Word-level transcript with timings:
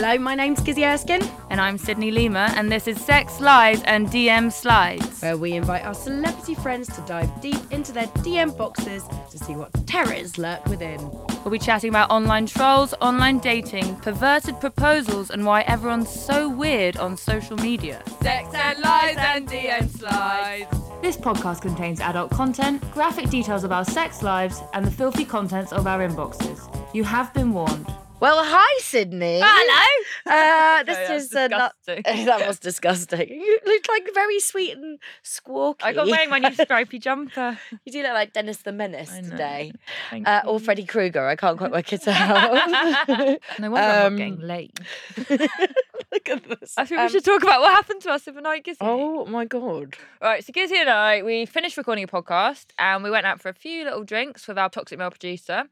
Hello, 0.00 0.16
my 0.16 0.36
name's 0.36 0.60
Gizzi 0.60 0.86
Erskine, 0.86 1.28
And 1.50 1.60
I'm 1.60 1.76
Sydney 1.76 2.12
Lima, 2.12 2.52
and 2.54 2.70
this 2.70 2.86
is 2.86 3.04
Sex, 3.04 3.40
Lies, 3.40 3.82
and 3.82 4.06
DM 4.06 4.52
Slides. 4.52 5.20
where 5.20 5.36
we 5.36 5.54
invite 5.54 5.84
our 5.84 5.92
celebrity 5.92 6.54
friends 6.54 6.86
to 6.94 7.00
dive 7.00 7.28
deep 7.40 7.58
into 7.72 7.90
their 7.90 8.06
DM 8.22 8.56
boxes 8.56 9.02
to 9.28 9.38
see 9.38 9.56
what 9.56 9.72
terrors 9.88 10.38
lurk 10.38 10.64
within. 10.66 11.00
We'll 11.42 11.50
be 11.50 11.58
chatting 11.58 11.88
about 11.88 12.12
online 12.12 12.46
trolls, 12.46 12.94
online 13.00 13.40
dating, 13.40 13.96
perverted 13.96 14.60
proposals, 14.60 15.30
and 15.30 15.44
why 15.44 15.62
everyone's 15.62 16.08
so 16.08 16.48
weird 16.48 16.96
on 16.98 17.16
social 17.16 17.56
media. 17.56 18.00
Sex 18.22 18.54
and 18.54 18.78
lies 18.78 19.16
and 19.18 19.48
DM 19.48 19.90
slides. 19.98 20.70
This 21.02 21.16
podcast 21.16 21.62
contains 21.62 21.98
adult 21.98 22.30
content, 22.30 22.88
graphic 22.92 23.30
details 23.30 23.64
of 23.64 23.72
our 23.72 23.84
sex 23.84 24.22
lives, 24.22 24.62
and 24.74 24.86
the 24.86 24.92
filthy 24.92 25.24
contents 25.24 25.72
of 25.72 25.88
our 25.88 26.08
inboxes. 26.08 26.72
You 26.94 27.02
have 27.02 27.34
been 27.34 27.52
warned. 27.52 27.92
Well, 28.20 28.42
hi, 28.44 28.80
Sydney. 28.80 29.40
Hello. 29.40 30.04
Uh, 30.26 30.82
this 30.86 30.96
Sorry, 30.96 31.06
that 31.06 31.14
was 31.14 31.24
is 31.26 31.34
uh, 31.36 31.46
not- 31.46 31.74
that 31.86 32.46
was 32.48 32.58
disgusting. 32.58 33.28
You 33.28 33.60
look 33.64 33.84
like 33.88 34.08
very 34.12 34.40
sweet 34.40 34.76
and 34.76 34.98
squawky. 35.24 35.84
I 35.84 35.92
got 35.92 36.08
wearing 36.08 36.28
my 36.28 36.40
new 36.40 36.52
stripy 36.54 36.98
jumper. 36.98 37.56
You 37.84 37.92
do 37.92 38.02
look 38.02 38.14
like 38.14 38.32
Dennis 38.32 38.56
the 38.58 38.72
Menace 38.72 39.16
today, 39.16 39.70
uh, 40.12 40.40
or. 40.46 40.58
Freddy 40.58 40.84
Krueger. 40.84 41.24
I 41.28 41.36
can't 41.36 41.56
quite 41.58 41.70
work 41.70 41.92
it 41.92 42.08
out. 42.08 43.38
No 43.60 43.70
wonder 43.70 43.86
I'm 43.88 44.06
Um, 44.06 44.12
not 44.14 44.18
getting 44.18 44.40
late. 44.40 44.80
look 45.16 46.28
at 46.28 46.42
this. 46.60 46.74
I 46.76 46.84
think 46.86 46.98
Um, 46.98 47.06
we 47.06 47.12
should 47.12 47.24
talk 47.24 47.42
about 47.44 47.60
what 47.60 47.70
happened 47.70 48.02
to 48.02 48.10
us 48.10 48.26
overnight, 48.26 48.64
Gizzi. 48.64 48.78
Oh 48.80 49.26
my 49.26 49.44
god. 49.44 49.96
Right, 50.20 50.44
so 50.44 50.52
Gizzi 50.52 50.72
and 50.76 50.90
I, 50.90 51.22
we 51.22 51.46
finished 51.46 51.76
recording 51.76 52.02
a 52.02 52.08
podcast 52.08 52.66
and 52.80 53.04
we 53.04 53.10
went 53.10 53.26
out 53.26 53.40
for 53.40 53.48
a 53.48 53.54
few 53.54 53.84
little 53.84 54.02
drinks 54.02 54.48
with 54.48 54.58
our 54.58 54.68
toxic 54.68 54.98
male 54.98 55.10
producer. 55.10 55.64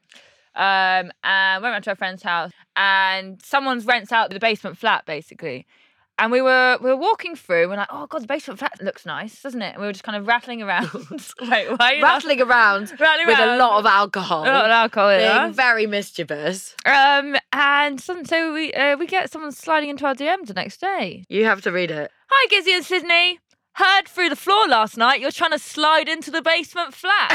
Um, 0.56 1.12
and 1.22 1.62
went 1.62 1.72
round 1.72 1.84
to 1.84 1.90
our 1.90 1.96
friend's 1.96 2.22
house 2.22 2.50
and 2.76 3.40
someone's 3.42 3.84
rents 3.84 4.10
out 4.10 4.30
the 4.30 4.38
basement 4.40 4.78
flat 4.78 5.04
basically. 5.04 5.66
And 6.18 6.32
we 6.32 6.40
were 6.40 6.78
we 6.80 6.88
were 6.88 6.96
walking 6.96 7.36
through, 7.36 7.68
we're 7.68 7.76
like, 7.76 7.88
oh 7.90 8.06
god, 8.06 8.22
the 8.22 8.26
basement 8.26 8.58
flat 8.58 8.72
looks 8.82 9.04
nice, 9.04 9.42
doesn't 9.42 9.60
it? 9.60 9.74
And 9.74 9.80
we 9.82 9.86
were 9.86 9.92
just 9.92 10.02
kind 10.02 10.16
of 10.16 10.26
rattling 10.26 10.62
around. 10.62 10.88
Wait, 11.42 11.68
why 11.68 11.76
are 11.78 11.94
you 11.94 12.02
Rattling 12.10 12.40
around 12.40 12.94
rattling 12.98 13.26
with 13.26 13.38
a 13.38 13.58
lot 13.58 13.80
of 13.80 13.84
alcohol. 13.84 14.44
a 14.44 14.48
lot 14.48 14.64
of 14.64 14.70
alcohol 14.70 15.10
being 15.10 15.28
us. 15.28 15.54
very 15.54 15.86
mischievous. 15.86 16.74
Um, 16.86 17.36
and 17.52 18.00
some, 18.00 18.24
so 18.24 18.54
we 18.54 18.72
uh, 18.72 18.96
we 18.96 19.06
get 19.06 19.30
someone 19.30 19.52
sliding 19.52 19.90
into 19.90 20.06
our 20.06 20.14
DMs 20.14 20.46
the 20.46 20.54
next 20.54 20.80
day. 20.80 21.24
You 21.28 21.44
have 21.44 21.60
to 21.62 21.70
read 21.70 21.90
it. 21.90 22.10
Hi, 22.30 22.46
Gizzi 22.48 22.74
and 22.74 22.84
Sydney. 22.84 23.40
Heard 23.74 24.08
through 24.08 24.30
the 24.30 24.36
floor 24.36 24.66
last 24.66 24.96
night 24.96 25.20
you're 25.20 25.30
trying 25.30 25.50
to 25.50 25.58
slide 25.58 26.08
into 26.08 26.30
the 26.30 26.40
basement 26.40 26.94
flat. 26.94 27.30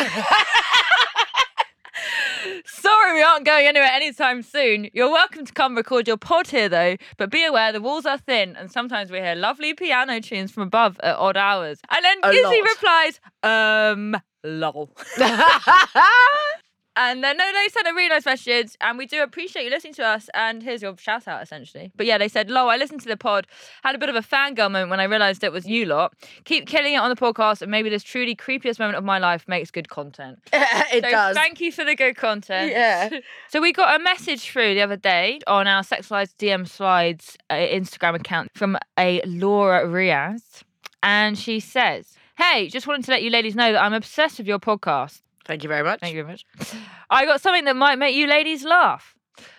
Sorry, 2.73 3.13
we 3.15 3.21
aren't 3.21 3.45
going 3.45 3.67
anywhere 3.67 3.89
anytime 3.91 4.41
soon. 4.41 4.89
You're 4.93 5.11
welcome 5.11 5.45
to 5.45 5.51
come 5.53 5.75
record 5.75 6.07
your 6.07 6.15
pod 6.17 6.47
here, 6.47 6.69
though, 6.69 6.95
but 7.17 7.29
be 7.29 7.43
aware 7.43 7.73
the 7.73 7.81
walls 7.81 8.05
are 8.05 8.17
thin 8.17 8.55
and 8.55 8.71
sometimes 8.71 9.11
we 9.11 9.19
hear 9.19 9.35
lovely 9.35 9.73
piano 9.73 10.21
tunes 10.21 10.51
from 10.51 10.63
above 10.63 10.97
at 11.03 11.17
odd 11.17 11.35
hours. 11.35 11.79
And 11.89 12.03
then 12.05 12.17
A 12.23 12.29
Gizzi 12.33 12.43
lot. 12.43 12.69
replies, 12.69 13.19
um, 13.43 14.21
lol. 14.43 14.89
And 16.95 17.23
then, 17.23 17.37
no, 17.37 17.51
they 17.53 17.69
sent 17.69 17.87
a 17.87 17.93
really 17.93 18.09
nice 18.09 18.25
message, 18.25 18.75
and 18.81 18.97
we 18.97 19.05
do 19.05 19.23
appreciate 19.23 19.63
you 19.63 19.69
listening 19.69 19.93
to 19.93 20.05
us. 20.05 20.29
And 20.33 20.61
here's 20.61 20.81
your 20.81 20.97
shout 20.97 21.25
out, 21.25 21.41
essentially. 21.41 21.91
But 21.95 22.05
yeah, 22.05 22.17
they 22.17 22.27
said, 22.27 22.49
Lol, 22.49 22.69
I 22.69 22.75
listened 22.75 23.01
to 23.01 23.07
the 23.07 23.15
pod, 23.15 23.47
had 23.83 23.95
a 23.95 23.97
bit 23.97 24.09
of 24.09 24.15
a 24.15 24.21
fangirl 24.21 24.69
moment 24.69 24.89
when 24.89 24.99
I 24.99 25.05
realised 25.05 25.41
it 25.43 25.53
was 25.53 25.65
you 25.65 25.85
lot. 25.85 26.13
Keep 26.43 26.67
killing 26.67 26.93
it 26.93 26.97
on 26.97 27.09
the 27.09 27.15
podcast, 27.15 27.61
and 27.61 27.71
maybe 27.71 27.89
this 27.89 28.03
truly 28.03 28.35
creepiest 28.35 28.77
moment 28.77 28.97
of 28.97 29.05
my 29.05 29.19
life 29.19 29.47
makes 29.47 29.71
good 29.71 29.87
content. 29.87 30.39
it 30.53 31.03
so 31.03 31.09
does. 31.09 31.35
thank 31.35 31.61
you 31.61 31.71
for 31.71 31.85
the 31.85 31.95
good 31.95 32.15
content. 32.15 32.71
Yeah. 32.71 33.09
So 33.49 33.59
we 33.59 33.73
got 33.73 33.99
a 33.99 34.03
message 34.03 34.49
through 34.49 34.75
the 34.75 34.81
other 34.81 34.95
day 34.95 35.39
on 35.45 35.67
our 35.67 35.83
Sex 35.83 36.09
Lies 36.09 36.33
DM 36.39 36.67
Slides 36.67 37.37
uh, 37.49 37.55
Instagram 37.55 38.15
account 38.15 38.49
from 38.53 38.77
a 38.97 39.21
Laura 39.25 39.85
Riaz. 39.85 40.63
And 41.03 41.37
she 41.37 41.59
says, 41.59 42.15
Hey, 42.37 42.69
just 42.69 42.87
wanted 42.87 43.05
to 43.05 43.11
let 43.11 43.23
you 43.23 43.29
ladies 43.29 43.55
know 43.55 43.71
that 43.73 43.81
I'm 43.81 43.93
obsessed 43.93 44.37
with 44.37 44.47
your 44.47 44.59
podcast. 44.59 45.21
Thank 45.45 45.63
you 45.63 45.69
very 45.69 45.83
much. 45.83 45.99
Thank 45.99 46.15
you 46.15 46.23
very 46.23 46.33
much. 46.33 46.45
I 47.09 47.25
got 47.25 47.41
something 47.41 47.65
that 47.65 47.75
might 47.75 47.97
make 47.97 48.15
you 48.15 48.27
ladies 48.27 48.63
laugh. 48.63 49.15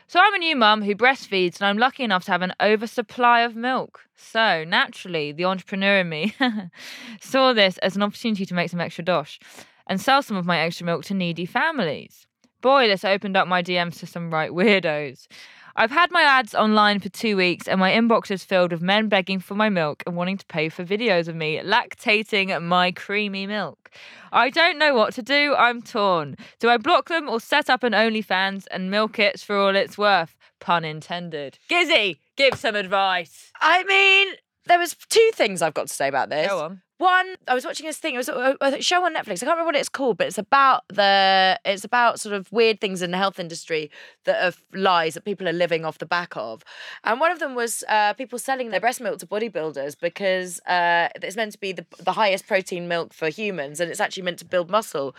So 0.06 0.20
I'm 0.20 0.34
a 0.34 0.38
new 0.38 0.56
mum 0.56 0.82
who 0.82 0.94
breastfeeds 0.94 1.58
and 1.58 1.66
I'm 1.66 1.78
lucky 1.78 2.04
enough 2.04 2.24
to 2.26 2.32
have 2.32 2.42
an 2.42 2.52
oversupply 2.60 3.40
of 3.40 3.56
milk. 3.56 4.00
So 4.14 4.62
naturally, 4.64 5.32
the 5.32 5.46
entrepreneur 5.46 6.00
in 6.00 6.08
me 6.08 6.34
saw 7.20 7.52
this 7.52 7.78
as 7.78 7.96
an 7.96 8.02
opportunity 8.02 8.44
to 8.44 8.54
make 8.54 8.70
some 8.70 8.80
extra 8.80 9.04
dosh 9.04 9.40
and 9.86 10.00
sell 10.00 10.22
some 10.22 10.36
of 10.36 10.44
my 10.44 10.58
extra 10.58 10.86
milk 10.86 11.04
to 11.06 11.14
needy 11.14 11.46
families. 11.46 12.26
Boy, 12.60 12.86
this 12.86 13.04
opened 13.04 13.36
up 13.36 13.48
my 13.48 13.62
DMs 13.62 13.98
to 13.98 14.06
some 14.06 14.32
right 14.32 14.50
weirdos. 14.50 15.26
I've 15.74 15.90
had 15.90 16.10
my 16.10 16.22
ads 16.22 16.54
online 16.54 17.00
for 17.00 17.08
two 17.08 17.36
weeks 17.36 17.66
and 17.66 17.80
my 17.80 17.90
inbox 17.92 18.30
is 18.30 18.44
filled 18.44 18.72
with 18.72 18.82
men 18.82 19.08
begging 19.08 19.40
for 19.40 19.54
my 19.54 19.70
milk 19.70 20.02
and 20.06 20.16
wanting 20.16 20.36
to 20.36 20.46
pay 20.46 20.68
for 20.68 20.84
videos 20.84 21.28
of 21.28 21.34
me 21.34 21.60
lactating 21.64 22.62
my 22.62 22.92
creamy 22.92 23.46
milk. 23.46 23.90
I 24.32 24.50
don't 24.50 24.78
know 24.78 24.94
what 24.94 25.14
to 25.14 25.22
do. 25.22 25.54
I'm 25.54 25.80
torn. 25.80 26.36
Do 26.58 26.68
I 26.68 26.76
block 26.76 27.08
them 27.08 27.28
or 27.28 27.40
set 27.40 27.70
up 27.70 27.82
an 27.82 27.92
OnlyFans 27.92 28.66
and 28.70 28.90
milk 28.90 29.18
it 29.18 29.40
for 29.40 29.56
all 29.56 29.74
it's 29.74 29.96
worth? 29.96 30.36
Pun 30.60 30.84
intended. 30.84 31.58
Gizzi, 31.70 32.18
give 32.36 32.54
some 32.54 32.76
advice. 32.76 33.50
I 33.60 33.84
mean, 33.84 34.34
there 34.66 34.78
was 34.78 34.94
two 35.08 35.30
things 35.34 35.62
I've 35.62 35.74
got 35.74 35.88
to 35.88 35.92
say 35.92 36.08
about 36.08 36.28
this. 36.28 36.48
Go 36.48 36.60
on. 36.60 36.82
One, 37.02 37.34
I 37.48 37.54
was 37.54 37.64
watching 37.64 37.86
this 37.86 37.98
thing. 37.98 38.14
It 38.14 38.18
was 38.18 38.28
a, 38.28 38.56
a 38.60 38.80
show 38.80 39.04
on 39.04 39.12
Netflix. 39.12 39.42
I 39.42 39.46
can't 39.46 39.58
remember 39.58 39.64
what 39.64 39.74
it's 39.74 39.88
called, 39.88 40.18
but 40.18 40.28
it's 40.28 40.38
about 40.38 40.84
the. 40.86 41.58
It's 41.64 41.82
about 41.82 42.20
sort 42.20 42.32
of 42.32 42.52
weird 42.52 42.80
things 42.80 43.02
in 43.02 43.10
the 43.10 43.16
health 43.16 43.40
industry 43.40 43.90
that 44.22 44.40
are 44.40 44.56
lies 44.72 45.14
that 45.14 45.24
people 45.24 45.48
are 45.48 45.52
living 45.52 45.84
off 45.84 45.98
the 45.98 46.06
back 46.06 46.36
of. 46.36 46.62
And 47.02 47.18
one 47.18 47.32
of 47.32 47.40
them 47.40 47.56
was 47.56 47.82
uh, 47.88 48.12
people 48.12 48.38
selling 48.38 48.70
their 48.70 48.78
breast 48.78 49.00
milk 49.00 49.18
to 49.18 49.26
bodybuilders 49.26 49.98
because 50.00 50.60
uh, 50.60 51.08
it's 51.16 51.34
meant 51.34 51.50
to 51.50 51.58
be 51.58 51.72
the, 51.72 51.84
the 51.98 52.12
highest 52.12 52.46
protein 52.46 52.86
milk 52.86 53.12
for 53.12 53.28
humans, 53.30 53.80
and 53.80 53.90
it's 53.90 53.98
actually 53.98 54.22
meant 54.22 54.38
to 54.38 54.44
build 54.44 54.70
muscle. 54.70 55.16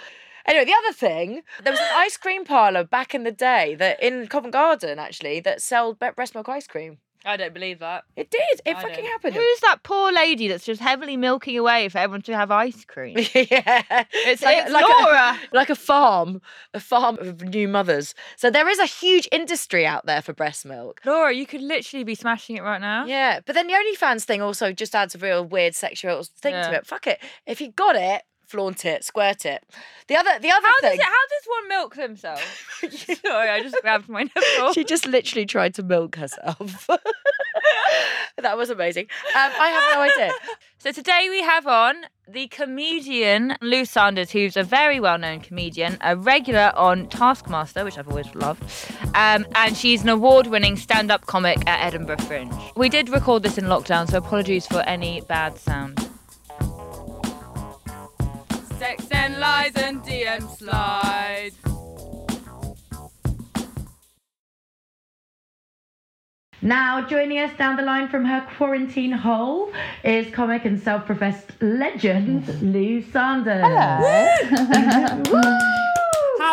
Anyway, 0.48 0.64
the 0.64 0.76
other 0.86 0.94
thing, 0.94 1.42
there 1.64 1.74
was 1.74 1.82
an 1.82 1.88
ice 1.96 2.16
cream 2.16 2.46
parlor 2.46 2.86
back 2.86 3.14
in 3.14 3.24
the 3.24 3.32
day 3.32 3.76
that 3.76 4.02
in 4.02 4.28
Covent 4.28 4.54
Garden 4.54 5.00
actually 5.00 5.42
that 5.42 5.62
sold 5.62 6.00
breast 6.00 6.34
milk 6.34 6.48
ice 6.48 6.66
cream. 6.66 7.00
I 7.26 7.38
don't 7.38 7.54
believe 7.54 7.80
that. 7.80 8.04
It 8.16 8.30
did. 8.30 8.42
It 8.66 8.76
I 8.76 8.82
fucking 8.82 8.96
don't. 8.98 9.06
happened. 9.06 9.36
Who's 9.36 9.60
that 9.62 9.84
poor 9.84 10.12
lady 10.12 10.48
that's 10.48 10.66
just 10.66 10.82
heavily 10.82 11.16
milking 11.18 11.58
away 11.58 11.88
for 11.90 11.98
everyone 12.00 12.22
to 12.24 12.36
have 12.36 12.52
ice 12.52 12.84
cream? 12.86 13.16
yeah, 13.34 14.04
It's 14.12 14.42
like, 14.42 14.70
like 14.70 14.86
Laura. 14.88 15.16
A, 15.18 15.40
like 15.56 15.70
a 15.70 15.76
farm, 15.76 16.42
a 16.74 16.80
farm 16.80 17.18
of 17.20 17.42
new 17.42 17.68
mothers. 17.68 18.14
So 18.36 18.50
there 18.52 18.68
is 18.68 18.80
a 18.80 18.86
huge 18.86 19.28
industry 19.32 19.86
out 19.86 20.06
there 20.06 20.22
for 20.22 20.34
breast 20.34 20.66
milk. 20.66 21.02
Laura, 21.06 21.34
you 21.34 21.46
could 21.46 21.62
literally 21.62 22.04
be 22.04 22.16
smashing 22.16 22.58
it 22.58 22.64
right 22.64 22.82
now. 22.82 23.06
Yeah, 23.06 23.40
but 23.46 23.54
then 23.56 23.68
the 23.68 23.74
OnlyFans 23.74 24.24
thing 24.24 24.42
also 24.42 24.72
just 24.74 24.94
adds 24.94 25.16
a 25.16 25.18
real 25.18 25.46
weird 25.46 25.76
sexual 25.76 26.24
thing 26.24 26.54
Yeah. 26.54 26.70
to 26.70 26.76
it. 26.78 26.86
Fuck 26.86 27.08
it. 27.08 27.20
If 27.46 27.62
you 27.62 27.72
got 27.72 27.96
it, 27.96 28.24
flaunt 28.54 28.86
it, 28.86 29.04
squirt 29.04 29.46
it. 29.48 29.64
The 30.08 30.16
other, 30.16 30.38
the 30.40 30.52
other 30.52 30.68
How 30.68 30.74
does 30.82 30.92
thing. 30.92 31.00
it? 31.00 31.06
How 31.06 31.26
does 31.34 31.46
one 31.48 31.68
milk 31.70 31.96
themselves? 31.96 33.20
Sorry, 33.26 33.50
I 33.50 33.64
just 33.64 33.76
grabbed 33.82 34.08
my 34.08 34.24
nipple. 34.24 34.74
She 34.74 34.84
just 34.84 35.08
literally 35.08 35.48
tried 35.48 35.74
to 35.76 35.84
milk 35.84 36.16
herself. 36.18 36.88
that 38.38 38.56
was 38.56 38.70
amazing. 38.70 39.06
Um, 39.36 39.52
I 39.60 39.70
have 39.70 39.96
no 39.96 40.02
idea. 40.02 40.34
So 40.78 40.92
today 40.92 41.28
we 41.32 41.42
have 41.42 41.66
on 41.66 41.96
the 42.28 42.48
comedian 42.50 43.56
Lou 43.62 43.86
Sanders, 43.86 44.30
who's 44.30 44.56
a 44.56 44.64
very 44.64 45.00
well-known 45.00 45.40
comedian, 45.40 45.98
a 46.02 46.16
regular 46.16 46.72
on 46.76 47.08
Taskmaster, 47.08 47.84
which 47.84 47.98
I've 47.98 48.08
always 48.08 48.34
loved, 48.36 48.64
um, 49.16 49.48
and 49.56 49.76
she's 49.76 50.04
an 50.04 50.10
award-winning 50.10 50.76
stand-up 50.78 51.26
comic 51.26 51.58
at 51.68 51.88
Edinburgh 51.88 52.18
Fringe. 52.20 52.54
We 52.76 52.88
did 52.90 53.10
record 53.10 53.42
this 53.44 53.58
in 53.58 53.66
lockdown, 53.66 54.10
so 54.12 54.18
apologies 54.20 54.68
for 54.68 54.82
any 54.82 55.22
bad 55.22 55.58
sound. 55.58 56.03
Sex 58.84 59.08
and 59.12 59.40
lies 59.40 59.72
and 59.78 60.04
DM 60.04 60.58
slides. 60.58 61.56
Now, 66.62 67.08
joining 67.08 67.40
us 67.40 67.58
down 67.58 67.78
the 67.78 67.82
line 67.84 68.10
from 68.10 68.26
her 68.26 68.46
quarantine 68.58 69.14
hole 69.14 69.72
is 70.04 70.30
comic 70.34 70.66
and 70.66 70.78
self 70.78 71.06
professed 71.06 71.52
legend 71.62 72.46
Lou 72.62 73.02
Sanders. 73.04 73.64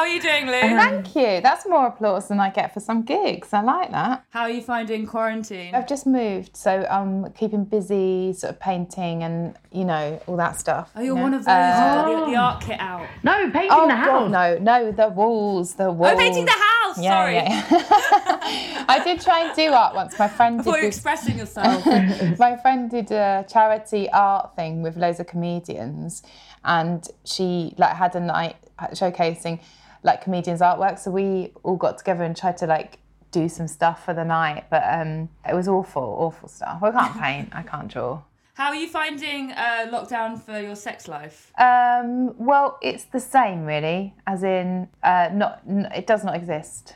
How 0.00 0.06
are 0.06 0.08
you 0.14 0.23
doing, 0.23 0.47
Lou? 0.47 0.52
Thank 0.52 1.14
you. 1.14 1.43
That's 1.43 1.67
more 1.69 1.88
applause 1.88 2.29
than 2.29 2.41
I 2.41 2.49
get 2.49 2.73
for 2.73 2.81
some 2.81 3.02
gigs. 3.02 3.52
I 3.52 3.61
like 3.61 3.91
that. 3.91 4.25
How 4.31 4.44
are 4.44 4.50
you 4.50 4.62
finding 4.62 5.05
quarantine? 5.06 5.75
I've 5.75 5.87
just 5.87 6.06
moved, 6.06 6.56
so 6.56 6.87
I'm 6.91 7.31
keeping 7.35 7.67
busy, 7.67 8.32
sort 8.32 8.55
of 8.55 8.61
painting 8.61 9.23
and 9.25 9.55
you 9.70 9.85
know 9.85 10.19
all 10.26 10.38
that 10.38 10.58
stuff. 10.58 10.91
Oh, 10.97 11.00
you're 11.02 11.17
you 11.17 11.23
one 11.23 11.35
of 11.35 11.41
those 11.44 11.49
Uh, 11.49 12.05
who's 12.05 12.14
got 12.14 12.25
the, 12.25 12.31
the 12.32 12.37
art 12.38 12.61
kit 12.62 12.81
out. 12.81 13.06
No, 13.23 13.50
painting 13.50 13.69
Oh 13.70 13.82
the 13.82 13.88
God, 13.93 13.99
house. 13.99 14.31
no, 14.31 14.58
no, 14.58 14.91
the 14.91 15.08
walls, 15.08 15.75
the 15.75 15.93
walls. 15.93 16.14
Oh, 16.14 16.19
painting 16.19 16.47
the 16.47 16.50
house. 16.52 16.99
Yeah, 16.99 17.11
Sorry. 17.11 17.35
yeah. 17.35 18.87
I 18.88 19.02
did 19.05 19.20
try 19.20 19.41
and 19.49 19.55
do 19.55 19.70
art 19.70 19.94
once. 19.94 20.19
My 20.19 20.29
friend 20.29 20.61
I 20.61 20.64
did 20.64 20.67
you 20.67 20.73
were 20.73 20.81
this. 20.81 20.97
expressing 20.97 21.37
yourself. 21.37 21.85
my 22.38 22.56
friend 22.56 22.91
did 22.91 23.11
a 23.12 23.44
charity 23.52 24.08
art 24.11 24.56
thing 24.56 24.81
with 24.81 24.97
loads 24.97 25.20
of 25.20 25.26
comedians 25.26 26.23
and 26.64 27.06
she 27.26 27.75
like 27.76 27.94
had 27.97 28.17
a 28.17 28.20
night 28.20 28.56
showcasing 28.94 29.61
like 30.02 30.23
comedians 30.23 30.61
artwork 30.61 30.99
so 30.99 31.11
we 31.11 31.52
all 31.62 31.76
got 31.76 31.99
together 31.99 32.25
and 32.25 32.37
tried 32.37 32.56
to 32.58 32.67
like 32.67 32.99
do 33.31 33.49
some 33.49 33.69
stuff 33.69 34.05
for 34.05 34.14
the 34.14 34.25
night. 34.25 34.67
But 34.70 34.82
um, 34.87 35.29
it 35.49 35.55
was 35.55 35.69
awful, 35.69 36.02
awful 36.02 36.49
stuff. 36.49 36.82
I 36.82 36.91
can't 36.91 37.20
paint. 37.20 37.49
I 37.52 37.62
can't 37.62 37.88
draw. 37.88 38.23
How 38.55 38.69
are 38.69 38.75
you 38.75 38.88
finding 38.88 39.52
uh, 39.52 39.87
lockdown 39.91 40.41
for 40.41 40.61
your 40.61 40.76
sex 40.76 41.08
life? 41.08 41.50
Um, 41.58 42.35
well, 42.37 42.79
it's 42.82 43.05
the 43.05 43.20
same, 43.20 43.64
really. 43.64 44.14
As 44.26 44.43
in, 44.43 44.88
uh, 45.02 45.31
not 45.32 45.62
n- 45.67 45.88
it 45.94 46.06
does 46.06 46.25
not 46.25 46.35
exist. 46.35 46.94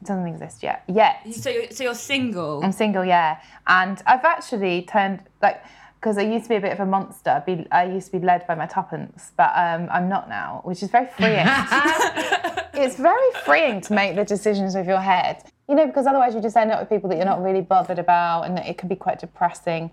It 0.00 0.06
doesn't 0.06 0.26
exist 0.26 0.62
yet. 0.62 0.84
Yet. 0.86 1.26
So, 1.32 1.50
you're, 1.50 1.70
so 1.70 1.84
you're 1.84 1.94
single. 1.94 2.62
I'm 2.62 2.72
single, 2.72 3.04
yeah. 3.04 3.40
And 3.66 4.00
I've 4.06 4.24
actually 4.24 4.82
turned 4.82 5.20
like 5.42 5.64
because 6.04 6.18
I 6.18 6.22
used 6.22 6.44
to 6.44 6.48
be 6.50 6.56
a 6.56 6.60
bit 6.60 6.72
of 6.72 6.80
a 6.80 6.84
monster. 6.84 7.42
Be, 7.46 7.66
I 7.72 7.84
used 7.84 8.12
to 8.12 8.18
be 8.18 8.26
led 8.26 8.46
by 8.46 8.54
my 8.54 8.66
tuppence, 8.66 9.32
but 9.38 9.50
um, 9.56 9.88
I'm 9.90 10.06
not 10.06 10.28
now, 10.28 10.60
which 10.64 10.82
is 10.82 10.90
very 10.90 11.06
freeing. 11.06 11.46
it's 12.74 12.96
very 12.96 13.30
freeing 13.46 13.80
to 13.80 13.94
make 13.94 14.14
the 14.14 14.22
decisions 14.22 14.74
with 14.74 14.86
your 14.86 15.00
head, 15.00 15.42
you 15.66 15.74
know, 15.74 15.86
because 15.86 16.06
otherwise 16.06 16.34
you 16.34 16.42
just 16.42 16.58
end 16.58 16.70
up 16.70 16.78
with 16.78 16.90
people 16.90 17.08
that 17.08 17.16
you're 17.16 17.24
not 17.24 17.42
really 17.42 17.62
bothered 17.62 17.98
about, 17.98 18.42
and 18.42 18.58
it 18.58 18.76
can 18.76 18.86
be 18.90 18.96
quite 18.96 19.18
depressing. 19.18 19.90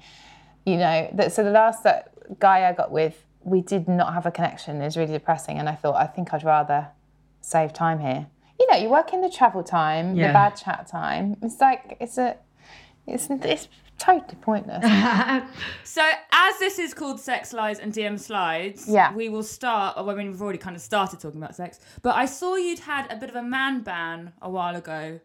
You 0.65 0.75
know, 0.75 1.09
that, 1.13 1.31
so 1.31 1.45
the 1.45 1.49
last 1.51 1.83
that 1.83 2.11
guy 2.39 2.67
I 2.67 2.73
got 2.73 2.91
with, 2.91 3.15
we 3.45 3.61
did 3.61 3.87
not 3.87 4.13
have 4.13 4.25
a 4.25 4.31
connection. 4.31 4.81
It 4.81 4.83
was 4.83 4.97
really 4.97 5.13
depressing, 5.13 5.59
and 5.59 5.69
I 5.69 5.75
thought 5.75 5.95
I 5.95 6.07
think 6.07 6.33
I'd 6.33 6.43
rather 6.43 6.89
save 7.39 7.71
time 7.71 7.99
here. 7.99 8.27
You 8.59 8.67
know, 8.69 8.75
you 8.75 8.89
work 8.89 9.13
in 9.13 9.21
the 9.21 9.29
travel 9.29 9.63
time, 9.63 10.17
Yeah. 10.17 10.27
the 10.27 10.33
bad 10.33 10.57
chat 10.57 10.87
time. 10.87 11.37
It's 11.41 11.61
like 11.61 11.95
it's 12.01 12.17
a, 12.17 12.35
it's 13.07 13.29
it's 13.29 13.69
totally 14.01 14.37
pointless. 14.41 14.83
So, 15.83 16.01
as 16.31 16.57
this 16.59 16.79
is 16.79 16.93
called 16.93 17.19
Sex 17.19 17.51
Lies 17.51 17.79
and 17.79 17.91
DM 17.93 18.17
Slides, 18.17 18.87
Yeah. 18.87 19.13
we 19.13 19.27
will 19.29 19.43
start. 19.43 19.97
Or 19.97 20.09
I 20.09 20.15
mean, 20.15 20.27
we've 20.31 20.41
already 20.41 20.57
kind 20.57 20.75
of 20.75 20.81
started 20.81 21.19
talking 21.19 21.41
about 21.41 21.53
sex, 21.55 21.79
but 22.01 22.15
I 22.15 22.25
saw 22.25 22.55
you'd 22.55 22.79
had 22.79 23.11
a 23.11 23.17
bit 23.17 23.29
of 23.29 23.35
a 23.35 23.43
man 23.43 23.81
ban 23.81 24.31
a 24.41 24.49
while 24.49 24.75
ago, 24.77 25.19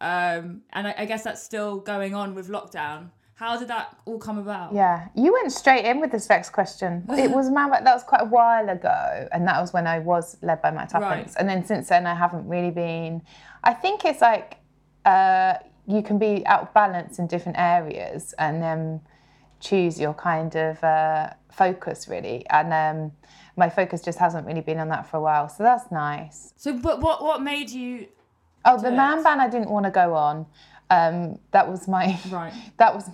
um, 0.00 0.62
and 0.72 0.88
I, 0.88 0.94
I 0.98 1.04
guess 1.04 1.22
that's 1.24 1.42
still 1.42 1.78
going 1.78 2.14
on 2.14 2.34
with 2.34 2.48
lockdown. 2.48 3.10
How 3.34 3.56
did 3.56 3.68
that 3.68 3.96
all 4.04 4.18
come 4.18 4.38
about? 4.38 4.74
Yeah, 4.74 5.06
you 5.14 5.32
went 5.32 5.52
straight 5.52 5.84
in 5.84 6.00
with 6.00 6.10
this 6.10 6.24
sex 6.24 6.50
question. 6.50 7.04
It 7.10 7.30
was 7.30 7.48
man, 7.50 7.70
that 7.70 7.84
was 7.84 8.02
quite 8.02 8.22
a 8.22 8.30
while 8.38 8.68
ago, 8.68 9.28
and 9.32 9.46
that 9.46 9.60
was 9.60 9.72
when 9.72 9.86
I 9.86 10.00
was 10.00 10.36
led 10.42 10.60
by 10.62 10.72
my 10.72 10.86
tuppence. 10.86 11.34
Right. 11.34 11.36
And 11.38 11.48
then 11.48 11.64
since 11.64 11.88
then, 11.88 12.06
I 12.06 12.14
haven't 12.14 12.48
really 12.48 12.72
been. 12.72 13.22
I 13.62 13.72
think 13.74 14.04
it's 14.04 14.20
like 14.20 14.56
uh, 15.04 15.54
you 15.88 16.02
can 16.02 16.18
be 16.18 16.46
out 16.46 16.62
of 16.62 16.74
balance 16.74 17.18
in 17.18 17.26
different 17.26 17.58
areas, 17.58 18.34
and 18.38 18.62
then 18.62 19.00
choose 19.58 19.98
your 19.98 20.14
kind 20.14 20.54
of 20.54 20.84
uh, 20.84 21.30
focus 21.50 22.06
really. 22.08 22.46
And 22.50 22.72
um, 22.72 23.12
my 23.56 23.68
focus 23.70 24.02
just 24.02 24.18
hasn't 24.18 24.46
really 24.46 24.60
been 24.60 24.78
on 24.78 24.88
that 24.90 25.06
for 25.10 25.16
a 25.16 25.20
while, 25.20 25.48
so 25.48 25.62
that's 25.64 25.90
nice. 25.90 26.52
So, 26.56 26.74
but 26.74 27.00
what 27.00 27.22
what 27.22 27.42
made 27.42 27.70
you? 27.70 28.08
Oh, 28.64 28.80
the 28.80 28.90
man 28.90 29.22
ban 29.22 29.40
I 29.40 29.48
didn't 29.48 29.70
want 29.70 29.86
to 29.86 29.90
go 29.90 30.14
on. 30.14 30.46
Um, 30.90 31.38
that 31.50 31.68
was 31.68 31.86
my 31.86 32.18
Right. 32.30 32.52
That 32.78 32.94
was 32.94 33.10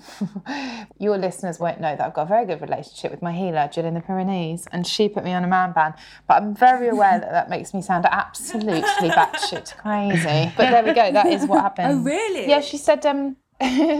your 0.99 1.19
listeners 1.19 1.59
won't 1.59 1.81
know 1.81 1.97
that 1.97 2.07
I've 2.07 2.15
got 2.15 2.23
a 2.23 2.27
very 2.27 2.47
good 2.47 2.61
relationship 2.61 3.11
with 3.11 3.21
my 3.21 3.33
healer, 3.33 3.69
Jill 3.73 3.85
in 3.85 3.95
the 3.95 4.01
Pyrenees, 4.01 4.69
and 4.71 4.87
she 4.87 5.09
put 5.09 5.25
me 5.25 5.33
on 5.33 5.43
a 5.43 5.49
man 5.49 5.73
ban. 5.73 5.95
But 6.29 6.43
I'm 6.43 6.55
very 6.55 6.89
aware 6.89 7.19
that 7.19 7.33
that 7.33 7.51
makes 7.51 7.75
me 7.75 7.83
sound 7.83 8.07
absolutely 8.11 8.83
batshit 9.11 9.77
crazy. 9.79 10.53
But 10.57 10.71
there 10.71 10.85
we 10.85 10.93
go. 10.93 11.11
That 11.11 11.27
is 11.27 11.47
what 11.47 11.63
happened. 11.63 11.89
Oh, 11.93 12.03
really? 12.03 12.49
Yeah. 12.49 12.61
She 12.61 12.77
said. 12.77 13.05
Um, 13.07 13.37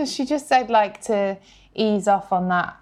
she 0.07 0.25
just 0.25 0.49
said 0.49 0.69
like 0.69 1.01
to 1.03 1.39
ease 1.75 2.09
off 2.09 2.33
on 2.33 2.49
that. 2.49 2.77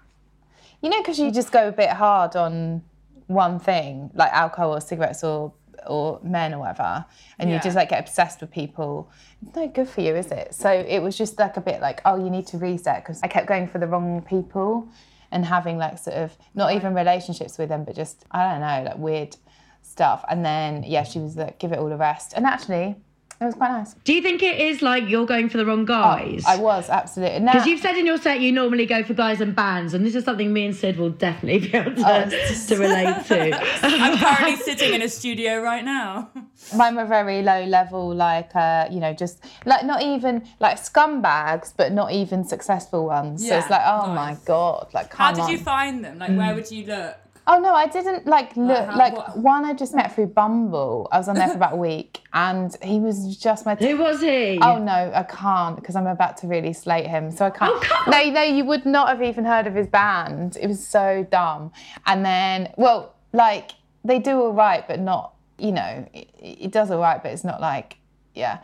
You 0.81 0.89
know, 0.89 1.01
because 1.01 1.17
you 1.19 1.31
just 1.31 1.51
go 1.51 1.67
a 1.67 1.71
bit 1.71 1.89
hard 1.89 2.35
on 2.35 2.83
one 3.27 3.59
thing, 3.59 4.11
like 4.13 4.31
alcohol 4.33 4.75
or 4.75 4.81
cigarettes 4.81 5.23
or 5.23 5.53
or 5.87 6.19
men 6.23 6.53
or 6.53 6.59
whatever, 6.59 7.05
and 7.39 7.49
you 7.49 7.59
just 7.59 7.75
like 7.75 7.89
get 7.89 7.99
obsessed 7.99 8.41
with 8.41 8.51
people. 8.51 9.11
It's 9.41 9.55
no 9.55 9.67
good 9.67 9.89
for 9.89 10.01
you, 10.01 10.15
is 10.15 10.31
it? 10.31 10.53
So 10.53 10.69
it 10.71 10.99
was 10.99 11.17
just 11.17 11.37
like 11.39 11.57
a 11.57 11.61
bit 11.61 11.81
like, 11.81 12.01
oh, 12.05 12.23
you 12.23 12.29
need 12.29 12.47
to 12.47 12.57
reset 12.57 13.03
because 13.03 13.21
I 13.23 13.27
kept 13.27 13.47
going 13.47 13.67
for 13.67 13.79
the 13.79 13.87
wrong 13.87 14.21
people 14.21 14.87
and 15.31 15.45
having 15.45 15.77
like 15.77 15.97
sort 15.97 16.15
of 16.17 16.37
not 16.53 16.73
even 16.73 16.93
relationships 16.93 17.57
with 17.57 17.69
them, 17.69 17.83
but 17.83 17.95
just 17.95 18.25
I 18.31 18.51
don't 18.51 18.61
know, 18.61 18.89
like 18.89 18.97
weird 18.97 19.35
stuff. 19.81 20.23
And 20.29 20.45
then 20.45 20.83
yeah, 20.83 21.03
she 21.03 21.19
was 21.19 21.35
like, 21.35 21.59
give 21.59 21.71
it 21.71 21.79
all 21.79 21.91
a 21.91 21.97
rest, 21.97 22.33
and 22.35 22.45
actually, 22.45 22.95
it 23.41 23.45
was 23.45 23.55
quite 23.55 23.71
nice. 23.71 23.93
Do 24.05 24.13
you 24.13 24.21
think 24.21 24.41
it 24.41 24.59
is 24.59 24.81
like 24.81 25.09
you're 25.09 25.25
going 25.25 25.49
for 25.49 25.57
the 25.57 25.65
wrong 25.65 25.85
guys? 25.85 26.43
I 26.47 26.57
was 26.57 26.89
absolutely. 26.89 27.39
Now, 27.39 27.53
Because 27.53 27.67
you've 27.67 27.81
said 27.81 27.97
in 27.97 28.05
your 28.05 28.17
set 28.17 28.39
you 28.39 28.51
normally 28.51 28.85
go 28.85 29.03
for 29.03 29.13
guys 29.13 29.41
and 29.41 29.55
bands, 29.55 29.93
and 29.93 30.05
this 30.05 30.15
is 30.15 30.23
something 30.23 30.53
me 30.53 30.65
and 30.65 30.75
Sid 30.75 30.97
will 30.97 31.09
definitely 31.09 31.67
be 31.67 31.77
able 31.77 31.95
to, 31.95 32.03
Oh, 32.25 32.29
just- 32.29 32.69
to 32.69 32.77
relate 32.77 33.25
to. 33.25 33.51
I'm 33.83 34.17
currently 34.17 34.55
sitting 34.63 34.93
in 34.93 35.01
a 35.01 35.09
studio 35.09 35.61
right 35.61 35.83
now. 35.83 36.29
mine 36.75 36.95
were 36.95 37.05
very 37.05 37.41
low 37.41 37.65
level, 37.65 38.13
like 38.15 38.55
uh, 38.55 38.87
you 38.89 38.99
know, 38.99 39.13
just 39.13 39.43
like 39.65 39.83
not 39.85 40.01
even 40.01 40.47
like 40.59 40.77
scumbags, 40.77 41.73
but 41.75 41.91
not 41.91 42.11
even 42.11 42.43
successful 42.45 43.05
ones. 43.07 43.47
so 43.47 43.57
it's 43.57 43.69
like, 43.69 43.81
oh 43.85 44.13
nice. 44.13 44.37
my 44.37 44.45
god, 44.45 44.87
like 44.93 45.13
How 45.13 45.31
did 45.31 45.41
on. 45.41 45.51
you 45.51 45.57
find 45.57 46.03
them? 46.05 46.19
Like, 46.19 46.31
where 46.37 46.53
would 46.55 46.69
you 46.71 46.85
look? 46.85 47.17
Oh 47.45 47.59
no, 47.59 47.73
I 47.73 47.87
didn't 47.87 48.25
like 48.25 48.55
look 48.55 48.85
how- 48.85 48.97
like 48.97 49.15
what- 49.17 49.37
one 49.37 49.65
I 49.65 49.73
just 49.73 49.93
met 49.93 50.15
through 50.15 50.27
Bumble. 50.27 51.09
I 51.11 51.17
was 51.17 51.27
on 51.27 51.35
there 51.35 51.49
for 51.49 51.55
about 51.55 51.73
a 51.73 51.75
week, 51.91 52.21
and 52.33 52.75
he 52.81 52.99
was 52.99 53.35
just 53.37 53.65
my. 53.65 53.75
Who 53.75 53.97
was 53.97 54.21
he? 54.21 54.59
Oh 54.61 54.77
no, 54.77 55.11
I 55.13 55.23
can't 55.23 55.75
because 55.75 55.95
I'm 55.97 56.07
about 56.07 56.37
to 56.37 56.47
really 56.47 56.71
slate 56.73 57.07
him. 57.07 57.31
So 57.31 57.45
I 57.45 57.49
can't. 57.49 57.71
Oh, 57.75 57.79
come 57.81 58.11
no, 58.11 58.29
no, 58.31 58.41
you 58.43 58.63
would 58.65 58.85
not 58.85 59.09
have 59.09 59.21
even 59.21 59.43
heard 59.45 59.67
of 59.67 59.75
his 59.75 59.87
band. 59.87 60.57
It 60.61 60.67
was 60.67 60.85
so 60.85 61.27
dumb. 61.29 61.71
And 62.05 62.25
then, 62.25 62.71
well, 62.77 63.13
like 63.33 63.71
they 64.05 64.19
do 64.19 64.39
all 64.41 64.53
right, 64.53 64.87
but 64.87 64.99
not. 64.99 65.33
You 65.57 65.71
know, 65.73 66.07
it, 66.13 66.29
it 66.39 66.71
does 66.71 66.91
all 66.91 66.99
right, 66.99 67.21
but 67.21 67.31
it's 67.31 67.43
not 67.43 67.61
like, 67.61 67.97
yeah. 68.33 68.59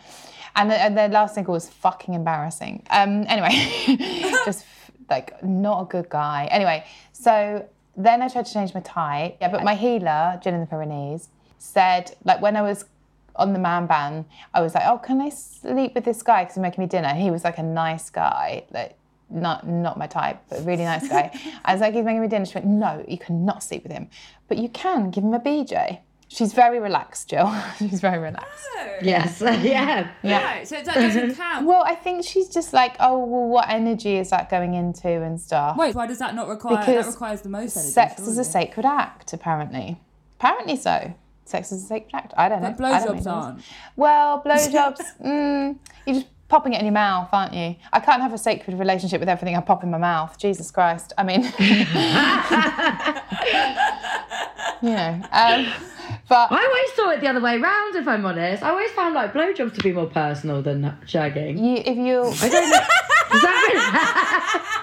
And 0.56 0.72
the, 0.72 0.82
and 0.82 0.98
their 0.98 1.08
last 1.10 1.36
single 1.36 1.54
was 1.54 1.68
fucking 1.70 2.14
embarrassing. 2.14 2.84
Um. 2.90 3.25
Anyway, 3.28 3.52
just 4.46 4.66
like 5.10 5.44
not 5.44 5.82
a 5.82 5.86
good 5.86 6.10
guy. 6.10 6.48
Anyway, 6.50 6.86
so 7.12 7.68
then 8.00 8.22
I 8.22 8.30
tried 8.30 8.46
to 8.46 8.54
change 8.54 8.74
my 8.74 8.80
type. 8.80 9.38
Yeah, 9.42 9.50
but 9.50 9.63
my 9.63 9.75
healer, 9.75 10.40
Jill 10.42 10.54
in 10.54 10.62
the 10.62 10.66
Pyrenees, 10.66 11.30
said 11.57 12.16
like 12.24 12.42
when 12.42 12.56
I 12.56 12.62
was 12.62 12.86
on 13.36 13.54
the 13.54 13.60
man 13.60 13.88
ban, 13.88 14.25
I 14.54 14.62
was 14.62 14.74
like, 14.74 14.86
oh, 14.88 14.98
can 14.98 15.22
I 15.22 15.30
sleep 15.30 15.96
with 15.96 16.06
this 16.06 16.24
guy 16.24 16.44
because 16.44 16.56
he's 16.56 16.62
making 16.62 16.81
me 16.81 16.88
dinner? 16.88 17.13
He 17.13 17.30
was 17.30 17.44
like 17.44 17.57
a 17.57 17.63
nice 17.63 18.10
guy, 18.10 18.63
like 18.72 18.98
not 19.30 19.68
not 19.68 19.98
my 19.98 20.07
type, 20.07 20.42
but 20.50 20.66
really 20.66 20.86
nice 20.86 21.07
guy. 21.07 21.30
I 21.66 21.74
was 21.74 21.81
like, 21.81 21.94
he's 21.94 22.06
making 22.06 22.22
me 22.22 22.30
dinner. 22.30 22.46
She 22.46 22.56
went, 22.56 22.68
no, 22.68 23.04
you 23.07 23.18
cannot 23.18 23.63
sleep 23.63 23.84
with 23.84 23.92
him, 23.92 24.10
but 24.48 24.57
you 24.57 24.69
can 24.69 25.12
give 25.12 25.24
him 25.24 25.34
a 25.34 25.40
BJ. 25.40 26.00
She's 26.31 26.54
very 26.54 26.80
relaxed, 26.80 27.28
Jill. 27.28 27.52
She's 27.80 28.00
very 28.00 28.20
relaxed. 28.20 28.64
Yes, 29.02 29.42
yeah. 29.42 30.12
Right, 30.24 30.68
so 30.68 30.76
that 30.76 30.94
doesn't 30.94 31.36
count. 31.38 31.66
Well, 31.66 31.84
I 31.84 31.96
think 31.96 32.24
she's 32.24 32.50
just 32.50 32.72
like, 32.72 32.96
oh, 33.00 33.18
well, 33.18 33.48
what 33.48 33.68
energy 33.68 34.18
is 34.18 34.30
that 34.30 34.50
going 34.50 34.75
into 34.75 35.10
and 35.10 35.42
stuff? 35.42 35.75
Wait, 35.75 35.96
why 35.96 36.06
does 36.06 36.20
that 36.20 36.36
not 36.36 36.48
require? 36.48 36.77
Because 36.77 37.06
that 37.06 37.12
requires 37.12 37.42
the 37.42 37.50
most 37.50 37.75
energy. 37.75 37.92
Sex 37.92 38.22
is 38.22 38.38
a 38.38 38.44
sacred 38.44 38.86
act, 38.86 39.34
apparently. 39.34 40.00
Apparently 40.39 40.75
so. 40.75 41.13
Sex 41.46 41.72
is 41.72 41.84
a 41.84 41.88
sacred 41.88 42.12
act. 42.13 42.34
I 42.38 42.48
don't 42.48 42.62
know. 42.62 42.75
But 42.77 42.86
I 42.86 43.03
don't 43.03 43.18
blowjobs 43.18 43.32
aren't. 43.32 43.62
Well, 43.96 44.44
blowjobs, 44.44 45.01
mm, 45.20 45.77
you're 46.06 46.15
just 46.18 46.27
popping 46.48 46.74
it 46.74 46.80
in 46.80 46.86
your 46.86 46.94
mouth, 46.94 47.30
aren't 47.32 47.56
you? 47.56 47.75
I 47.92 48.00
can't 48.00 48.22
have 48.22 48.34
a 48.34 48.38
sacred 48.38 48.77
relationship 48.77 49.20
with 49.20 49.30
everything 49.30 49.58
I 49.58 49.62
pop 49.62 49.84
in 49.84 49.89
my 49.89 49.98
mouth. 49.98 50.38
Jesus 50.38 50.70
Christ. 50.70 51.12
I 51.18 51.24
mean, 51.24 51.44
you 54.82 54.96
know. 54.96 55.22
Um, 55.32 55.74
but 56.29 56.51
I 56.51 56.63
always 56.65 56.93
saw 56.95 57.09
it 57.12 57.19
the 57.21 57.27
other 57.27 57.41
way 57.41 57.57
round, 57.57 57.95
if 57.95 58.07
I'm 58.07 58.25
honest. 58.25 58.63
I 58.63 58.69
always 58.69 58.91
found 58.91 59.15
like 59.15 59.33
blowjobs 59.33 59.74
to 59.75 59.83
be 59.83 59.91
more 59.91 60.07
personal 60.07 60.62
than 60.62 60.83
shagging. 61.05 61.57
you, 61.59 61.75
if 61.77 61.98
you, 61.98 62.21
I 62.45 62.50
don't 62.50 62.69
know. 62.69 62.79
Does 63.31 63.41
that 63.41 64.79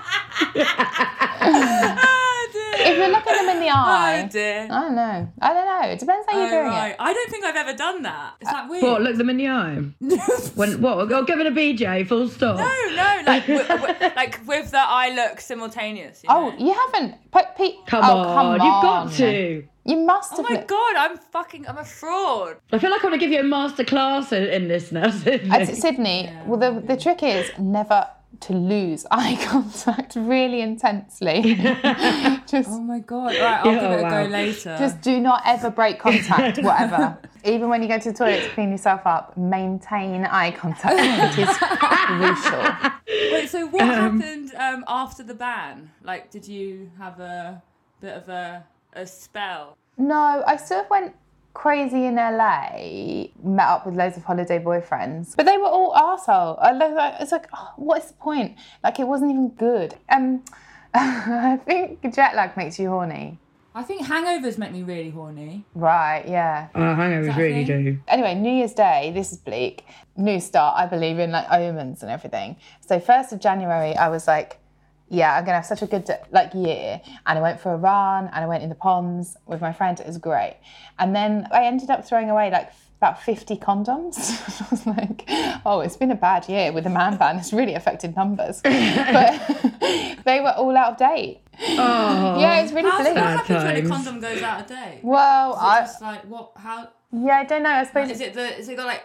oh, 1.49 2.49
if 2.79 2.99
you're 2.99 3.09
looking 3.09 3.33
them 3.35 3.49
in 3.57 3.61
the 3.61 3.69
Oh 3.69 3.75
eye, 3.75 4.29
dear. 4.31 4.69
I 4.71 4.81
don't 4.81 4.95
know. 4.95 5.33
I 5.41 5.55
don't 5.55 5.67
know. 5.67 5.89
It 5.91 5.99
depends 5.99 6.27
how 6.29 6.39
you're 6.39 6.47
Oh, 6.47 6.51
doing 6.51 6.67
right. 6.67 6.91
it. 6.91 6.97
I 6.99 7.13
don't 7.13 7.31
think 7.31 7.45
I've 7.45 7.57
ever 7.57 7.73
done 7.77 8.03
that. 8.03 8.35
Is 8.41 8.49
that 8.49 8.69
weird? 8.69 8.83
what? 8.85 9.03
Look 9.03 9.17
them 9.17 9.31
in 9.31 9.37
the 9.39 9.49
eye. 9.49 9.83
When 10.55 10.81
what? 10.81 11.13
Or 11.13 11.25
give 11.25 11.41
it 11.41 11.47
a 11.47 11.51
BJ. 11.51 12.07
Full 12.07 12.29
stop. 12.29 12.57
No, 12.59 12.95
no, 12.95 13.23
like 13.27 13.47
with, 13.49 13.69
like 14.17 14.41
with 14.47 14.71
the 14.71 14.79
eye 14.81 15.13
look 15.15 15.41
simultaneous. 15.41 16.23
You 16.23 16.29
Oh, 16.33 16.55
you 16.59 16.73
haven't? 16.73 17.15
Pete, 17.57 17.77
Come, 17.87 18.05
oh, 18.05 18.19
on, 18.19 18.59
come 18.59 18.67
you've 18.67 18.83
got 18.83 19.13
to. 19.13 19.65
You 19.87 19.99
must 19.99 20.31
have. 20.33 20.41
Oh 20.41 20.43
my 20.43 20.57
looked- 20.57 20.69
god, 20.69 20.97
I'm 20.97 21.17
fucking, 21.19 21.67
I'm 21.69 21.79
a 21.79 21.85
fraud. 21.85 22.57
I 22.73 22.79
feel 22.79 22.91
like 22.91 23.03
I 23.05 23.07
want 23.09 23.15
to 23.15 23.19
give 23.21 23.31
you 23.31 23.41
a 23.41 23.45
master 23.45 23.85
class 23.85 24.33
in, 24.33 24.45
in 24.45 24.69
this 24.69 24.91
now. 24.93 25.11
Sydney. 25.25 25.51
At 25.51 25.69
Sydney, 25.69 26.31
well, 26.47 26.59
the, 26.59 26.81
the 26.81 26.97
trick 26.97 27.23
is 27.23 27.51
never 27.59 28.09
to 28.39 28.53
lose 28.53 29.07
eye 29.11 29.39
contact 29.45 30.15
really 30.17 30.61
intensely. 30.61 31.55
just, 32.47 32.69
Oh 32.69 32.81
my 32.81 32.99
god. 32.99 33.35
All 33.37 33.43
right, 33.43 33.61
I'll 33.65 33.73
Yeah, 33.73 33.81
give 33.81 33.91
it 33.93 34.01
a 34.01 34.03
wow. 34.03 34.25
go 34.25 34.31
later. 34.31 34.77
just 34.79 35.01
do 35.01 35.21
not 35.21 35.43
ever 35.47 35.71
break 35.71 35.99
contact, 35.99 36.59
whatever. 36.63 37.17
Even 37.45 37.69
when 37.69 37.81
you 37.83 37.89
go 37.89 37.99
to 37.99 38.11
the 38.13 38.19
toilet 38.19 38.43
to 38.43 38.49
clean 38.51 38.71
yourself 38.73 39.07
up, 39.07 39.37
maintain 39.37 40.25
eye 40.27 40.51
contact. 40.51 40.97
it 40.99 41.49
is 41.49 41.57
crucial. 41.57 42.93
Wait, 43.33 43.49
so 43.49 43.67
what 43.69 43.85
happened 43.85 44.53
um, 44.57 44.85
after 44.89 45.23
the 45.23 45.35
ban? 45.35 45.91
Like, 46.03 46.31
did 46.31 46.47
you 46.47 46.91
have 46.99 47.21
a 47.21 47.63
bit 48.01 48.15
of 48.15 48.29
a 48.29 48.65
a 48.93 49.07
spell? 49.07 49.77
No, 49.99 50.43
I 50.47 50.57
sort 50.57 50.85
of 50.85 50.91
went 50.91 51.15
crazy 51.55 52.05
in 52.05 52.17
LA, 52.17 53.29
met 53.43 53.67
up 53.67 53.87
with 53.87 53.95
loads 53.97 54.17
of 54.17 54.25
holiday 54.25 54.59
boyfriends, 54.59 55.35
but 55.37 55.47
they 55.47 55.57
were 55.57 55.65
all 55.69 55.93
arsehole. 55.95 56.59
I 56.61 56.73
was 56.73 56.95
like- 56.95 57.15
It's 57.21 57.33
like, 57.33 57.47
oh, 57.55 57.73
what 57.77 58.03
is 58.03 58.09
the 58.09 58.15
point? 58.15 58.57
Like, 58.85 59.01
it 59.01 59.09
wasn't 59.09 59.31
even 59.31 59.49
good. 59.51 59.95
Um, 60.11 60.45
I 60.95 61.59
think 61.65 62.03
jet 62.15 62.35
lag 62.35 62.57
makes 62.57 62.79
you 62.79 62.89
horny. 62.91 63.39
I 63.75 63.83
think 63.83 64.07
hangovers 64.07 64.57
make 64.57 64.73
me 64.73 64.83
really 64.83 65.11
horny. 65.11 65.65
Right, 65.75 66.25
yeah. 66.27 66.69
Oh, 66.75 66.81
hangovers 66.81 67.37
really 67.37 67.65
do. 67.65 67.99
Anyway, 68.09 68.35
New 68.35 68.51
Year's 68.53 68.73
Day, 68.73 69.13
this 69.15 69.33
is 69.33 69.39
bleak. 69.39 69.85
New 70.17 70.41
start, 70.41 70.79
I 70.79 70.87
believe 70.87 71.19
in 71.19 71.31
like 71.31 71.47
omens 71.51 72.03
and 72.03 72.11
everything. 72.11 72.57
So 72.81 72.99
1st 72.99 73.33
of 73.33 73.41
January, 73.41 73.95
I 73.95 74.09
was 74.09 74.27
like, 74.27 74.59
yeah, 75.09 75.35
I'm 75.37 75.45
gonna 75.45 75.57
have 75.57 75.67
such 75.67 75.83
a 75.83 75.87
good 75.87 76.09
like 76.31 76.53
year. 76.55 77.01
And 77.27 77.39
I 77.39 77.43
went 77.43 77.61
for 77.61 77.73
a 77.73 77.77
run 77.77 78.27
and 78.27 78.45
I 78.45 78.47
went 78.47 78.63
in 78.63 78.69
the 78.69 78.75
ponds 78.75 79.37
with 79.47 79.61
my 79.61 79.73
friend. 79.73 79.99
It 80.01 80.07
was 80.07 80.19
great. 80.19 80.59
And 80.99 81.15
then 81.15 81.47
I 81.53 81.65
ended 81.65 81.91
up 81.91 82.05
throwing 82.07 82.31
away 82.31 82.51
like 82.51 82.71
about 82.99 83.23
50 83.23 83.57
condoms. 83.57 84.17
I 84.63 84.67
was 84.71 84.87
like, 84.87 85.25
oh, 85.67 85.81
it's 85.81 85.97
been 85.97 86.11
a 86.11 86.17
bad 86.17 86.49
year 86.49 86.73
with 86.73 86.85
the 86.85 86.91
man 86.91 87.17
ban. 87.19 87.37
It's 87.39 87.53
really 87.53 87.75
affected 87.75 88.17
numbers. 88.17 88.61
but 88.65 88.71
they 90.25 90.41
were 90.41 90.55
all 90.57 90.77
out 90.77 90.93
of 90.93 90.99
date. 90.99 91.41
Oh, 91.61 92.41
Yeah, 92.41 92.61
it's 92.61 92.73
really 92.73 92.91
How 92.91 92.99
does 92.99 93.07
bleak. 93.07 93.15
that 93.17 93.47
happen 93.47 93.57
when 93.57 93.87
a 93.87 93.89
condom 93.89 94.21
goes 94.21 94.43
out 94.43 94.61
of 94.63 94.67
date? 94.67 95.01
Well, 95.03 95.53
Is 95.53 95.57
it 95.59 95.63
I, 95.63 95.81
just 95.81 96.03
like 96.03 96.25
what? 96.25 96.53
How 96.57 96.89
yeah, 97.13 97.37
I 97.39 97.45
don't 97.45 97.63
know. 97.63 97.71
I 97.71 97.85
suppose, 97.85 98.11
is 98.11 98.21
it? 98.21 98.35
The 98.35 98.59
is 98.59 98.69
it 98.69 98.77
got 98.77 98.87
like? 98.87 99.05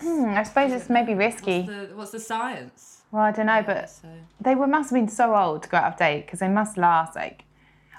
hmm, 0.00 0.24
I 0.36 0.42
suppose 0.42 0.72
it's 0.72 0.88
maybe 0.90 1.14
risky. 1.14 1.62
What's 1.62 1.68
the, 1.88 1.96
what's 1.96 2.10
the 2.12 2.20
science? 2.20 2.89
Well, 3.12 3.22
I 3.22 3.32
don't 3.32 3.46
know, 3.46 3.62
but 3.66 3.90
So 3.90 4.08
they 4.40 4.54
were 4.54 4.66
must 4.66 4.90
have 4.90 4.96
been 4.96 5.08
so 5.08 5.34
old 5.34 5.64
to 5.64 5.68
go 5.68 5.76
out 5.78 5.92
of 5.92 5.98
date 5.98 6.26
because 6.26 6.38
they 6.40 6.48
must 6.48 6.76
last 6.76 7.16
like. 7.16 7.44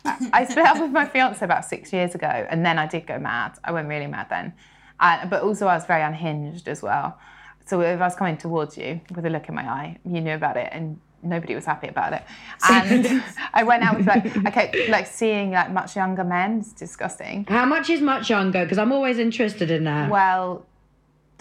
I, 0.03 0.29
I 0.33 0.45
split 0.45 0.65
up 0.65 0.79
with 0.79 0.91
my 0.91 1.05
fiance 1.05 1.43
about 1.43 1.65
six 1.65 1.93
years 1.93 2.15
ago, 2.15 2.27
and 2.49 2.65
then 2.65 2.79
I 2.79 2.87
did 2.87 3.05
go 3.05 3.19
mad. 3.19 3.59
I 3.63 3.71
went 3.71 3.87
really 3.87 4.07
mad 4.07 4.27
then, 4.29 4.53
uh, 4.99 5.25
but 5.27 5.43
also 5.43 5.67
I 5.67 5.75
was 5.75 5.85
very 5.85 6.01
unhinged 6.01 6.67
as 6.67 6.81
well. 6.81 7.19
So 7.67 7.81
if 7.81 8.01
I 8.01 8.03
was 8.03 8.15
coming 8.15 8.37
towards 8.37 8.77
you 8.77 9.01
with 9.13 9.25
a 9.25 9.29
look 9.29 9.47
in 9.47 9.55
my 9.55 9.63
eye, 9.69 9.97
you 10.03 10.21
knew 10.21 10.33
about 10.33 10.57
it, 10.57 10.69
and 10.71 10.99
nobody 11.23 11.55
was 11.55 11.65
happy 11.65 11.87
about 11.87 12.13
it. 12.13 12.23
And 12.69 13.23
I 13.53 13.63
went 13.63 13.83
out 13.83 13.97
with 13.97 14.07
like 14.07 14.25
I 14.45 14.49
kept 14.51 14.75
like 14.89 15.07
seeing 15.07 15.51
like 15.51 15.71
much 15.71 15.95
younger 15.95 16.23
men. 16.23 16.59
It's 16.59 16.73
disgusting. 16.73 17.45
How 17.47 17.65
much 17.65 17.89
is 17.89 18.01
much 18.01 18.29
younger? 18.29 18.63
Because 18.63 18.77
I'm 18.77 18.91
always 18.91 19.19
interested 19.19 19.69
in 19.69 19.83
that. 19.83 20.09
Well, 20.09 20.65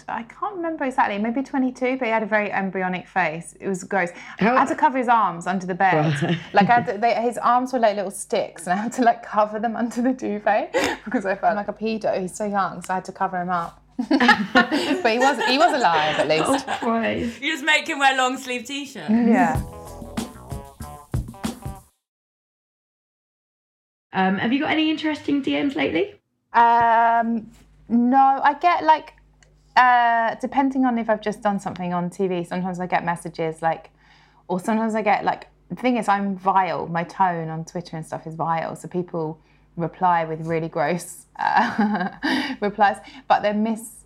I 0.07 0.23
can't 0.23 0.55
remember 0.55 0.85
exactly. 0.85 1.17
Maybe 1.17 1.43
22, 1.43 1.97
but 1.97 2.05
he 2.05 2.11
had 2.11 2.23
a 2.23 2.25
very 2.25 2.51
embryonic 2.51 3.07
face. 3.07 3.55
It 3.59 3.67
was 3.67 3.83
gross. 3.83 4.09
How- 4.39 4.55
I 4.55 4.59
had 4.59 4.67
to 4.69 4.75
cover 4.75 4.97
his 4.97 5.07
arms 5.07 5.47
under 5.47 5.65
the 5.65 5.75
bed. 5.75 6.21
Right. 6.23 6.37
Like 6.53 6.69
I 6.69 6.73
had 6.73 6.85
to, 6.87 6.97
they, 7.01 7.13
his 7.15 7.37
arms 7.37 7.73
were 7.73 7.79
like 7.79 7.95
little 7.95 8.11
sticks, 8.11 8.67
and 8.67 8.73
I 8.77 8.83
had 8.83 8.93
to 8.93 9.03
like 9.03 9.23
cover 9.23 9.59
them 9.59 9.75
under 9.75 10.01
the 10.01 10.13
duvet 10.13 10.73
because 11.05 11.25
I 11.25 11.35
felt 11.35 11.55
like 11.55 11.67
a 11.67 11.73
pedo. 11.73 12.19
He's 12.19 12.35
so 12.35 12.45
young, 12.45 12.81
so 12.81 12.93
I 12.93 12.95
had 12.97 13.05
to 13.05 13.11
cover 13.11 13.41
him 13.41 13.49
up. 13.49 13.77
but 14.09 14.73
he 14.73 15.19
was 15.19 15.45
he 15.45 15.57
was 15.59 15.73
alive 15.73 16.15
at 16.17 16.27
least. 16.27 16.65
Christ. 16.79 17.41
you 17.41 17.51
just 17.51 17.63
make 17.63 17.87
him 17.87 17.99
wear 17.99 18.17
long 18.17 18.37
sleeve 18.37 18.65
t-shirt. 18.65 19.09
Yeah. 19.09 19.61
Um, 24.13 24.37
have 24.37 24.51
you 24.51 24.59
got 24.59 24.71
any 24.71 24.89
interesting 24.89 25.41
DMs 25.43 25.75
lately? 25.75 26.15
Um, 26.53 27.49
no, 27.87 28.41
I 28.43 28.55
get 28.59 28.83
like, 28.83 29.13
uh, 29.75 30.35
depending 30.35 30.85
on 30.85 30.97
if 30.97 31.09
I've 31.09 31.21
just 31.21 31.41
done 31.41 31.59
something 31.59 31.93
on 31.93 32.09
TV, 32.09 32.45
sometimes 32.45 32.79
I 32.79 32.87
get 32.87 33.05
messages 33.05 33.61
like, 33.61 33.89
or 34.47 34.59
sometimes 34.59 34.95
I 34.95 35.01
get 35.01 35.23
like, 35.23 35.47
the 35.69 35.75
thing 35.75 35.97
is, 35.97 36.07
I'm 36.07 36.35
vile. 36.35 36.87
My 36.87 37.03
tone 37.03 37.47
on 37.47 37.63
Twitter 37.63 37.95
and 37.95 38.05
stuff 38.05 38.27
is 38.27 38.35
vile. 38.35 38.75
So 38.75 38.87
people 38.89 39.39
reply 39.77 40.25
with 40.25 40.45
really 40.45 40.67
gross 40.67 41.25
uh, 41.39 42.09
replies, 42.59 42.97
but 43.27 43.41
they're 43.41 43.53
mis. 43.53 44.00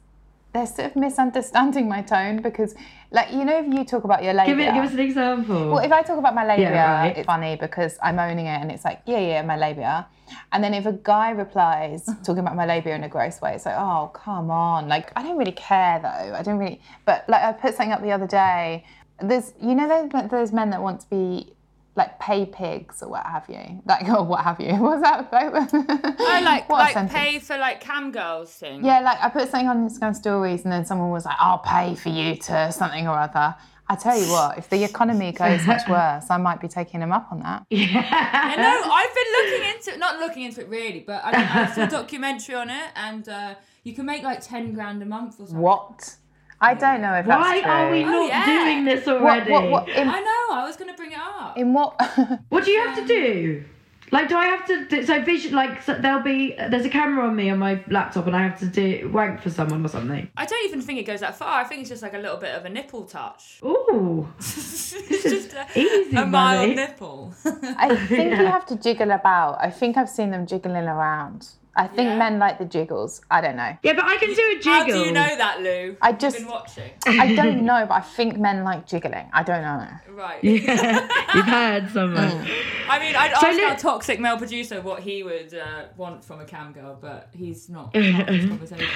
They're 0.55 0.65
sort 0.65 0.91
of 0.91 0.95
misunderstanding 0.95 1.89
my 1.89 2.01
tone 2.01 2.41
because, 2.41 2.75
like, 3.11 3.33
you 3.33 3.43
know, 3.43 3.59
if 3.59 3.67
you 3.73 3.83
talk 3.83 4.05
about 4.05 4.23
your 4.23 4.33
labia, 4.33 4.55
Give 4.55 4.59
it. 4.61 4.73
Give 4.73 4.85
us 4.85 4.93
an 4.93 5.01
example. 5.01 5.69
well, 5.69 5.79
if 5.79 5.91
I 5.91 6.01
talk 6.01 6.17
about 6.17 6.33
my 6.33 6.45
labia, 6.47 6.69
yeah, 6.69 7.01
right. 7.01 7.17
it's 7.17 7.25
funny 7.25 7.57
because 7.57 7.97
I'm 8.01 8.17
owning 8.19 8.45
it 8.45 8.61
and 8.61 8.71
it's 8.71 8.85
like, 8.85 9.01
yeah, 9.05 9.19
yeah, 9.19 9.41
my 9.41 9.57
labia. 9.57 10.07
And 10.53 10.63
then 10.63 10.73
if 10.73 10.85
a 10.85 10.93
guy 10.93 11.31
replies 11.31 12.05
talking 12.23 12.39
about 12.39 12.55
my 12.55 12.65
labia 12.65 12.95
in 12.95 13.03
a 13.03 13.09
gross 13.09 13.41
way, 13.41 13.55
it's 13.55 13.65
like, 13.65 13.75
oh, 13.77 14.11
come 14.13 14.49
on. 14.49 14.87
Like, 14.87 15.11
I 15.17 15.23
don't 15.23 15.37
really 15.37 15.51
care 15.51 15.99
though. 15.99 16.33
I 16.33 16.41
don't 16.41 16.57
really, 16.57 16.79
but 17.03 17.27
like, 17.27 17.43
I 17.43 17.51
put 17.51 17.75
something 17.75 17.91
up 17.91 18.01
the 18.01 18.13
other 18.13 18.27
day. 18.27 18.85
There's, 19.19 19.51
you 19.61 19.75
know, 19.75 19.89
those, 19.89 20.29
those 20.29 20.53
men 20.53 20.69
that 20.69 20.81
want 20.81 21.01
to 21.01 21.09
be 21.09 21.54
like 21.95 22.19
pay 22.19 22.45
pigs 22.45 23.01
or 23.01 23.09
what 23.09 23.25
have 23.25 23.45
you. 23.49 23.81
Like, 23.85 24.07
or 24.09 24.23
what 24.23 24.43
have 24.43 24.59
you. 24.59 24.73
What's 24.81 25.01
that? 25.01 25.29
I 25.31 26.41
like 26.43 26.69
What 26.69 26.95
like 26.95 27.09
pay 27.09 27.39
for 27.39 27.57
like 27.57 27.79
cam 27.81 28.11
girls 28.11 28.51
thing. 28.53 28.83
Yeah, 28.83 28.99
like 28.99 29.17
I 29.21 29.29
put 29.29 29.49
something 29.49 29.69
on 29.69 29.89
Instagram 29.89 30.15
stories 30.15 30.63
and 30.63 30.71
then 30.71 30.85
someone 30.85 31.09
was 31.09 31.25
like, 31.25 31.37
I'll 31.39 31.59
pay 31.59 31.95
for 31.95 32.09
you 32.09 32.35
to 32.35 32.71
something 32.71 33.07
or 33.07 33.17
other. 33.17 33.55
I 33.87 33.95
tell 33.95 34.19
you 34.19 34.31
what, 34.31 34.57
if 34.57 34.67
the 34.67 34.83
economy 34.83 35.31
goes 35.31 35.63
much 35.67 35.87
worse, 35.87 36.25
I 36.31 36.37
might 36.37 36.59
be 36.59 36.67
taking 36.67 37.01
him 37.01 37.11
up 37.11 37.27
on 37.31 37.41
that. 37.41 37.67
I 37.71 38.55
know. 38.55 38.91
I've 38.91 39.13
been 39.13 39.31
looking 39.37 39.75
into 39.75 39.99
not 39.99 40.19
looking 40.19 40.43
into 40.43 40.61
it 40.61 40.69
really, 40.69 41.01
but 41.01 41.23
I, 41.23 41.65
I 41.65 41.71
saw 41.71 41.83
a 41.83 41.87
documentary 41.87 42.55
on 42.55 42.71
it, 42.71 42.89
and 42.95 43.29
uh, 43.29 43.53
you 43.83 43.93
can 43.93 44.07
make 44.07 44.23
like 44.23 44.41
ten 44.41 44.73
grand 44.73 45.03
a 45.03 45.05
month 45.05 45.35
or 45.35 45.45
something. 45.45 45.59
What? 45.59 46.15
I 46.61 46.73
don't 46.73 47.01
know 47.01 47.13
if 47.13 47.25
that's 47.25 47.41
Why 47.41 47.61
true. 47.61 47.69
are 47.71 47.91
we 47.91 48.03
Oh, 48.03 48.07
not 48.07 48.27
yeah. 48.27 48.45
doing 48.45 48.85
this 48.85 49.07
already? 49.07 49.51
what, 49.51 49.69
what, 49.69 49.89
in, 49.89 50.07
I 50.07 50.19
know. 50.19 50.55
I 50.55 50.63
was 50.65 50.75
gonna 50.77 50.93
bring 50.95 51.11
it 51.11 51.17
up. 51.19 51.57
in 51.57 51.73
what? 51.73 51.99
What 52.49 52.63
do 52.65 52.71
you 52.71 52.81
have 52.85 52.95
to 52.97 53.05
do? 53.07 53.63
Like, 54.11 54.29
do 54.29 54.37
I 54.37 54.45
have 54.45 54.65
to? 54.67 54.85
Do, 54.85 55.03
so 55.03 55.19
vision, 55.23 55.53
like, 55.53 55.81
so 55.81 55.95
there'll 55.95 56.21
be 56.21 56.53
there's 56.55 56.85
a 56.85 56.89
camera 56.89 57.25
on 57.27 57.35
me 57.35 57.49
on 57.49 57.57
my 57.57 57.83
laptop, 57.89 58.27
and 58.27 58.35
I 58.35 58.43
have 58.47 58.59
to 58.59 58.67
do 58.67 59.09
wank 59.11 59.41
for 59.41 59.49
someone 59.49 59.83
or 59.83 59.89
something. 59.89 60.29
I 60.37 60.45
don't 60.45 60.63
even 60.65 60.79
think 60.79 60.99
it 60.99 61.03
goes 61.07 61.21
that 61.21 61.35
far. 61.35 61.59
I 61.59 61.63
think 61.63 61.81
it's 61.81 61.89
just 61.89 62.03
like 62.03 62.13
a 62.13 62.19
little 62.19 62.37
bit 62.37 62.53
of 62.55 62.63
a 62.65 62.69
nipple 62.69 63.05
touch. 63.05 63.59
Ooh, 63.65 64.27
it's 64.37 65.23
just 65.23 65.53
a, 65.53 65.65
easy 65.75 66.15
a 66.15 66.25
mild 66.25 66.75
nipple. 66.75 67.33
I 67.45 67.95
think 67.95 68.37
you 68.37 68.45
have 68.45 68.65
to 68.67 68.75
jiggle 68.77 69.09
about. 69.11 69.57
I 69.59 69.71
think 69.71 69.97
I've 69.97 70.09
seen 70.09 70.29
them 70.29 70.45
jiggling 70.45 70.85
around. 70.85 71.47
I 71.77 71.87
think 71.87 72.07
Yeah. 72.09 72.17
men 72.17 72.39
like 72.39 72.57
the 72.57 72.65
jiggles. 72.65 73.21
I 73.29 73.41
don't 73.41 73.57
know. 73.57 73.77
yeah, 73.83 73.93
but 73.93 74.05
I 74.05 74.15
can 74.17 74.33
do 74.33 74.41
a 74.51 74.55
jiggle. 74.55 74.71
How 74.71 74.85
do 74.85 74.99
you 74.99 75.11
know 75.11 75.35
that, 75.37 75.61
Lou? 75.61 75.97
I 76.01 76.09
You've 76.09 76.19
just- 76.19 76.37
been 76.37 76.47
watching. 76.47 76.91
I 77.05 77.35
don't 77.35 77.63
know, 77.69 77.85
but 77.87 77.95
I 77.95 78.01
think 78.01 78.37
men 78.37 78.63
like 78.63 78.87
jiggling. 78.87 79.29
I 79.33 79.43
don't 79.43 79.61
know. 79.61 79.87
Right. 80.13 80.41
You've 80.43 81.45
heard 81.45 81.89
someone. 81.91 82.47
I 82.89 82.99
mean, 82.99 83.15
I'd 83.15 83.35
So 83.39 83.47
ask 83.47 83.57
li- 83.57 83.63
our 83.65 83.75
toxic 83.77 84.19
male 84.19 84.37
producer 84.37 84.81
what 84.81 85.01
he 85.01 85.23
would 85.23 85.53
uh, 85.53 85.85
want 85.97 86.23
from 86.23 86.39
a 86.39 86.45
cam 86.45 86.71
girl, 86.71 86.97
but 86.99 87.29
he's 87.33 87.69
not 87.69 87.93
part 87.93 88.05
of 88.05 88.27
this 88.27 88.45
conversation. 88.47 88.87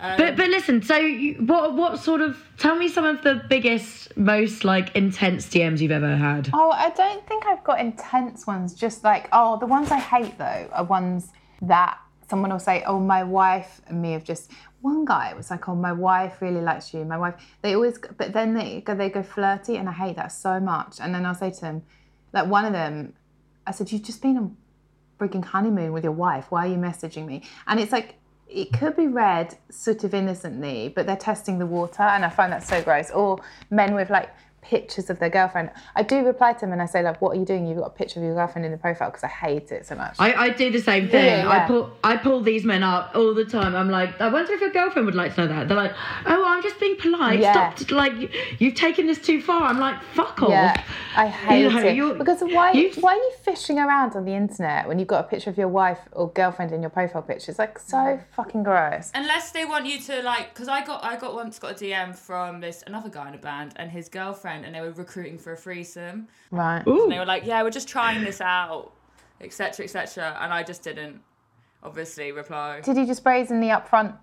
Um, 0.00 0.16
But 0.16 0.36
but 0.36 0.48
listen, 0.48 0.82
so 0.82 0.96
you, 0.96 1.34
what 1.34 1.74
what 1.76 2.00
sort 2.00 2.20
of? 2.22 2.36
Tell 2.58 2.74
me 2.74 2.88
some 2.88 3.04
of 3.04 3.22
the 3.22 3.40
biggest, 3.48 4.16
most 4.16 4.64
like 4.64 4.96
intense 4.96 5.46
DMs 5.46 5.78
you've 5.78 5.92
ever 5.92 6.16
had. 6.16 6.50
Oh, 6.52 6.72
I 6.72 6.90
don't 6.90 7.24
think 7.28 7.46
I've 7.46 7.62
got 7.62 7.78
intense 7.78 8.44
ones. 8.44 8.74
Just 8.74 9.04
like, 9.04 9.28
oh, 9.32 9.58
the 9.60 9.66
ones 9.66 9.92
I 9.92 10.00
hate 10.00 10.36
though 10.38 10.68
are 10.72 10.82
ones 10.82 11.28
that 11.62 11.98
someone 12.28 12.50
will 12.50 12.58
say, 12.58 12.82
oh, 12.86 13.00
my 13.00 13.24
wife 13.24 13.80
and 13.86 14.00
me 14.02 14.12
have 14.12 14.24
just. 14.24 14.50
One 14.80 15.04
guy 15.04 15.32
was 15.34 15.50
like, 15.50 15.68
oh, 15.68 15.74
my 15.74 15.92
wife 15.92 16.42
really 16.42 16.60
likes 16.60 16.92
you. 16.92 17.04
My 17.04 17.16
wife. 17.16 17.34
They 17.62 17.74
always, 17.74 17.98
but 18.18 18.32
then 18.32 18.54
they 18.54 18.80
go, 18.80 18.94
they 18.94 19.10
go 19.10 19.22
flirty, 19.22 19.76
and 19.76 19.88
I 19.88 19.92
hate 19.92 20.16
that 20.16 20.32
so 20.32 20.60
much. 20.60 20.98
And 21.00 21.14
then 21.14 21.24
I'll 21.24 21.34
say 21.34 21.50
to 21.50 21.60
them, 21.60 21.82
like 22.32 22.46
one 22.46 22.64
of 22.64 22.72
them, 22.72 23.14
I 23.66 23.70
said, 23.70 23.92
you've 23.92 24.02
just 24.02 24.20
been 24.20 24.36
on 24.36 24.56
freaking 25.18 25.44
honeymoon 25.44 25.92
with 25.92 26.04
your 26.04 26.12
wife. 26.12 26.46
Why 26.50 26.66
are 26.66 26.70
you 26.70 26.76
messaging 26.76 27.26
me? 27.26 27.42
And 27.66 27.80
it's 27.80 27.92
like. 27.92 28.16
It 28.54 28.70
could 28.74 28.96
be 28.96 29.06
read 29.06 29.56
sort 29.70 30.04
of 30.04 30.12
innocently, 30.12 30.92
but 30.94 31.06
they're 31.06 31.16
testing 31.16 31.58
the 31.58 31.64
water, 31.64 32.02
and 32.02 32.22
I 32.22 32.28
find 32.28 32.52
that 32.52 32.62
so 32.62 32.82
gross. 32.82 33.10
Or 33.10 33.40
men 33.70 33.94
with 33.94 34.10
like 34.10 34.28
pictures 34.62 35.10
of 35.10 35.18
their 35.18 35.28
girlfriend. 35.28 35.70
I 35.94 36.02
do 36.02 36.24
reply 36.24 36.52
to 36.54 36.60
them 36.60 36.72
and 36.72 36.80
I 36.80 36.86
say 36.86 37.02
like, 37.02 37.20
"What 37.20 37.36
are 37.36 37.38
you 37.40 37.44
doing? 37.44 37.66
You've 37.66 37.78
got 37.78 37.86
a 37.86 37.90
picture 37.90 38.20
of 38.20 38.24
your 38.24 38.34
girlfriend 38.34 38.64
in 38.64 38.72
the 38.72 38.78
profile," 38.78 39.10
because 39.10 39.24
I 39.24 39.28
hate 39.28 39.70
it 39.72 39.86
so 39.86 39.94
much. 39.96 40.16
I, 40.18 40.32
I 40.34 40.48
do 40.50 40.70
the 40.70 40.80
same 40.80 41.08
thing. 41.08 41.24
Yeah, 41.40 41.48
I 41.50 41.66
pull 41.66 41.90
I 42.02 42.16
pull 42.16 42.40
these 42.40 42.64
men 42.64 42.82
up 42.82 43.12
all 43.14 43.34
the 43.34 43.44
time. 43.44 43.74
I'm 43.74 43.90
like, 43.90 44.18
I 44.20 44.28
wonder 44.28 44.52
if 44.52 44.60
your 44.60 44.70
girlfriend 44.70 45.06
would 45.06 45.14
like 45.14 45.34
to 45.34 45.42
know 45.42 45.48
that. 45.48 45.68
They're 45.68 45.76
like, 45.76 45.92
oh, 46.26 46.44
I'm 46.46 46.62
just 46.62 46.78
being 46.80 46.96
polite. 46.96 47.40
Yeah. 47.40 47.74
Stop. 47.74 47.90
Like, 47.90 48.30
you've 48.60 48.74
taken 48.74 49.06
this 49.06 49.18
too 49.18 49.42
far. 49.42 49.64
I'm 49.64 49.78
like, 49.78 50.02
fuck 50.14 50.42
off. 50.42 50.50
yeah, 50.50 50.82
I 51.16 51.26
hate 51.26 51.70
know, 51.72 51.78
it 51.80 51.96
you're- 51.96 52.16
because 52.16 52.40
why? 52.40 52.72
Why 53.00 53.12
are 53.14 53.16
you 53.16 53.32
fishing 53.42 53.78
around 53.78 54.14
on 54.16 54.24
the 54.24 54.32
internet 54.34 54.86
when 54.88 54.98
you've 54.98 55.08
got 55.08 55.24
a 55.24 55.28
picture 55.28 55.50
of 55.50 55.58
your 55.58 55.68
wife 55.68 55.98
or 56.12 56.30
girlfriend 56.30 56.72
in 56.72 56.80
your 56.82 56.90
profile 56.90 57.22
picture? 57.22 57.50
It's 57.50 57.58
like 57.58 57.78
so 57.78 58.20
fucking 58.36 58.62
gross. 58.62 59.10
Unless 59.14 59.50
they 59.52 59.64
want 59.64 59.86
you 59.86 59.98
to 60.02 60.22
like, 60.22 60.54
because 60.54 60.68
I 60.68 60.84
got 60.84 61.02
I 61.04 61.16
got 61.16 61.34
once 61.34 61.58
got 61.58 61.72
a 61.72 61.74
DM 61.84 62.14
from 62.16 62.60
this 62.60 62.84
another 62.86 63.08
guy 63.08 63.28
in 63.28 63.34
a 63.34 63.38
band 63.38 63.72
and 63.76 63.90
his 63.90 64.08
girlfriend, 64.08 64.51
and 64.64 64.74
they 64.74 64.80
were 64.80 64.92
recruiting 64.92 65.38
for 65.38 65.52
a 65.52 65.56
threesome. 65.56 66.28
Right. 66.50 66.82
Ooh. 66.86 67.04
And 67.04 67.12
they 67.12 67.18
were 67.18 67.26
like, 67.26 67.44
"Yeah, 67.46 67.62
we're 67.62 67.70
just 67.70 67.88
trying 67.88 68.22
this 68.24 68.40
out, 68.40 68.92
etc., 69.40 69.84
etc." 69.84 70.38
And 70.40 70.52
I 70.52 70.62
just 70.62 70.82
didn't, 70.82 71.20
obviously, 71.82 72.32
reply. 72.32 72.80
Did 72.80 72.96
you 72.96 73.06
just 73.06 73.24
brazenly 73.24 73.68
the 73.68 73.74
upfront 73.74 74.16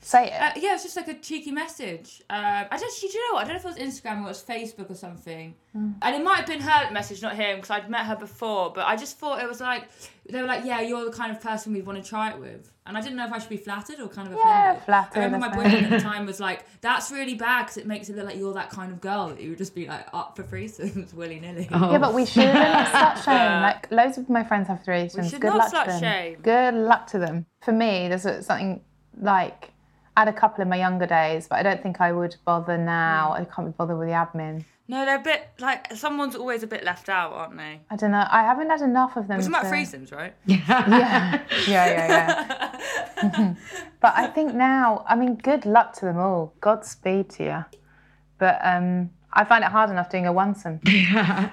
Say 0.00 0.26
it. 0.26 0.32
Uh, 0.38 0.50
yeah, 0.56 0.74
it's 0.74 0.82
just 0.82 0.96
like 0.96 1.08
a 1.08 1.14
cheeky 1.14 1.50
message. 1.50 2.20
Uh, 2.28 2.64
I 2.70 2.76
don't. 2.76 3.00
Do 3.00 3.06
you 3.06 3.30
know 3.30 3.36
what? 3.36 3.44
I 3.44 3.48
don't 3.48 3.54
know 3.64 3.70
if 3.70 3.78
it 3.78 3.82
was 3.82 3.94
Instagram 3.94 4.18
or 4.20 4.24
it 4.24 4.28
was 4.28 4.42
Facebook 4.42 4.90
or 4.90 4.94
something. 4.94 5.54
Mm. 5.74 5.94
And 6.02 6.14
it 6.14 6.22
might 6.22 6.36
have 6.36 6.46
been 6.46 6.60
her 6.60 6.90
message, 6.90 7.22
not 7.22 7.36
him, 7.36 7.56
because 7.56 7.70
I'd 7.70 7.88
met 7.88 8.04
her 8.04 8.16
before. 8.16 8.70
But 8.74 8.84
I 8.86 8.96
just 8.96 9.18
thought 9.18 9.42
it 9.42 9.48
was 9.48 9.62
like 9.62 9.88
they 10.28 10.42
were 10.42 10.46
like, 10.46 10.66
"Yeah, 10.66 10.82
you're 10.82 11.06
the 11.06 11.10
kind 11.16 11.32
of 11.32 11.40
person 11.40 11.72
we'd 11.72 11.86
want 11.86 12.02
to 12.04 12.06
try 12.06 12.30
it 12.32 12.38
with." 12.38 12.70
And 12.86 12.98
I 12.98 13.00
didn't 13.00 13.16
know 13.16 13.24
if 13.24 13.32
I 13.32 13.38
should 13.38 13.48
be 13.48 13.56
flattered 13.56 13.98
or 13.98 14.08
kind 14.08 14.28
of 14.28 14.34
Yeah, 14.34 14.62
offended. 14.72 14.84
flattered, 14.84 15.20
I 15.20 15.24
remember 15.24 15.48
my 15.48 15.54
boyfriend 15.56 15.86
at 15.86 15.90
the 15.90 16.00
time 16.00 16.26
was 16.26 16.38
like, 16.38 16.66
"That's 16.82 17.10
really 17.10 17.34
bad 17.34 17.62
because 17.62 17.78
it 17.78 17.86
makes 17.86 18.10
it 18.10 18.16
look 18.16 18.26
like 18.26 18.36
you're 18.36 18.52
that 18.52 18.68
kind 18.68 18.92
of 18.92 19.00
girl 19.00 19.28
that 19.28 19.40
you 19.40 19.48
would 19.50 19.58
just 19.58 19.74
be 19.74 19.86
like 19.86 20.06
up 20.12 20.36
for 20.36 20.42
threesomes 20.42 21.14
willy 21.20 21.40
nilly." 21.40 21.66
Oh. 21.72 21.92
Yeah, 21.92 21.96
but 21.98 22.12
we 22.12 22.26
shouldn't. 22.26 22.54
Such 22.88 23.24
shame. 23.24 23.62
Like 23.62 23.90
loads 23.90 24.18
of 24.18 24.28
my 24.28 24.44
friends 24.44 24.68
have 24.68 24.82
threesomes. 24.82 25.22
We 25.22 25.28
should 25.30 25.40
Good 25.40 25.48
not 25.54 25.72
luck 25.72 25.72
slut 25.72 25.84
to 25.84 25.90
them. 25.92 26.00
shame. 26.00 26.38
Good 26.42 26.74
luck 26.74 27.06
to 27.08 27.18
them. 27.18 27.46
For 27.62 27.72
me, 27.72 28.08
there's 28.08 28.24
something 28.44 28.82
like 29.18 29.70
I 30.16 30.20
had 30.20 30.28
a 30.28 30.32
couple 30.32 30.62
in 30.62 30.68
my 30.68 30.76
younger 30.76 31.06
days, 31.06 31.48
but 31.48 31.58
I 31.58 31.62
don't 31.62 31.82
think 31.82 32.00
I 32.00 32.12
would 32.12 32.36
bother 32.44 32.78
now. 32.78 33.32
I 33.32 33.44
can't 33.44 33.68
be 33.68 33.74
bothered 33.76 33.98
with 33.98 34.08
the 34.08 34.14
admin. 34.14 34.64
No, 34.86 35.04
they're 35.06 35.18
a 35.18 35.22
bit 35.22 35.48
like 35.60 35.92
someone's 35.94 36.36
always 36.36 36.62
a 36.62 36.66
bit 36.66 36.84
left 36.84 37.08
out, 37.08 37.32
aren't 37.32 37.56
they? 37.56 37.80
I 37.90 37.96
don't 37.96 38.10
know. 38.10 38.26
I 38.30 38.42
haven't 38.42 38.68
had 38.68 38.82
enough 38.82 39.16
of 39.16 39.28
them. 39.28 39.38
It's 39.38 39.48
about 39.48 39.62
to- 39.62 39.68
threesomes, 39.68 40.12
right? 40.12 40.34
Yeah, 40.44 40.60
yeah, 40.68 41.42
yeah, 41.66 42.76
yeah. 43.22 43.54
but 44.00 44.12
I 44.14 44.26
think 44.26 44.54
now, 44.54 45.04
I 45.08 45.16
mean, 45.16 45.36
good 45.36 45.64
luck 45.64 45.94
to 45.94 46.04
them 46.04 46.18
all. 46.18 46.52
Godspeed 46.60 47.30
to 47.30 47.44
you. 47.44 47.64
But 48.38 48.60
um, 48.62 49.10
I 49.34 49.44
find 49.44 49.64
it 49.64 49.70
hard 49.70 49.90
enough 49.90 50.10
doing 50.10 50.26
a 50.26 50.32
onesome. 50.32 50.80
Yeah. 50.94 51.50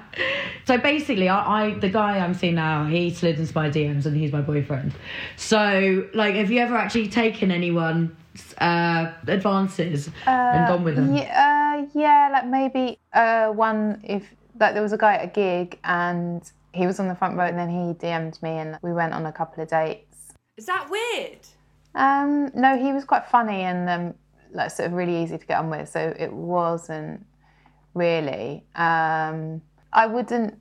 So 0.65 0.77
basically, 0.77 1.27
I, 1.27 1.65
I 1.65 1.73
the 1.79 1.89
guy 1.89 2.19
I'm 2.19 2.33
seeing 2.33 2.55
now, 2.55 2.85
he 2.85 3.09
slid 3.09 3.39
into 3.39 3.53
my 3.53 3.69
DMs 3.69 4.05
and 4.05 4.15
he's 4.15 4.31
my 4.31 4.41
boyfriend. 4.41 4.93
So, 5.35 6.07
like, 6.13 6.35
have 6.35 6.51
you 6.51 6.59
ever 6.59 6.75
actually 6.75 7.09
taken 7.09 7.51
anyone's 7.51 8.11
uh, 8.59 9.11
advances 9.27 10.09
and 10.27 10.67
gone 10.67 10.83
with 10.83 10.95
them? 10.95 11.15
Yeah, 11.15 11.83
uh, 11.83 11.87
yeah, 11.93 12.29
like 12.31 12.45
maybe 12.45 12.99
uh, 13.13 13.47
one 13.49 14.01
if 14.03 14.23
like 14.59 14.73
there 14.73 14.83
was 14.83 14.93
a 14.93 14.97
guy 14.97 15.15
at 15.15 15.25
a 15.25 15.27
gig 15.27 15.79
and 15.83 16.49
he 16.73 16.85
was 16.85 16.99
on 16.99 17.07
the 17.07 17.15
front 17.15 17.35
row 17.37 17.45
and 17.45 17.57
then 17.57 17.69
he 17.69 17.93
DM'd 17.93 18.41
me 18.41 18.51
and 18.51 18.77
we 18.81 18.93
went 18.93 19.13
on 19.13 19.25
a 19.25 19.31
couple 19.31 19.61
of 19.63 19.69
dates. 19.69 20.33
Is 20.57 20.67
that 20.67 20.89
weird? 20.89 21.39
Um, 21.95 22.51
no, 22.53 22.77
he 22.77 22.93
was 22.93 23.03
quite 23.03 23.25
funny 23.25 23.61
and 23.61 23.89
um, 23.89 24.13
like 24.53 24.71
sort 24.71 24.87
of 24.87 24.93
really 24.93 25.23
easy 25.23 25.37
to 25.37 25.45
get 25.45 25.59
on 25.59 25.69
with, 25.69 25.89
so 25.89 26.13
it 26.17 26.31
wasn't 26.31 27.25
really. 27.93 28.65
Um, 28.75 29.61
I 29.93 30.07
wouldn't 30.07 30.57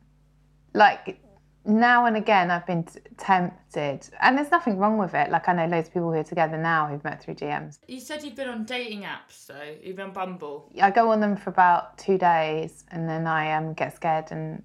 like 0.74 1.20
now 1.64 2.06
and 2.06 2.16
again 2.16 2.50
I've 2.50 2.66
been 2.66 2.84
t- 2.84 3.00
tempted, 3.16 4.08
and 4.20 4.36
there's 4.36 4.50
nothing 4.50 4.78
wrong 4.78 4.98
with 4.98 5.14
it. 5.14 5.30
Like 5.30 5.48
I 5.48 5.52
know 5.52 5.66
loads 5.66 5.88
of 5.88 5.94
people 5.94 6.12
who 6.12 6.18
are 6.18 6.24
together 6.24 6.56
now 6.56 6.86
who've 6.86 7.04
met 7.04 7.22
through 7.22 7.34
DMs. 7.34 7.78
You 7.86 8.00
said 8.00 8.24
you've 8.24 8.36
been 8.36 8.48
on 8.48 8.64
dating 8.64 9.02
apps, 9.02 9.46
though. 9.46 9.74
You've 9.82 9.96
been 9.96 10.06
on 10.06 10.12
Bumble. 10.12 10.72
I 10.80 10.90
go 10.90 11.10
on 11.10 11.20
them 11.20 11.36
for 11.36 11.50
about 11.50 11.98
two 11.98 12.18
days 12.18 12.84
and 12.90 13.08
then 13.08 13.26
I 13.26 13.52
um, 13.52 13.74
get 13.74 13.94
scared. 13.94 14.30
And 14.30 14.62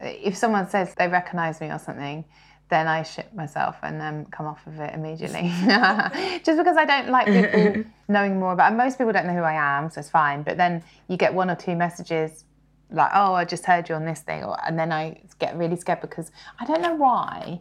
if 0.00 0.36
someone 0.36 0.68
says 0.68 0.94
they 0.96 1.08
recognise 1.08 1.60
me 1.60 1.68
or 1.68 1.78
something, 1.78 2.24
then 2.72 2.88
I 2.88 3.02
shit 3.02 3.34
myself 3.34 3.76
and 3.82 4.00
then 4.00 4.24
come 4.30 4.46
off 4.46 4.66
of 4.66 4.80
it 4.80 4.94
immediately. 4.94 5.42
Just 6.42 6.56
because 6.58 6.78
I 6.78 6.86
don't 6.86 7.10
like 7.10 7.26
people 7.26 7.84
knowing 8.08 8.40
more 8.40 8.54
about. 8.54 8.68
And 8.68 8.78
most 8.78 8.96
people 8.96 9.12
don't 9.12 9.26
know 9.26 9.34
who 9.34 9.42
I 9.42 9.52
am, 9.52 9.90
so 9.90 10.00
it's 10.00 10.08
fine. 10.08 10.42
But 10.42 10.56
then 10.56 10.82
you 11.06 11.18
get 11.18 11.34
one 11.34 11.50
or 11.50 11.54
two 11.54 11.76
messages 11.76 12.44
like, 12.90 13.10
"Oh, 13.14 13.34
I 13.34 13.44
just 13.44 13.66
heard 13.66 13.90
you 13.90 13.94
on 13.94 14.06
this 14.06 14.20
thing," 14.20 14.42
or, 14.42 14.56
and 14.66 14.78
then 14.78 14.90
I 14.90 15.20
get 15.38 15.54
really 15.56 15.76
scared 15.76 16.00
because 16.00 16.32
I 16.58 16.64
don't 16.64 16.80
know 16.80 16.94
why. 16.94 17.60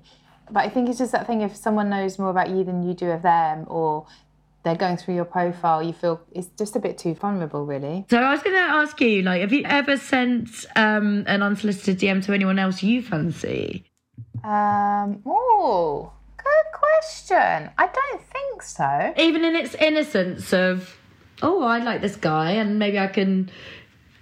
But 0.49 0.61
I 0.61 0.69
think 0.69 0.87
it's 0.87 0.97
just 0.97 1.11
that 1.11 1.27
thing. 1.27 1.41
If 1.41 1.57
someone 1.57 1.89
knows 1.89 2.17
more 2.17 2.29
about 2.29 2.49
you 2.49 2.63
than 2.63 2.81
you 2.81 2.93
do 2.93 3.11
of 3.11 3.21
them, 3.21 3.65
or 3.67 4.07
they're 4.63 4.75
going 4.75 4.95
through 4.95 5.15
your 5.15 5.25
profile, 5.25 5.83
you 5.83 5.91
feel 5.91 6.21
it's 6.31 6.47
just 6.57 6.77
a 6.77 6.79
bit 6.79 6.97
too 6.97 7.15
vulnerable, 7.15 7.65
really. 7.65 8.05
So 8.09 8.17
I 8.17 8.31
was 8.31 8.41
going 8.41 8.55
to 8.55 8.61
ask 8.61 9.01
you, 9.01 9.23
like, 9.23 9.41
have 9.41 9.51
you 9.51 9.63
ever 9.65 9.97
sent 9.97 10.65
um, 10.77 11.25
an 11.27 11.41
unsolicited 11.43 11.99
DM 11.99 12.23
to 12.25 12.33
anyone 12.33 12.59
else 12.59 12.81
you 12.81 13.01
fancy? 13.01 13.90
Um, 14.43 15.21
oh, 15.25 16.11
good 16.37 16.71
question. 16.73 17.69
I 17.77 17.87
don't 17.87 18.21
think 18.23 18.61
so. 18.63 19.13
Even 19.17 19.43
in 19.43 19.55
its 19.55 19.75
innocence 19.75 20.53
of, 20.53 20.97
oh, 21.41 21.63
I 21.63 21.79
like 21.79 22.01
this 22.01 22.15
guy, 22.15 22.51
and 22.51 22.79
maybe 22.79 22.99
I 22.99 23.07
can 23.07 23.49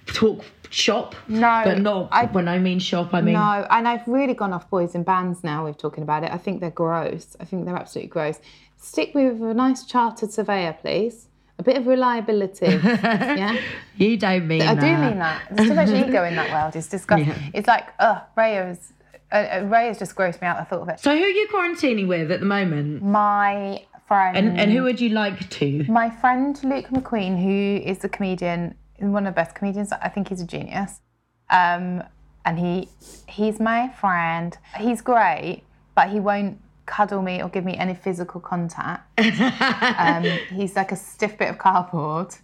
talk 0.08 0.44
shop. 0.70 1.16
No, 1.28 1.62
but 1.64 1.80
not 1.80 2.10
I- 2.12 2.26
when 2.26 2.48
I 2.48 2.60
mean 2.60 2.80
shop. 2.80 3.14
I 3.14 3.22
mean, 3.22 3.34
No, 3.34 3.66
and 3.70 3.88
I've 3.88 4.08
really 4.08 4.34
gone 4.34 4.54
off 4.54 4.70
boys 4.70 4.96
and 4.96 5.06
bands 5.06 5.44
now 5.44 5.66
with 5.66 5.78
talking 5.78 6.04
about 6.04 6.24
it. 6.24 6.32
I 6.32 6.38
think 6.38 6.62
they're 6.62 6.70
gross. 6.70 7.36
I 7.40 7.46
think 7.46 7.66
they're 7.66 7.78
absolutely 7.78 8.10
gross. 8.10 8.40
Stick 8.78 9.14
with 9.14 9.42
a 9.42 9.54
nice 9.54 9.84
chartered 9.86 10.32
surveyor, 10.32 10.74
please. 10.82 11.28
A 11.58 11.64
bit 11.64 11.76
of 11.76 11.88
reliability. 11.88 12.68
yeah. 12.84 13.60
you 13.98 14.16
don't 14.16 14.48
mean 14.48 14.62
I 14.62 14.76
do 14.76 14.86
mean 14.98 15.20
that. 15.20 15.42
There's 15.52 15.68
too 15.68 15.76
much 15.76 15.90
ego 15.90 16.24
in 16.24 16.36
that 16.38 16.52
world. 16.52 16.76
It's 16.78 16.88
disgusting. 16.98 17.28
Yeah. 17.28 17.50
It's 17.54 17.68
like, 17.68 17.90
ugh, 18.00 18.22
Rayo's. 18.38 18.94
Uh, 19.32 19.36
uh, 19.36 19.60
Rayo's 19.66 20.00
just 20.00 20.16
grossed 20.16 20.42
me 20.42 20.48
out. 20.48 20.60
I 20.60 20.64
thought 20.64 20.82
of 20.82 20.90
it. 20.90 21.00
So 21.00 21.16
who 21.16 21.24
are 21.24 21.30
you 21.30 21.48
quarantining 21.48 22.08
with 22.08 22.32
at 22.32 22.40
the 22.40 22.46
moment? 22.46 23.04
My 23.04 23.84
friend. 24.08 24.36
And 24.36 24.60
and 24.60 24.72
who 24.72 24.84
would 24.84 25.00
you 25.00 25.10
like 25.10 25.50
to? 25.50 25.86
My 25.88 26.10
friend 26.10 26.60
Luke 26.64 26.88
McQueen, 26.88 27.42
who 27.42 27.90
is 27.90 28.04
a 28.04 28.10
comedian, 28.10 28.76
one 28.98 29.26
of 29.28 29.34
the 29.34 29.36
best 29.36 29.56
comedians. 29.56 29.92
I 29.92 30.10
think 30.10 30.30
he's 30.30 30.42
a 30.42 30.48
genius. 30.48 31.02
Um, 31.50 32.04
and 32.46 32.60
he 32.60 32.90
he's 33.28 33.60
my 33.60 33.90
friend. 33.90 34.58
He's 34.78 35.02
great, 35.02 35.64
but 35.96 36.10
he 36.10 36.20
won't 36.20 36.60
cuddle 36.86 37.22
me 37.22 37.42
or 37.42 37.50
give 37.50 37.64
me 37.64 37.78
any 37.78 37.94
physical 37.94 38.42
contact. 38.42 39.09
Um, 39.20 40.24
he's 40.56 40.76
like 40.76 40.92
a 40.92 40.96
stiff 40.96 41.38
bit 41.38 41.50
of 41.50 41.58
cardboard, 41.58 42.36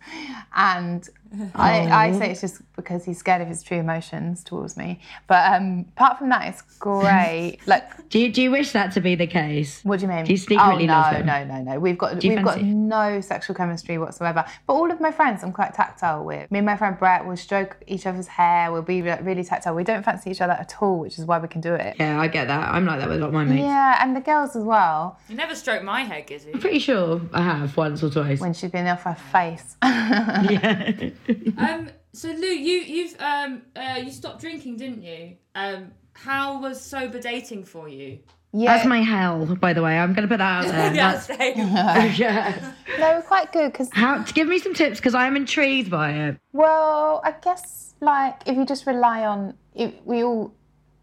and 0.56 1.08
I, 1.54 2.08
I 2.08 2.12
say 2.18 2.32
it's 2.32 2.42
just 2.42 2.62
because 2.76 3.06
he's 3.06 3.18
scared 3.18 3.42
of 3.42 3.48
his 3.48 3.64
true 3.64 3.78
emotions 3.78 4.44
towards 4.44 4.78
me. 4.78 5.00
But 5.28 5.54
um, 5.54 5.86
apart 5.96 6.18
from 6.18 6.30
that, 6.30 6.48
it's 6.48 6.62
great. 6.80 7.60
Like, 7.68 8.10
Do 8.10 8.20
you, 8.20 8.32
do 8.32 8.42
you 8.42 8.52
wish 8.52 8.72
that 8.72 8.92
to 8.94 9.02
be 9.02 9.16
the 9.16 9.26
case? 9.28 9.82
what 9.84 10.00
do 10.00 10.06
you 10.06 10.12
mean? 10.12 10.26
Do 10.26 10.32
you 10.32 10.38
secretly 10.38 10.84
oh, 10.84 10.88
no, 10.88 10.94
love 10.94 11.16
him? 11.16 11.26
no, 11.26 11.44
no, 11.44 11.62
no. 11.62 11.80
We've 11.80 11.98
got 11.98 12.22
we've 12.22 12.44
got 12.44 12.56
fancy? 12.56 12.74
no 12.74 13.22
sexual 13.22 13.56
chemistry 13.56 13.98
whatsoever. 13.98 14.46
But 14.68 14.74
all 14.74 14.92
of 14.92 15.02
my 15.02 15.12
friends, 15.12 15.44
I'm 15.44 15.52
quite 15.52 15.74
tactile 15.74 16.24
with. 16.24 16.50
Me 16.52 16.60
and 16.60 16.66
my 16.66 16.78
friend 16.78 16.98
Brett 16.98 17.26
will 17.26 17.38
stroke 17.38 17.78
each 17.88 18.06
other's 18.06 18.28
hair. 18.28 18.72
We'll 18.72 18.84
be 18.84 19.02
like, 19.02 19.26
really 19.26 19.44
tactile. 19.44 19.74
We 19.74 19.84
don't 19.84 20.04
fancy 20.04 20.30
each 20.32 20.42
other 20.42 20.54
at 20.54 20.76
all, 20.80 21.00
which 21.00 21.18
is 21.18 21.26
why 21.26 21.40
we 21.40 21.48
can 21.48 21.62
do 21.62 21.74
it. 21.74 21.96
Yeah, 22.00 22.20
I 22.20 22.28
get 22.28 22.48
that. 22.48 22.74
I'm 22.74 22.86
like 22.86 23.00
that 23.00 23.10
with 23.10 23.18
a 23.18 23.22
lot 23.22 23.28
of 23.28 23.34
my 23.34 23.44
mates. 23.44 23.62
Yeah, 23.62 24.04
and 24.04 24.16
the 24.16 24.22
girls 24.22 24.56
as 24.56 24.64
well. 24.64 25.18
You 25.28 25.36
never 25.36 25.56
stroke 25.56 25.84
my 25.84 26.02
hair, 26.04 26.22
Gizzi. 26.22 26.52
Pretty 26.66 26.80
sure 26.80 27.22
I 27.32 27.42
have 27.44 27.78
once 27.78 28.02
or 28.04 28.10
twice. 28.10 28.40
When 28.42 28.54
she's 28.54 28.72
been 28.72 28.88
off 28.88 29.04
her 29.04 29.16
face. 29.16 29.78
yeah. 29.84 31.10
Um. 31.58 31.90
So 32.14 32.30
Lou, 32.30 32.48
you 32.48 32.80
you've 32.80 33.16
um 33.20 33.62
uh 33.76 34.00
you 34.04 34.12
stopped 34.12 34.42
drinking, 34.42 34.78
didn't 34.78 35.04
you? 35.04 35.38
Um. 35.54 35.92
How 36.14 36.62
was 36.62 36.82
sober 36.82 37.20
dating 37.20 37.66
for 37.66 37.90
you? 37.90 38.20
yeah, 38.54 38.74
That's 38.74 38.88
my 38.88 39.02
hell, 39.02 39.46
by 39.58 39.74
the 39.74 39.82
way. 39.84 39.98
I'm 40.00 40.14
going 40.14 40.26
to 40.28 40.34
put 40.34 40.38
that 40.38 40.66
out 40.66 40.72
there. 40.72 40.94
Yeah, 40.96 41.12
That's- 41.12 41.28
same. 41.28 42.14
yeah. 42.18 42.74
no, 42.98 43.22
quite 43.22 43.52
good 43.52 43.74
because 43.74 43.90
How, 43.92 44.24
to 44.24 44.34
give 44.34 44.48
me 44.48 44.60
some 44.60 44.74
tips 44.74 44.98
because 44.98 45.14
I 45.14 45.28
am 45.28 45.36
intrigued 45.36 45.92
by 45.92 46.12
it. 46.12 46.38
Well, 46.54 47.20
I 47.26 47.32
guess 47.44 47.96
like 48.00 48.44
if 48.46 48.56
you 48.56 48.66
just 48.66 48.88
rely 48.88 49.26
on, 49.26 49.56
if 49.74 49.92
we 50.06 50.24
all 50.24 50.54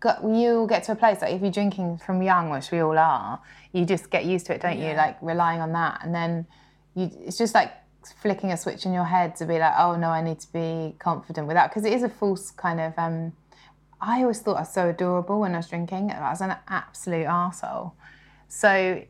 got, 0.02 0.22
we 0.22 0.66
get 0.66 0.82
to 0.84 0.92
a 0.92 0.96
place 0.96 1.22
like 1.22 1.32
if 1.32 1.40
you're 1.40 1.50
drinking 1.50 1.98
from 1.98 2.20
young, 2.22 2.50
which 2.50 2.70
we 2.70 2.80
all 2.80 2.98
are, 2.98 3.40
you 3.72 3.86
just 3.86 4.10
get 4.10 4.24
used 4.24 4.46
to 4.46 4.54
it, 4.54 4.60
don't 4.60 4.78
you? 4.78 4.92
Like 4.94 5.16
relying 5.22 5.60
on 5.60 5.72
that, 5.72 6.00
and 6.04 6.14
then 6.14 6.46
you, 6.94 7.10
it's 7.24 7.38
just 7.38 7.54
like 7.54 7.72
flicking 8.20 8.50
a 8.50 8.56
switch 8.56 8.84
in 8.84 8.92
your 8.92 9.04
head 9.04 9.36
to 9.36 9.46
be 9.46 9.58
like, 9.58 9.74
oh 9.78 9.96
no, 9.96 10.08
I 10.08 10.20
need 10.22 10.40
to 10.40 10.52
be 10.52 10.96
confident 10.98 11.46
with 11.46 11.56
that 11.56 11.70
because 11.70 11.84
it 11.84 11.92
is 11.92 12.02
a 12.02 12.08
false 12.08 12.50
kind 12.50 12.80
of. 12.80 12.92
um 12.98 13.32
I 14.00 14.22
always 14.22 14.40
thought 14.40 14.56
I 14.56 14.60
was 14.62 14.74
so 14.74 14.88
adorable 14.88 15.38
when 15.40 15.54
I 15.54 15.58
was 15.58 15.68
drinking. 15.68 16.10
I 16.10 16.30
was 16.30 16.40
an 16.40 16.56
absolute 16.66 17.26
arsehole. 17.26 17.92
So 18.48 19.04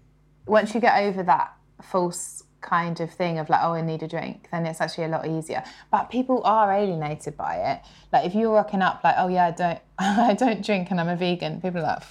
once 0.47 0.75
you 0.75 0.81
get 0.81 1.03
over 1.05 1.23
that 1.23 1.55
false 1.83 2.45
kind 2.63 3.01
of 3.01 3.11
thing 3.11 3.39
of 3.39 3.51
like, 3.51 3.61
oh, 3.63 3.75
I 3.75 3.83
need 3.83 4.03
a 4.03 4.09
drink, 4.09 4.49
then 4.51 4.65
it's 4.67 4.81
actually 4.81 5.05
a 5.05 5.09
lot 5.09 5.27
easier. 5.27 5.63
But 5.91 6.11
people 6.11 6.43
are 6.45 6.73
alienated 6.73 7.37
by 7.37 7.57
it. 7.57 7.81
Like 8.13 8.27
if 8.27 8.35
you're 8.35 8.53
rocking 8.53 8.83
up 8.83 9.03
like, 9.05 9.17
oh 9.19 9.29
yeah, 9.29 9.47
I 9.47 9.51
don't, 9.51 9.81
I 9.99 10.35
don't 10.35 10.65
drink 10.65 10.91
and 10.91 11.01
I'm 11.01 11.09
a 11.09 11.17
vegan, 11.17 11.61
people 11.61 11.81
are 11.81 11.95
like, 11.95 12.03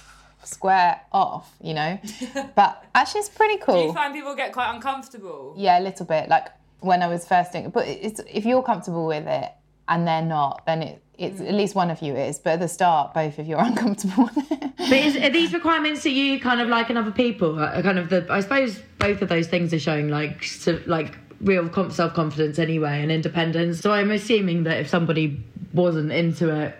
square 0.44 1.00
off, 1.12 1.54
you 1.60 1.74
know. 1.74 1.98
but 2.54 2.84
actually, 2.94 3.20
it's 3.20 3.28
pretty 3.28 3.58
cool. 3.58 3.74
Do 3.74 3.86
you 3.86 3.92
find 3.92 4.14
people 4.14 4.34
get 4.34 4.52
quite 4.52 4.74
uncomfortable? 4.74 5.54
Yeah, 5.56 5.78
a 5.78 5.82
little 5.82 6.06
bit. 6.06 6.28
Like 6.28 6.48
when 6.80 7.02
I 7.02 7.08
was 7.08 7.26
first 7.26 7.52
doing 7.52 7.66
it, 7.66 7.72
but 7.72 7.86
it's 7.86 8.20
if 8.30 8.44
you're 8.44 8.62
comfortable 8.62 9.06
with 9.06 9.26
it 9.26 9.50
and 9.88 10.06
they're 10.06 10.22
not, 10.22 10.64
then 10.66 10.82
it. 10.82 11.02
It's 11.22 11.40
at 11.40 11.54
least 11.54 11.74
one 11.74 11.90
of 11.90 12.02
you 12.02 12.14
is, 12.14 12.38
but 12.38 12.54
at 12.54 12.60
the 12.60 12.68
start, 12.68 13.14
both 13.14 13.38
of 13.38 13.46
you 13.46 13.56
are 13.56 13.64
uncomfortable. 13.66 14.30
But 14.34 14.92
is, 14.92 15.16
are 15.16 15.30
these 15.30 15.52
requirements 15.52 16.02
that 16.02 16.10
you 16.10 16.40
kind 16.40 16.60
of 16.60 16.68
like 16.68 16.90
in 16.90 16.96
other 16.96 17.10
people? 17.10 17.56
Kind 17.56 17.98
of 17.98 18.08
the, 18.10 18.26
I 18.30 18.40
suppose 18.40 18.80
both 18.98 19.22
of 19.22 19.28
those 19.28 19.46
things 19.46 19.72
are 19.72 19.78
showing 19.78 20.08
like, 20.08 20.44
so, 20.44 20.80
like 20.86 21.16
real 21.40 21.68
com- 21.68 21.90
self 21.90 22.14
confidence 22.14 22.58
anyway 22.58 23.02
and 23.02 23.10
independence. 23.10 23.80
So 23.80 23.92
I'm 23.92 24.10
assuming 24.10 24.64
that 24.64 24.78
if 24.78 24.88
somebody 24.88 25.42
wasn't 25.72 26.12
into 26.12 26.54
it 26.54 26.76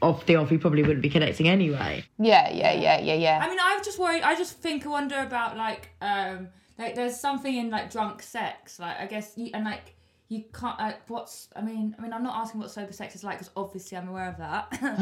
off 0.00 0.26
the 0.26 0.36
off, 0.36 0.50
you 0.50 0.58
probably 0.58 0.82
wouldn't 0.82 1.02
be 1.02 1.10
connecting 1.10 1.48
anyway. 1.48 2.04
Yeah, 2.18 2.50
yeah, 2.50 2.72
yeah, 2.72 3.00
yeah, 3.00 3.14
yeah. 3.14 3.40
I 3.42 3.48
mean, 3.48 3.58
I've 3.62 3.84
just 3.84 3.98
worried. 3.98 4.22
I 4.22 4.34
just 4.34 4.58
think, 4.58 4.84
I 4.84 4.88
wonder 4.88 5.18
about 5.20 5.56
like, 5.56 5.90
um, 6.00 6.48
like 6.78 6.94
there's 6.94 7.18
something 7.18 7.54
in 7.54 7.70
like 7.70 7.90
drunk 7.90 8.22
sex. 8.22 8.78
Like 8.78 8.98
I 8.98 9.06
guess 9.06 9.32
you 9.36 9.50
and 9.54 9.64
like 9.64 9.94
you 10.32 10.44
can't. 10.58 10.80
Uh, 10.80 10.92
what's 11.08 11.48
I 11.54 11.60
mean? 11.60 11.94
I 11.98 12.02
mean, 12.02 12.12
I'm 12.12 12.22
not 12.22 12.36
asking 12.36 12.60
what 12.60 12.70
sober 12.70 12.92
sex 12.92 13.14
is 13.14 13.22
like 13.22 13.38
because 13.38 13.50
obviously 13.54 13.98
I'm 13.98 14.08
aware 14.08 14.30
of 14.30 14.38
that. 14.38 14.68
Imagine 14.80 14.96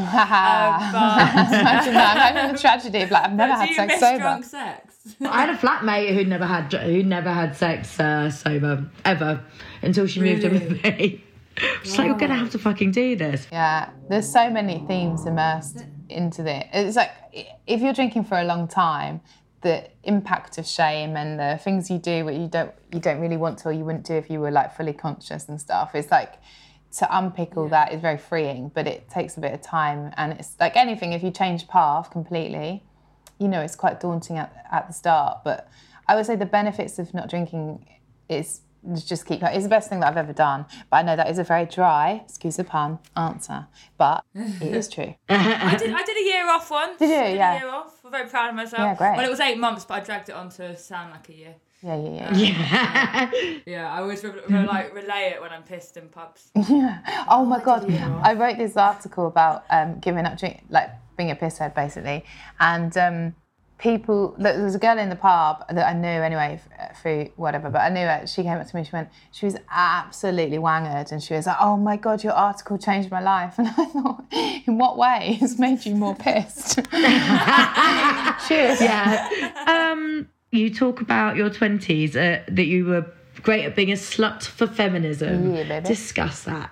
that. 1.95 2.17
I'm 2.17 2.35
having 2.35 2.57
a 2.57 2.59
tragedy 2.59 3.03
of 3.03 3.13
like, 3.13 3.25
I've 3.25 3.33
never 3.33 3.53
but 3.53 3.59
had 3.61 3.67
do 3.67 3.71
you 3.71 3.77
sex 3.77 3.93
miss 3.93 4.01
sober. 4.01 4.19
drunk 4.19 4.45
sex? 4.45 5.17
I 5.21 5.47
had 5.47 5.51
a 5.51 5.57
flatmate 5.57 6.15
who'd 6.15 6.27
never 6.27 6.47
had 6.47 6.73
who 6.73 7.05
never 7.05 7.33
had 7.33 7.57
sex 7.57 7.99
uh, 8.01 8.31
sober 8.31 8.91
ever 9.05 9.45
until 9.83 10.09
she 10.09 10.21
moved 10.21 10.43
in 10.43 10.53
with 10.53 10.83
me. 10.83 11.23
She's 11.85 11.97
like, 11.97 12.11
we're 12.11 12.19
gonna 12.19 12.35
have 12.35 12.51
to 12.51 12.59
fucking 12.59 12.91
do 12.91 13.15
this. 13.15 13.47
Yeah, 13.53 13.91
there's 14.09 14.31
so 14.31 14.51
many 14.51 14.85
themes 14.89 15.27
immersed 15.27 15.85
into 16.09 16.45
it. 16.45 16.67
It's 16.73 16.97
like 16.97 17.13
if 17.67 17.81
you're 17.81 17.93
drinking 17.93 18.25
for 18.25 18.39
a 18.39 18.45
long 18.45 18.67
time, 18.67 19.21
the 19.63 19.89
impact 20.05 20.57
of 20.59 20.67
shame 20.67 21.17
and 21.17 21.39
the 21.39 21.61
things 21.63 21.91
you 21.91 21.99
do 21.99 22.25
what 22.25 22.35
you 22.35 22.49
don't 22.49 22.73
you 22.93 22.99
don't 22.99 23.21
really 23.21 23.37
want 23.37 23.59
to 23.59 23.69
or 23.69 23.73
you 23.73 23.85
wouldn't 23.85 24.07
do 24.07 24.15
if 24.15 24.31
you 24.31 24.41
were 24.41 24.51
like 24.51 24.75
fully 24.75 24.93
conscious 24.93 25.49
and 25.49 25.61
stuff. 25.61 25.95
It's 25.95 26.11
like 26.11 26.35
to 26.97 27.17
unpick 27.17 27.57
all 27.57 27.69
that 27.69 27.93
is 27.93 28.01
very 28.01 28.19
freeing, 28.19 28.71
but 28.75 28.87
it 28.87 29.09
takes 29.09 29.37
a 29.37 29.41
bit 29.41 29.53
of 29.53 29.61
time 29.63 30.13
and 30.17 30.33
it's 30.33 30.57
like 30.59 30.77
anything, 30.77 31.13
if 31.13 31.23
you 31.23 31.31
change 31.31 31.69
path 31.69 32.11
completely, 32.11 32.83
you 33.39 33.49
know 33.49 33.61
it's 33.61 33.77
quite 33.77 34.01
daunting 34.01 34.39
at, 34.39 34.67
at 34.73 34.89
the 34.89 34.93
start. 34.93 35.45
But 35.45 35.69
I 36.09 36.17
would 36.17 36.27
say 36.27 36.37
the 36.37 36.47
benefits 36.47 36.99
of 36.99 37.15
not 37.15 37.29
drinking 37.29 37.87
is 38.29 38.63
just 39.05 39.27
keep 39.27 39.43
it's 39.43 39.65
the 39.65 39.69
best 39.69 39.89
thing 39.89 40.01
that 40.01 40.09
I've 40.09 40.17
ever 40.17 40.33
done. 40.33 40.67
But 40.91 40.97
I 40.99 41.03
know 41.03 41.17
that 41.17 41.29
is 41.29 41.39
a 41.39 41.45
very 41.45 41.67
dry, 41.67 42.23
excuse 42.25 42.57
the 42.57 42.65
pun, 42.65 42.99
answer. 43.17 43.67
But 43.99 44.25
it 44.35 44.75
is 44.75 44.89
true. 44.89 45.15
I 45.29 45.77
did. 45.77 45.93
I 45.93 46.03
did 46.03 46.17
a 46.17 46.25
year 46.25 46.49
off 46.51 46.71
once. 46.71 46.99
Did 46.99 47.11
you? 47.11 47.17
I 47.17 47.23
did 47.29 47.37
Yeah. 47.37 47.57
A 47.57 47.59
year 47.61 47.69
off. 47.69 48.01
I'm 48.05 48.11
very 48.11 48.29
proud 48.29 48.51
of 48.51 48.55
myself. 48.57 48.81
Yeah, 48.81 48.95
great. 48.95 49.17
Well, 49.17 49.27
it 49.27 49.31
was 49.31 49.41
eight 49.41 49.59
months, 49.59 49.85
but 49.85 49.95
I 49.95 50.01
dragged 50.05 50.29
it 50.29 50.35
on 50.35 50.49
to 50.51 50.77
sound 50.77 51.13
like 51.13 51.29
a 51.29 51.35
year. 51.35 51.55
Yeah, 51.83 51.97
yeah, 51.97 52.35
yeah. 52.37 53.31
Yeah, 53.67 53.93
I 53.93 54.01
always 54.01 54.23
re- 54.23 54.33
re- 54.49 54.67
like 54.67 54.95
relay 54.95 55.33
it 55.35 55.41
when 55.41 55.51
I'm 55.51 55.63
pissed 55.63 55.97
in 55.97 56.09
pubs. 56.09 56.51
Yeah. 56.69 57.25
Oh 57.29 57.45
my 57.45 57.63
god, 57.63 57.91
I 58.23 58.35
wrote 58.35 58.59
this 58.59 58.77
article 58.77 59.27
about 59.27 59.65
um, 59.71 59.99
giving 59.99 60.27
up 60.27 60.39
drink, 60.39 60.63
like 60.69 60.91
being 61.17 61.31
a 61.31 61.37
pisshead 61.37 61.75
basically, 61.75 62.25
and 62.59 62.95
um, 62.99 63.35
people. 63.81 64.35
There 64.39 64.63
was 64.63 64.75
a 64.75 64.79
girl 64.79 64.99
in 64.99 65.09
the 65.09 65.17
pub 65.17 65.65
that 65.69 65.87
I 65.87 65.93
knew 65.93 66.07
anyway 66.07 66.61
through 67.01 67.31
whatever, 67.37 67.71
but 67.71 67.81
I 67.81 67.89
knew 67.89 68.07
her. 68.07 68.27
She 68.27 68.43
came 68.43 68.59
up 68.59 68.67
to 68.67 68.77
me. 68.77 68.85
She 68.85 68.91
went, 68.93 69.09
she 69.33 69.47
was 69.47 69.57
absolutely 69.71 70.59
wangered, 70.59 71.13
and 71.13 71.23
she 71.23 71.35
was 71.35 71.47
like, 71.47 71.57
"Oh 71.61 71.77
my 71.77 71.97
god, 71.97 72.23
your 72.23 72.33
article 72.33 72.79
changed 72.79 73.11
my 73.11 73.21
life." 73.21 73.55
And 73.59 73.69
I 73.69 73.85
thought, 73.85 74.25
in 74.67 74.79
what 74.79 74.97
way? 74.97 75.39
It's 75.41 75.59
made 75.59 75.85
you 75.85 75.95
more 75.95 76.15
pissed. 76.15 76.77
Cheers. 78.49 78.81
Yeah. 78.81 79.53
Um, 79.67 80.29
you 80.51 80.73
talk 80.73 81.01
about 81.01 81.37
your 81.37 81.51
twenties 81.51 82.17
uh, 82.17 82.43
that 82.49 82.67
you 82.67 82.87
were 82.87 83.07
great 83.43 83.65
at 83.65 83.77
being 83.77 83.91
a 83.91 83.97
slut 83.97 84.45
for 84.45 84.67
feminism. 84.67 85.55
Yeah, 85.55 85.65
baby. 85.65 85.87
Discuss 85.87 86.45
that. 86.45 86.71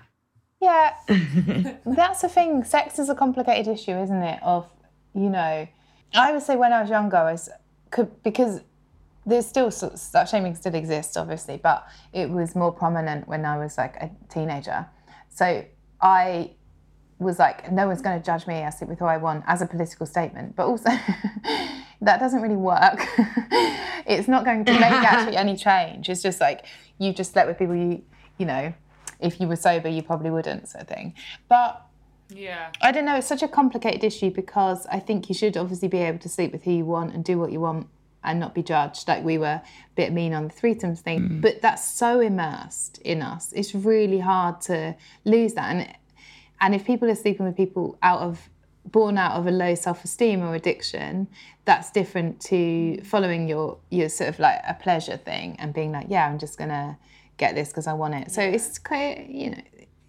Yeah, 0.60 0.94
that's 1.86 2.22
the 2.22 2.28
thing. 2.28 2.64
Sex 2.64 2.98
is 2.98 3.08
a 3.08 3.14
complicated 3.14 3.68
issue, 3.68 3.92
isn't 3.92 4.22
it? 4.22 4.42
Of 4.42 4.68
you 5.14 5.30
know, 5.30 5.68
I 6.14 6.32
would 6.32 6.42
say 6.42 6.56
when 6.56 6.72
I 6.72 6.80
was 6.80 6.90
younger, 6.90 7.16
I 7.16 7.32
was 7.32 7.48
could 7.90 8.22
because 8.22 8.60
there's 9.26 9.46
still 9.46 9.68
slut 9.68 10.28
shaming 10.28 10.54
still 10.54 10.74
exists, 10.74 11.16
obviously, 11.16 11.58
but 11.58 11.86
it 12.12 12.30
was 12.30 12.54
more 12.54 12.72
prominent 12.72 13.28
when 13.28 13.44
I 13.44 13.58
was 13.58 13.76
like 13.76 13.96
a 13.96 14.10
teenager. 14.30 14.86
So 15.28 15.64
I 16.00 16.52
was 17.18 17.38
like, 17.38 17.70
no 17.70 17.86
one's 17.86 18.00
going 18.00 18.18
to 18.18 18.24
judge 18.24 18.46
me. 18.46 18.62
I 18.62 18.70
sleep 18.70 18.88
with 18.88 18.98
who 18.98 19.04
I 19.04 19.18
want 19.18 19.44
as 19.46 19.60
a 19.60 19.66
political 19.66 20.06
statement, 20.06 20.56
but 20.56 20.66
also 20.66 20.90
that 22.00 22.20
doesn't 22.20 22.40
really 22.40 22.56
work. 22.56 23.06
it's 24.06 24.28
not 24.28 24.44
going 24.44 24.64
to 24.64 24.72
make 24.72 24.82
actually 24.82 25.36
any 25.36 25.56
change. 25.56 26.08
It's 26.08 26.22
just 26.22 26.40
like 26.40 26.64
you 26.98 27.12
just 27.12 27.32
slept 27.32 27.48
with 27.48 27.58
people 27.58 27.76
you, 27.76 28.02
you 28.38 28.46
know, 28.46 28.72
if 29.20 29.40
you 29.40 29.48
were 29.48 29.56
sober, 29.56 29.88
you 29.88 30.02
probably 30.02 30.30
wouldn't, 30.30 30.68
sort 30.68 30.82
of 30.82 30.88
thing. 30.88 31.14
But 31.48 31.84
Yeah. 32.30 32.70
I 32.80 32.92
don't 32.92 33.04
know, 33.04 33.16
it's 33.16 33.26
such 33.26 33.42
a 33.42 33.48
complicated 33.48 34.04
issue 34.04 34.30
because 34.30 34.86
I 34.86 34.98
think 34.98 35.28
you 35.28 35.34
should 35.34 35.56
obviously 35.56 35.88
be 35.88 35.98
able 35.98 36.18
to 36.20 36.28
sleep 36.28 36.52
with 36.52 36.64
who 36.64 36.72
you 36.72 36.84
want 36.84 37.14
and 37.14 37.24
do 37.24 37.38
what 37.38 37.52
you 37.52 37.60
want 37.60 37.88
and 38.24 38.38
not 38.38 38.54
be 38.54 38.62
judged. 38.62 39.08
Like 39.08 39.24
we 39.24 39.38
were 39.38 39.46
a 39.46 39.62
bit 39.94 40.12
mean 40.12 40.34
on 40.34 40.48
the 40.48 40.54
threesomes 40.54 41.00
thing, 41.00 41.20
mm. 41.20 41.40
but 41.40 41.62
that's 41.62 41.88
so 41.88 42.20
immersed 42.20 42.98
in 42.98 43.22
us. 43.22 43.52
It's 43.52 43.74
really 43.74 44.18
hard 44.18 44.60
to 44.62 44.96
lose 45.24 45.54
that. 45.54 45.74
And 45.74 45.96
and 46.60 46.74
if 46.74 46.84
people 46.84 47.08
are 47.08 47.14
sleeping 47.14 47.46
with 47.46 47.56
people 47.56 47.96
out 48.02 48.20
of 48.20 48.48
born 48.84 49.18
out 49.18 49.32
of 49.32 49.46
a 49.46 49.50
low 49.50 49.74
self-esteem 49.74 50.42
or 50.42 50.54
addiction, 50.54 51.28
that's 51.64 51.90
different 51.90 52.40
to 52.40 53.00
following 53.02 53.48
your 53.48 53.78
your 53.90 54.08
sort 54.08 54.28
of 54.28 54.38
like 54.38 54.60
a 54.66 54.74
pleasure 54.74 55.16
thing 55.16 55.56
and 55.58 55.72
being 55.72 55.92
like, 55.92 56.06
yeah, 56.08 56.26
I'm 56.26 56.38
just 56.38 56.58
gonna 56.58 56.98
get 57.36 57.54
this 57.54 57.68
because 57.68 57.86
I 57.86 57.92
want 57.92 58.14
it. 58.14 58.30
So 58.30 58.42
it's 58.42 58.78
quite, 58.78 59.28
you 59.28 59.50
know, 59.50 59.62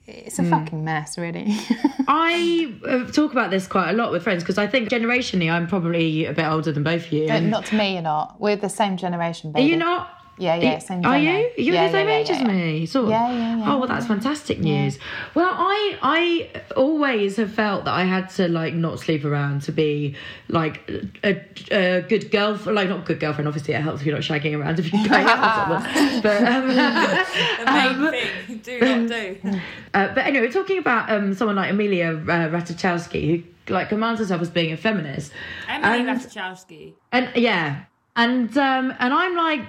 it's 0.09 0.39
a 0.39 0.43
fucking 0.43 0.83
mess, 0.83 1.17
really. 1.17 1.47
I 2.07 2.73
uh, 2.87 3.05
talk 3.11 3.31
about 3.31 3.51
this 3.51 3.67
quite 3.67 3.89
a 3.91 3.93
lot 3.93 4.11
with 4.11 4.23
friends 4.23 4.43
because 4.43 4.57
I 4.57 4.67
think 4.67 4.89
generationally 4.89 5.51
I'm 5.51 5.67
probably 5.67 6.25
a 6.25 6.33
bit 6.33 6.45
older 6.45 6.71
than 6.71 6.83
both 6.83 7.05
of 7.05 7.11
you. 7.11 7.25
and- 7.25 7.49
not 7.49 7.65
to 7.67 7.75
me, 7.75 7.93
you're 7.93 8.01
not. 8.01 8.39
We're 8.39 8.55
the 8.55 8.69
same 8.69 8.97
generation, 8.97 9.51
baby. 9.51 9.65
Are 9.65 9.69
you 9.69 9.77
not? 9.77 10.18
Yeah, 10.39 10.55
yeah, 10.55 10.79
same 10.79 11.05
Are 11.05 11.19
gen, 11.19 11.23
you? 11.23 11.29
Are 11.57 11.61
you 11.61 11.73
Yeah, 11.73 11.87
the 11.87 11.91
same 11.91 12.07
yeah, 12.07 12.15
age 12.15 12.29
yeah, 12.29 12.35
as 12.35 12.41
yeah. 12.41 12.47
me? 12.47 12.85
Sort 12.85 13.03
of. 13.05 13.09
Yeah, 13.11 13.31
yeah, 13.31 13.57
yeah, 13.57 13.73
Oh 13.73 13.77
well, 13.77 13.87
that's 13.89 14.07
fantastic 14.07 14.59
news. 14.59 14.97
Well, 15.35 15.51
I 15.53 15.97
I 16.01 16.61
always 16.77 17.35
have 17.35 17.51
felt 17.53 17.83
that 17.85 17.93
I 17.93 18.05
had 18.05 18.29
to 18.37 18.47
like 18.47 18.73
not 18.73 18.99
sleep 18.99 19.25
around 19.25 19.63
to 19.63 19.73
be 19.73 20.15
like 20.47 20.89
a, 21.25 21.41
a 21.71 22.01
good 22.03 22.31
girlfriend. 22.31 22.75
Like 22.77 22.87
not 22.87 23.05
good 23.05 23.19
girlfriend. 23.19 23.49
Obviously, 23.49 23.73
it 23.73 23.81
helps 23.81 23.99
if 23.99 24.07
you're 24.07 24.15
not 24.15 24.23
shagging 24.23 24.57
around 24.57 24.79
if 24.79 24.93
you're 24.93 25.07
going 25.07 25.25
out 25.27 25.39
with 25.75 25.83
someone. 25.83 26.21
But 26.23 26.43
um, 26.43 26.67
The 26.69 27.65
main 27.65 28.11
thing. 28.47 28.57
Do 28.63 28.79
not 28.79 29.09
do. 29.09 29.37
uh, 29.93 30.07
but 30.15 30.25
anyway, 30.25 30.45
we're 30.47 30.53
talking 30.53 30.77
about 30.77 31.11
um, 31.11 31.33
someone 31.33 31.57
like 31.57 31.69
Amelia 31.71 32.11
uh, 32.13 32.47
Ratajkowski 32.49 33.43
who 33.67 33.73
like 33.73 33.89
commands 33.89 34.19
herself 34.21 34.41
as 34.41 34.49
being 34.49 34.71
a 34.71 34.77
feminist. 34.77 35.33
Emily 35.67 35.99
And- 36.07 36.19
Ratajkowski. 36.19 36.93
And 37.11 37.29
yeah, 37.35 37.83
and 38.15 38.57
um, 38.57 38.93
and 38.99 39.13
I'm 39.13 39.35
like, 39.35 39.61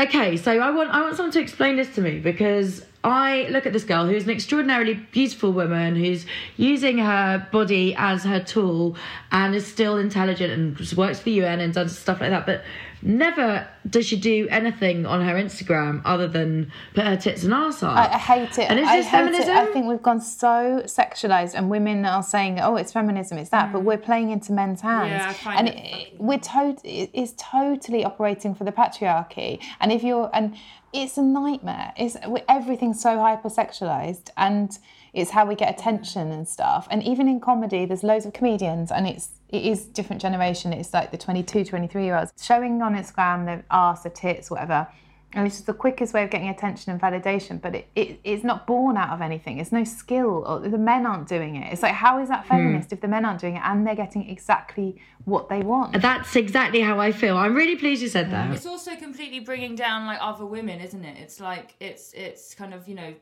okay, 0.00 0.36
so 0.36 0.58
I 0.58 0.70
want 0.70 0.90
I 0.90 1.02
want 1.02 1.16
someone 1.16 1.32
to 1.32 1.40
explain 1.40 1.76
this 1.76 1.94
to 1.94 2.00
me 2.00 2.18
because 2.18 2.84
I 3.02 3.46
look 3.50 3.66
at 3.66 3.72
this 3.72 3.84
girl 3.84 4.06
who's 4.06 4.24
an 4.24 4.30
extraordinarily 4.30 4.94
beautiful 4.94 5.52
woman 5.52 5.96
who's 5.96 6.26
using 6.56 6.98
her 6.98 7.46
body 7.50 7.94
as 7.96 8.24
her 8.24 8.40
tool 8.40 8.96
and 9.32 9.54
is 9.54 9.66
still 9.66 9.96
intelligent 9.96 10.52
and 10.52 10.98
works 10.98 11.18
for 11.18 11.24
the 11.24 11.32
UN 11.32 11.60
and 11.60 11.72
does 11.72 11.98
stuff 11.98 12.20
like 12.20 12.30
that, 12.30 12.44
but 12.44 12.62
never 13.02 13.66
does 13.88 14.06
she 14.06 14.16
do 14.18 14.46
anything 14.50 15.06
on 15.06 15.22
her 15.22 15.34
Instagram 15.34 16.02
other 16.04 16.28
than 16.28 16.70
put 16.94 17.04
her 17.04 17.16
tits 17.16 17.44
and 17.44 17.54
arse 17.54 17.82
out. 17.82 17.96
I, 17.96 18.14
I 18.14 18.18
hate 18.18 18.58
it. 18.58 18.70
And 18.70 18.78
is 18.78 18.86
I 18.88 18.96
this 18.98 19.06
hate 19.06 19.10
feminism? 19.18 19.50
It. 19.50 19.56
I 19.56 19.66
think 19.72 19.86
we've 19.86 20.02
gone 20.02 20.20
so 20.20 20.82
sexualized, 20.84 21.54
and 21.54 21.70
women 21.70 22.04
are 22.04 22.22
saying, 22.22 22.60
"Oh, 22.60 22.76
it's 22.76 22.92
feminism, 22.92 23.38
it's 23.38 23.50
that," 23.50 23.72
but 23.72 23.80
we're 23.82 23.98
playing 23.98 24.30
into 24.30 24.52
men's 24.52 24.80
hands, 24.80 25.00
Mm. 25.10 25.42
Yeah, 25.44 25.50
I 25.50 25.54
and 25.56 25.68
it 25.68 25.76
it, 25.76 26.20
we're 26.20 26.40
it- 26.84 27.10
it's 27.14 27.32
totally 27.36 28.04
operating 28.04 28.54
for 28.54 28.64
the 28.64 28.72
patriarchy. 28.72 29.60
And 29.80 29.92
if 29.92 30.02
you're, 30.02 30.30
and 30.34 30.54
it's 30.92 31.16
a 31.16 31.22
nightmare. 31.22 31.92
It's 31.96 32.16
everything's 32.48 33.00
so 33.00 33.16
hypersexualized, 33.16 34.30
and 34.36 34.76
it's 35.12 35.30
how 35.30 35.44
we 35.46 35.54
get 35.54 35.70
attention 35.78 36.30
and 36.32 36.46
stuff. 36.46 36.86
And 36.90 37.02
even 37.02 37.28
in 37.28 37.40
comedy, 37.40 37.84
there's 37.84 38.02
loads 38.02 38.26
of 38.26 38.32
comedians, 38.32 38.90
and 38.92 39.06
it's 39.06 39.30
it 39.52 39.64
is 39.64 39.84
different 39.84 40.22
generation. 40.22 40.72
It's 40.72 40.94
like 40.94 41.10
the 41.10 41.18
22, 41.18 41.64
23 41.64 42.04
year 42.04 42.16
olds 42.16 42.32
showing 42.40 42.80
on 42.82 42.94
Instagram 42.94 43.46
their 43.46 43.64
arse, 43.70 44.02
their 44.02 44.12
tits, 44.12 44.50
whatever. 44.50 44.86
And 45.32 45.46
it's 45.46 45.56
just 45.56 45.66
the 45.66 45.74
quickest 45.74 46.12
way 46.12 46.24
of 46.24 46.30
getting 46.30 46.48
attention 46.48 46.90
and 46.90 47.00
validation, 47.00 47.60
but 47.60 47.76
it, 47.76 47.86
it, 47.94 48.20
it's 48.24 48.42
not 48.42 48.66
born 48.66 48.96
out 48.96 49.10
of 49.10 49.20
anything. 49.20 49.60
It's 49.60 49.70
no 49.70 49.84
skill, 49.84 50.44
or 50.44 50.58
the 50.58 50.76
men 50.76 51.06
aren't 51.06 51.28
doing 51.28 51.54
it. 51.54 51.72
It's 51.72 51.82
like, 51.82 51.94
how 51.94 52.20
is 52.20 52.28
that 52.30 52.42
hmm. 52.46 52.48
feminist 52.48 52.92
if 52.92 53.00
the 53.00 53.06
men 53.06 53.24
aren't 53.24 53.40
doing 53.40 53.54
it 53.54 53.62
and 53.64 53.86
they're 53.86 53.94
getting 53.94 54.28
exactly 54.28 55.00
what 55.26 55.48
they 55.48 55.60
want? 55.60 56.00
That's 56.02 56.34
exactly 56.34 56.80
how 56.80 56.98
I 56.98 57.12
feel. 57.12 57.36
I'm 57.36 57.54
really 57.54 57.76
pleased 57.76 58.02
you 58.02 58.08
said 58.08 58.32
that. 58.32 58.50
It's 58.52 58.66
also 58.66 58.96
completely 58.96 59.38
bringing 59.38 59.76
down 59.76 60.04
like 60.04 60.18
other 60.20 60.44
women, 60.44 60.80
isn't 60.80 61.04
it? 61.04 61.16
It's 61.18 61.38
like 61.38 61.76
it's 61.78 62.12
it's 62.12 62.54
kind 62.54 62.74
of 62.74 62.88
you 62.88 62.96
know. 62.96 63.14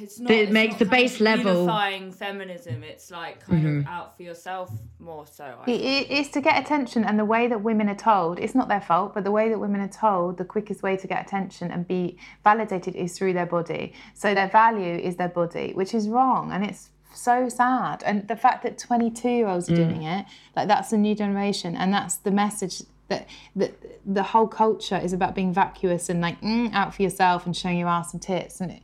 It's 0.00 0.18
not. 0.20 0.30
It 0.30 0.40
it's 0.44 0.52
makes 0.52 0.72
not 0.72 0.78
the 0.80 0.84
base 0.86 1.20
level- 1.20 1.44
Mm-hmm. 1.52 1.60
Unifying 1.62 2.12
feminism. 2.12 2.82
It's 2.84 3.10
like 3.10 3.44
kind 3.46 3.66
of 3.80 3.86
out 3.86 4.16
for 4.16 4.22
yourself 4.22 4.70
more 4.98 5.26
so. 5.26 5.44
I 5.44 5.70
It, 5.70 5.80
it- 5.80 6.06
it's 6.10 6.28
to 6.30 6.40
get 6.40 6.60
attention, 6.62 7.04
and 7.04 7.18
the 7.18 7.24
way 7.24 7.46
that 7.48 7.62
women 7.62 7.88
are 7.88 7.94
told, 7.96 8.38
it's 8.38 8.54
not 8.54 8.68
their 8.68 8.80
fault, 8.80 9.14
but 9.14 9.24
the 9.24 9.30
way 9.30 9.48
that 9.48 9.58
women 9.58 9.80
are 9.80 9.88
told, 9.88 10.38
the 10.38 10.44
quickest 10.44 10.82
way 10.82 10.96
to 10.96 11.06
get 11.06 11.24
attention 11.26 11.70
and 11.70 11.86
be 11.86 12.16
validated 12.44 12.94
is 12.96 13.16
through 13.16 13.32
their 13.32 13.46
body. 13.46 13.92
So 14.14 14.34
their 14.34 14.48
value 14.48 14.96
is 14.98 15.16
their 15.16 15.28
body, 15.28 15.72
which 15.74 15.94
is 15.94 16.08
wrong, 16.08 16.52
and 16.52 16.64
it's 16.64 16.90
so 17.14 17.48
sad. 17.48 18.02
And 18.04 18.26
the 18.28 18.36
fact 18.36 18.62
that 18.62 18.78
22 18.78 19.28
year 19.28 19.46
olds 19.46 19.70
are 19.70 19.76
doing 19.76 20.02
it, 20.02 20.24
like 20.56 20.68
that's 20.68 20.90
the 20.90 20.96
new 20.98 21.14
generation, 21.14 21.76
and 21.76 21.92
that's 21.92 22.16
the 22.16 22.30
message. 22.30 22.82
That, 23.08 23.26
that 23.56 23.72
the 24.06 24.22
whole 24.22 24.46
culture 24.48 24.96
is 24.96 25.12
about 25.12 25.34
being 25.34 25.52
vacuous 25.52 26.08
and 26.08 26.22
like 26.22 26.40
mm, 26.40 26.72
out 26.72 26.94
for 26.94 27.02
yourself 27.02 27.44
and 27.44 27.54
showing 27.54 27.76
your 27.76 27.88
ass 27.88 28.14
and 28.14 28.22
tits 28.22 28.58
and 28.62 28.70
it, 28.70 28.82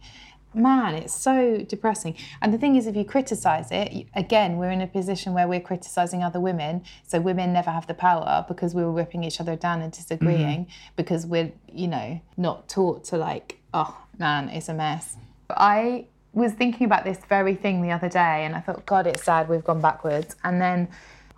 man, 0.55 0.95
it's 0.95 1.15
so 1.15 1.59
depressing. 1.59 2.17
And 2.41 2.53
the 2.53 2.59
thing 2.59 2.77
is, 2.77 2.87
if 2.87 2.97
you 2.97 3.05
criticize 3.05 3.69
it, 3.71 4.07
again, 4.15 4.57
we're 4.57 4.71
in 4.71 4.81
a 4.81 4.87
position 4.87 5.35
where 5.35 5.47
we're 5.47 5.61
criticizing 5.61 6.23
other 6.23 6.41
women. 6.41 6.85
So 7.07 7.21
women 7.21 7.53
never 7.53 7.71
have 7.71 7.87
the 7.87 7.95
power 7.95 8.45
because 8.49 8.75
we 8.75 8.83
were 8.83 8.93
ripping 8.93 9.25
each 9.25 9.41
other 9.41 9.57
down 9.57 9.83
and 9.83 9.93
disagreeing 9.93 10.67
mm-hmm. 10.67 10.93
because 10.97 11.27
we're, 11.27 11.53
you 11.73 11.89
know, 11.89 12.21
not 12.37 12.69
taught 12.69 13.05
to 13.05 13.17
like, 13.19 13.59
oh 13.75 13.97
man, 14.19 14.49
it's 14.49 14.69
a 14.69 14.75
mess. 14.75 15.17
But 15.47 15.59
I 15.61 16.07
was 16.33 16.53
thinking 16.53 16.87
about 16.87 17.05
this 17.05 17.19
very 17.29 17.55
thing 17.55 17.83
the 17.83 17.91
other 17.91 18.09
day 18.09 18.45
and 18.45 18.55
I 18.55 18.61
thought, 18.61 18.87
God, 18.87 19.07
it's 19.07 19.25
sad 19.25 19.49
we've 19.49 19.65
gone 19.65 19.81
backwards. 19.81 20.37
And 20.45 20.61
then 20.61 20.89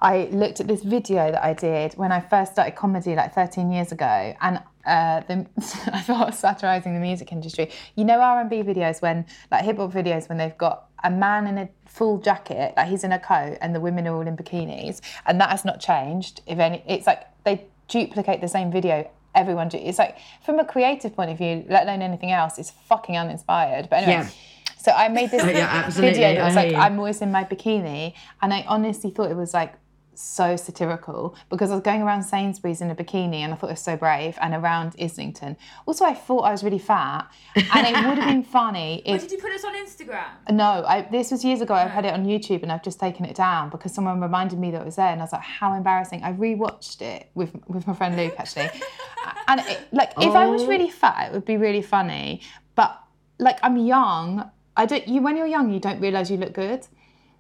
I 0.03 0.29
looked 0.33 0.61
at 0.61 0.67
this 0.67 0.83
video 0.83 1.31
that 1.31 1.45
I 1.45 1.53
did 1.53 1.93
when 1.95 2.11
I 2.11 2.21
first 2.21 2.53
started 2.53 2.75
comedy 2.75 3.15
like 3.15 3.35
13 3.35 3.71
years 3.71 3.93
ago, 3.93 4.35
and 4.41 4.63
uh, 4.87 5.21
the, 5.21 5.47
I 5.93 6.01
thought 6.01 6.23
I 6.23 6.25
was 6.27 6.39
satirising 6.39 6.95
the 6.95 7.01
music 7.01 7.33
industry. 7.33 7.71
You 7.97 8.05
know 8.05 8.19
R&B 8.21 8.63
videos 8.63 9.03
when, 9.03 9.27
like 9.51 9.65
hip 9.65 9.77
hop 9.77 9.93
videos, 9.93 10.29
when 10.29 10.39
they've 10.39 10.57
got 10.57 10.89
a 11.05 11.11
man 11.11 11.47
in 11.47 11.59
a 11.59 11.69
full 11.87 12.19
jacket, 12.19 12.73
like 12.77 12.89
he's 12.89 13.05
in 13.05 13.13
a 13.13 13.19
coat, 13.19 13.59
and 13.61 13.75
the 13.75 13.81
women 13.81 14.07
are 14.09 14.15
all 14.15 14.27
in 14.27 14.37
bikinis, 14.37 15.01
and 15.27 15.39
that 15.41 15.51
has 15.51 15.65
not 15.65 15.81
changed. 15.81 16.41
If 16.47 16.59
any, 16.59 16.83
it's 16.87 17.07
like 17.07 17.25
they 17.45 17.67
duplicate 17.89 18.41
the 18.41 18.49
same 18.49 18.73
video. 18.73 19.11
Everyone, 19.35 19.69
do, 19.69 19.77
it's 19.77 19.99
like 19.99 20.17
from 20.45 20.59
a 20.59 20.65
creative 20.65 21.15
point 21.15 21.31
of 21.31 21.39
view, 21.39 21.65
let 21.69 21.85
alone 21.85 22.03
anything 22.03 22.33
else, 22.33 22.59
it's 22.59 22.71
fucking 22.71 23.17
uninspired. 23.17 23.89
But 23.91 24.05
anyway. 24.05 24.13
Yeah. 24.13 24.31
So 24.79 24.93
I 24.93 25.09
made 25.09 25.31
this 25.31 25.45
Yeah, 25.55 25.91
video 25.91 26.35
that 26.37 26.47
was 26.47 26.55
like. 26.57 26.75
I'm 26.75 26.99
always 26.99 27.21
in 27.21 27.31
my 27.31 27.45
bikini. 27.45 28.15
And 28.41 28.55
I 28.55 28.65
honestly 28.67 29.11
thought 29.11 29.31
it 29.31 29.37
was 29.37 29.53
like 29.53 29.75
so 30.21 30.57
satirical 30.57 31.35
because 31.49 31.71
I 31.71 31.75
was 31.75 31.83
going 31.83 32.03
around 32.03 32.23
Sainsbury's 32.23 32.81
in 32.81 32.91
a 32.91 32.95
bikini 32.95 33.37
and 33.37 33.53
I 33.53 33.57
thought 33.57 33.69
it 33.69 33.75
was 33.75 33.83
so 33.83 33.97
brave 33.97 34.39
and 34.41 34.55
around 34.55 34.95
Islington. 35.01 35.57
Also, 35.87 36.05
I 36.05 36.15
thought 36.15 36.41
I 36.41 36.51
was 36.51 36.63
really 36.63 36.79
fat 36.79 37.31
and 37.57 37.87
it 37.87 37.95
would 38.07 38.19
have 38.19 38.29
been 38.29 38.43
funny 38.59 39.03
if. 39.05 39.23
did 39.23 39.33
you 39.33 39.39
put 39.39 39.51
this 39.51 39.65
on 39.65 39.75
Instagram? 39.75 40.29
No, 40.51 40.85
I, 40.87 41.09
this 41.11 41.31
was 41.31 41.45
years 41.45 41.61
ago. 41.61 41.75
I've 41.75 41.91
had 41.91 42.05
it 42.05 42.13
on 42.13 42.27
YouTube 42.27 42.63
and 42.63 42.71
I've 42.71 42.83
just 42.83 43.01
taken 43.01 43.25
it 43.25 43.35
down 43.35 43.71
because 43.71 43.95
someone 43.95 44.21
reminded 44.21 44.59
me 44.59 44.71
that 44.73 44.83
it 44.83 44.85
was 44.85 44.97
there, 44.97 45.09
and 45.09 45.21
I 45.21 45.25
was 45.25 45.33
like, 45.33 45.43
"How 45.43 45.75
embarrassing!" 45.75 46.23
I 46.23 46.33
rewatched 46.33 47.03
it 47.03 47.31
with 47.35 47.55
with 47.69 47.87
my 47.87 47.95
friend 47.95 48.17
Luke 48.17 48.35
actually, 48.39 48.71
and 49.49 49.61
it, 49.61 49.81
like 49.93 50.13
if 50.19 50.35
I 50.35 50.47
was 50.47 50.65
really 50.67 50.91
fat, 50.91 51.29
it 51.29 51.33
would 51.33 51.45
be 51.45 51.57
really 51.57 51.83
funny. 51.83 52.43
But 52.75 52.99
like 53.39 53.59
I'm 53.63 53.77
young, 53.77 54.51
I 54.77 54.87
don't. 54.87 55.07
You 55.09 55.23
when 55.23 55.37
you're 55.37 55.47
young, 55.47 55.73
you 55.73 55.81
don't 55.81 56.01
realize 56.01 56.31
you 56.31 56.37
look 56.37 56.53
good, 56.53 56.87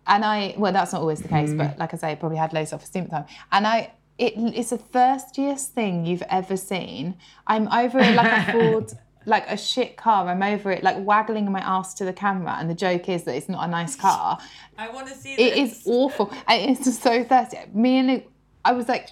and 0.06 0.24
I 0.24 0.54
well, 0.56 0.72
that's 0.72 0.92
not 0.92 1.00
always 1.00 1.20
the 1.20 1.28
case, 1.28 1.52
but 1.52 1.76
mm. 1.76 1.78
like 1.78 1.94
I 1.94 1.96
say, 1.96 2.12
I 2.12 2.14
probably 2.14 2.38
had 2.38 2.52
low 2.52 2.64
self 2.64 2.82
esteem 2.82 3.04
at 3.04 3.10
the 3.10 3.16
time, 3.16 3.26
and 3.52 3.66
I. 3.66 3.92
It, 4.18 4.34
it's 4.36 4.68
the 4.68 4.76
thirstiest 4.76 5.72
thing 5.72 6.04
you've 6.04 6.22
ever 6.28 6.54
seen. 6.54 7.16
I'm 7.46 7.66
over 7.68 7.98
it 8.00 8.14
like 8.14 8.48
a 8.48 8.52
Ford 8.52 8.92
like 9.26 9.48
a 9.48 9.56
shit 9.56 9.96
car. 9.96 10.28
I'm 10.28 10.42
over 10.42 10.70
it, 10.70 10.82
like 10.82 10.96
waggling 10.98 11.50
my 11.50 11.60
ass 11.60 11.94
to 11.94 12.04
the 12.04 12.12
camera. 12.12 12.56
And 12.58 12.68
the 12.68 12.74
joke 12.74 13.08
is 13.08 13.24
that 13.24 13.34
it's 13.34 13.48
not 13.48 13.66
a 13.66 13.70
nice 13.70 13.96
car. 13.96 14.38
I 14.78 14.90
want 14.90 15.08
to 15.08 15.14
see 15.14 15.34
It 15.34 15.54
this. 15.54 15.80
is 15.80 15.82
awful. 15.86 16.32
And 16.46 16.70
it's 16.70 16.84
just 16.84 17.02
so 17.02 17.24
thirsty. 17.24 17.58
Me 17.72 17.98
and 17.98 18.08
Luke, 18.08 18.24
I 18.64 18.72
was 18.72 18.88
like, 18.88 19.10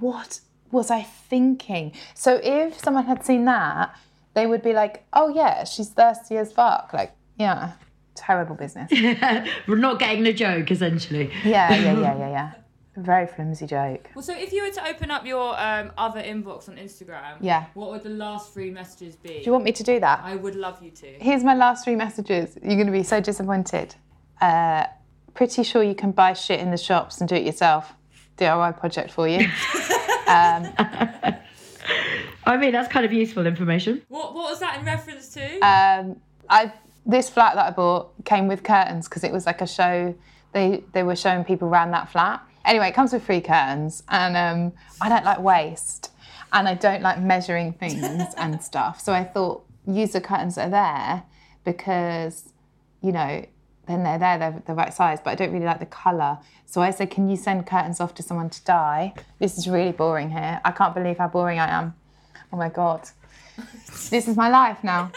what 0.00 0.40
was 0.70 0.90
I 0.90 1.02
thinking? 1.02 1.92
So 2.14 2.40
if 2.42 2.78
someone 2.78 3.06
had 3.06 3.24
seen 3.24 3.44
that, 3.46 3.94
they 4.34 4.46
would 4.46 4.62
be 4.62 4.72
like, 4.72 5.04
oh 5.12 5.28
yeah, 5.28 5.64
she's 5.64 5.88
thirsty 5.88 6.36
as 6.36 6.52
fuck. 6.52 6.92
Like, 6.92 7.12
yeah, 7.38 7.72
terrible 8.18 8.54
business. 8.56 8.90
We're 9.66 9.76
not 9.76 9.98
getting 9.98 10.22
the 10.24 10.32
joke, 10.32 10.70
essentially. 10.70 11.30
yeah, 11.44 11.74
yeah, 11.74 12.00
yeah, 12.00 12.18
yeah. 12.18 12.28
Yeah. 12.38 12.52
Very 13.04 13.28
flimsy 13.28 13.66
joke. 13.68 14.10
Well, 14.16 14.24
so 14.24 14.34
if 14.36 14.52
you 14.52 14.64
were 14.64 14.72
to 14.72 14.88
open 14.88 15.12
up 15.12 15.24
your 15.24 15.56
um, 15.60 15.92
other 15.96 16.20
inbox 16.20 16.68
on 16.68 16.74
Instagram, 16.76 17.36
Yeah. 17.40 17.66
what 17.74 17.90
would 17.90 18.02
the 18.02 18.08
last 18.10 18.52
three 18.52 18.70
messages 18.70 19.14
be? 19.14 19.38
Do 19.38 19.42
you 19.46 19.52
want 19.52 19.62
me 19.62 19.70
to 19.70 19.84
do 19.84 20.00
that? 20.00 20.20
I 20.24 20.34
would 20.34 20.56
love 20.56 20.82
you 20.82 20.90
to. 20.90 21.06
Here's 21.20 21.44
my 21.44 21.54
last 21.54 21.84
three 21.84 21.94
messages. 21.94 22.56
You're 22.60 22.74
going 22.74 22.86
to 22.86 22.92
be 22.92 23.04
so 23.04 23.20
disappointed. 23.20 23.94
Uh, 24.40 24.86
pretty 25.34 25.62
sure 25.62 25.84
you 25.84 25.94
can 25.94 26.10
buy 26.10 26.32
shit 26.32 26.58
in 26.58 26.72
the 26.72 26.76
shops 26.76 27.20
and 27.20 27.28
do 27.28 27.36
it 27.36 27.44
yourself. 27.44 27.92
DIY 28.36 28.76
project 28.80 29.12
for 29.12 29.28
you. 29.28 29.46
I 30.28 31.38
mean, 32.58 32.72
that's 32.72 32.88
kind 32.92 33.06
of 33.06 33.12
useful 33.12 33.46
information. 33.46 34.02
What 34.08 34.34
What 34.34 34.50
was 34.50 34.60
that 34.60 34.78
in 34.80 34.84
reference 34.86 35.28
to? 35.34 35.58
um, 35.60 36.16
I 36.48 36.72
this 37.06 37.28
flat 37.28 37.54
that 37.54 37.66
I 37.66 37.70
bought 37.70 38.12
came 38.24 38.48
with 38.48 38.62
curtains 38.62 39.08
because 39.08 39.24
it 39.24 39.32
was 39.32 39.46
like 39.46 39.60
a 39.60 39.66
show. 39.66 40.14
They 40.52 40.84
they 40.92 41.02
were 41.02 41.16
showing 41.16 41.44
people 41.44 41.68
around 41.68 41.90
that 41.92 42.10
flat. 42.10 42.42
Anyway, 42.64 42.88
it 42.88 42.94
comes 42.94 43.12
with 43.12 43.22
free 43.22 43.40
curtains, 43.40 44.02
and 44.08 44.36
um, 44.36 44.72
I 45.00 45.08
don't 45.08 45.24
like 45.24 45.40
waste, 45.40 46.10
and 46.52 46.68
I 46.68 46.74
don't 46.74 47.02
like 47.02 47.20
measuring 47.20 47.72
things 47.72 48.34
and 48.36 48.62
stuff. 48.70 49.00
So 49.00 49.12
I 49.12 49.24
thought 49.24 49.64
use 49.86 50.12
the 50.12 50.20
curtains 50.20 50.56
that 50.56 50.66
are 50.66 50.70
there 50.70 51.22
because 51.64 52.52
you 53.00 53.12
know 53.12 53.44
then 53.88 54.02
they're 54.02 54.18
there, 54.18 54.38
they're 54.38 54.62
the 54.66 54.74
right 54.74 54.92
size, 54.92 55.18
but 55.22 55.30
I 55.30 55.34
don't 55.34 55.50
really 55.50 55.64
like 55.64 55.80
the 55.80 55.86
colour. 55.86 56.38
So 56.66 56.82
I 56.82 56.90
said, 56.90 57.10
Can 57.10 57.28
you 57.28 57.36
send 57.36 57.66
curtains 57.66 58.00
off 58.00 58.14
to 58.16 58.22
someone 58.22 58.50
to 58.50 58.64
dye? 58.64 59.14
This 59.38 59.56
is 59.56 59.68
really 59.68 59.92
boring 59.92 60.30
here. 60.30 60.60
I 60.64 60.70
can't 60.70 60.94
believe 60.94 61.18
how 61.18 61.28
boring 61.28 61.58
I 61.58 61.70
am. 61.70 61.94
Oh 62.52 62.56
my 62.56 62.68
God. 62.68 63.08
this 64.10 64.28
is 64.28 64.36
my 64.36 64.48
life 64.50 64.84
now. 64.84 65.10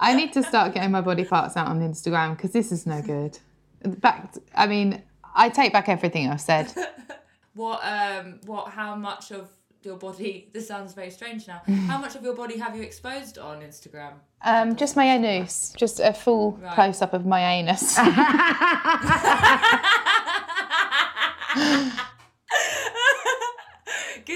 I 0.00 0.14
need 0.14 0.32
to 0.32 0.42
start 0.42 0.74
getting 0.74 0.90
my 0.90 1.02
body 1.02 1.24
parts 1.24 1.56
out 1.56 1.68
on 1.68 1.80
Instagram 1.80 2.36
because 2.36 2.52
this 2.52 2.72
is 2.72 2.86
no 2.86 3.00
good. 3.02 3.38
Back, 3.84 4.34
I 4.54 4.66
mean, 4.66 5.02
I 5.34 5.48
take 5.50 5.72
back 5.72 5.88
everything 5.88 6.28
I've 6.28 6.40
said. 6.40 6.72
what 7.54 7.80
um 7.84 8.40
what 8.46 8.68
how 8.70 8.94
much 8.96 9.30
of 9.30 9.48
your 9.82 9.96
body? 9.96 10.48
This 10.52 10.66
sounds 10.68 10.92
very 10.94 11.10
strange 11.10 11.46
now. 11.48 11.62
How 11.86 11.98
much 11.98 12.14
of 12.14 12.22
your 12.22 12.34
body 12.34 12.58
have 12.58 12.76
you 12.76 12.82
exposed 12.82 13.38
on 13.38 13.60
Instagram? 13.62 14.12
Um, 14.42 14.76
just 14.76 14.94
my 14.96 15.04
anus, 15.06 15.72
just 15.76 16.00
a 16.00 16.12
full 16.12 16.52
Right. 16.52 16.74
close 16.74 17.00
up 17.02 17.12
of 17.14 17.24
my 17.24 17.40
anus. 17.40 17.96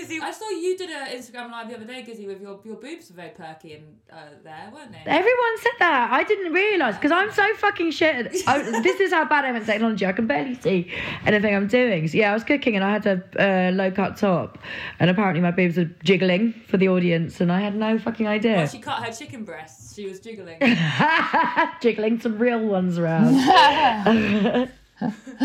Gizzi, 0.04 0.20
I 0.20 0.30
saw 0.30 0.48
you 0.50 0.76
did 0.76 0.90
an 0.90 1.06
Instagram 1.08 1.50
live 1.50 1.68
the 1.68 1.76
other 1.76 1.84
day, 1.84 2.04
Gizzi, 2.06 2.26
with 2.26 2.40
your 2.40 2.60
your 2.64 2.76
boobs 2.76 3.10
were 3.10 3.16
very 3.16 3.30
perky 3.30 3.74
and 3.74 3.84
uh, 4.12 4.16
there, 4.42 4.70
weren't 4.72 4.92
they? 4.92 4.98
Everyone 5.06 5.58
said 5.58 5.72
that. 5.78 6.10
I 6.12 6.22
didn't 6.24 6.52
realise 6.52 6.96
because 6.96 7.12
I'm 7.12 7.32
so 7.32 7.54
fucking 7.54 7.90
shit. 7.90 8.26
At, 8.26 8.34
I, 8.46 8.80
this 8.82 9.00
is 9.00 9.12
how 9.12 9.24
bad 9.24 9.44
I 9.44 9.48
am 9.48 9.56
at 9.56 9.66
technology. 9.66 10.06
I 10.06 10.12
can 10.12 10.26
barely 10.26 10.54
see 10.56 10.90
anything 11.26 11.54
I'm 11.54 11.68
doing. 11.68 12.08
So 12.08 12.18
yeah, 12.18 12.30
I 12.30 12.34
was 12.34 12.44
cooking 12.44 12.76
and 12.76 12.84
I 12.84 12.92
had 12.92 13.06
a 13.06 13.68
uh, 13.68 13.72
low 13.72 13.90
cut 13.90 14.16
top, 14.16 14.58
and 14.98 15.10
apparently 15.10 15.40
my 15.40 15.50
boobs 15.50 15.76
were 15.76 15.90
jiggling 16.02 16.52
for 16.68 16.76
the 16.76 16.88
audience, 16.88 17.40
and 17.40 17.50
I 17.50 17.60
had 17.60 17.74
no 17.74 17.98
fucking 17.98 18.26
idea. 18.26 18.56
Well, 18.56 18.66
she 18.66 18.80
cut 18.80 19.02
her 19.02 19.12
chicken 19.12 19.44
breasts. 19.44 19.94
She 19.94 20.06
was 20.06 20.20
jiggling. 20.20 20.58
jiggling 21.80 22.20
some 22.20 22.38
real 22.38 22.60
ones 22.60 22.98
around. 22.98 23.34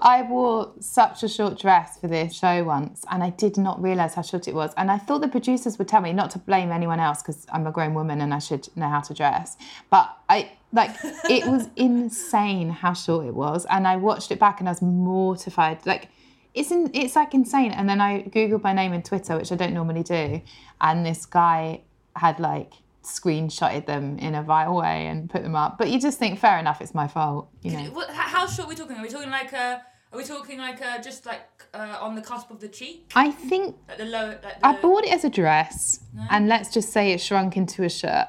I 0.00 0.26
wore 0.28 0.72
such 0.80 1.22
a 1.22 1.28
short 1.28 1.58
dress 1.58 1.98
for 1.98 2.06
this 2.06 2.34
show 2.34 2.64
once, 2.64 3.04
and 3.10 3.22
I 3.22 3.30
did 3.30 3.56
not 3.56 3.80
realise 3.82 4.14
how 4.14 4.22
short 4.22 4.48
it 4.48 4.54
was. 4.54 4.72
And 4.76 4.90
I 4.90 4.98
thought 4.98 5.20
the 5.20 5.28
producers 5.28 5.78
would 5.78 5.88
tell 5.88 6.00
me 6.00 6.12
not 6.12 6.30
to 6.32 6.38
blame 6.38 6.72
anyone 6.72 7.00
else 7.00 7.22
because 7.22 7.46
I'm 7.52 7.66
a 7.66 7.72
grown 7.72 7.94
woman 7.94 8.20
and 8.20 8.32
I 8.32 8.38
should 8.38 8.68
know 8.76 8.88
how 8.88 9.00
to 9.00 9.14
dress. 9.14 9.56
But 9.90 10.16
I 10.28 10.52
like 10.72 10.90
it 11.28 11.46
was 11.46 11.68
insane 11.76 12.70
how 12.70 12.94
short 12.94 13.26
it 13.26 13.34
was, 13.34 13.66
and 13.66 13.86
I 13.86 13.96
watched 13.96 14.30
it 14.30 14.38
back 14.38 14.60
and 14.60 14.68
I 14.68 14.72
was 14.72 14.82
mortified. 14.82 15.84
Like 15.84 16.08
it's 16.54 16.70
in, 16.70 16.90
it's 16.94 17.16
like 17.16 17.34
insane. 17.34 17.72
And 17.72 17.88
then 17.88 18.00
I 18.00 18.22
googled 18.22 18.62
my 18.62 18.72
name 18.72 18.92
in 18.92 19.02
Twitter, 19.02 19.36
which 19.36 19.52
I 19.52 19.56
don't 19.56 19.74
normally 19.74 20.02
do, 20.02 20.40
and 20.80 21.04
this 21.04 21.26
guy 21.26 21.82
had 22.14 22.40
like 22.40 22.72
screenshotted 23.06 23.86
them 23.86 24.18
in 24.18 24.34
a 24.34 24.42
vile 24.42 24.76
way 24.76 25.06
and 25.06 25.30
put 25.30 25.42
them 25.42 25.56
up. 25.56 25.78
But 25.78 25.90
you 25.90 26.00
just 26.00 26.18
think, 26.18 26.38
fair 26.38 26.58
enough, 26.58 26.80
it's 26.80 26.94
my 26.94 27.08
fault, 27.08 27.48
you 27.62 27.72
know. 27.72 27.84
What, 27.90 28.10
how 28.10 28.46
short 28.46 28.66
are 28.66 28.68
we 28.68 28.74
talking? 28.74 28.96
Are 28.96 29.02
we 29.02 29.08
talking 29.08 29.30
like 29.30 29.52
a? 29.52 29.82
are 30.12 30.18
we 30.18 30.24
talking 30.24 30.58
like 30.58 30.80
a, 30.80 31.00
just 31.02 31.26
like 31.26 31.42
uh, 31.74 31.98
on 32.00 32.14
the 32.14 32.22
cusp 32.22 32.50
of 32.50 32.60
the 32.60 32.68
cheek, 32.68 33.10
I 33.14 33.30
think 33.30 33.76
like 33.88 33.98
the 33.98 34.04
lower? 34.04 34.38
Like 34.42 34.60
the, 34.60 34.66
I 34.66 34.80
bought 34.80 35.04
it 35.04 35.12
as 35.12 35.24
a 35.24 35.30
dress, 35.30 36.00
and 36.30 36.48
let's 36.48 36.72
just 36.72 36.90
say 36.90 37.12
it 37.12 37.20
shrunk 37.20 37.56
into 37.56 37.82
a 37.82 37.90
shirt. 37.90 38.26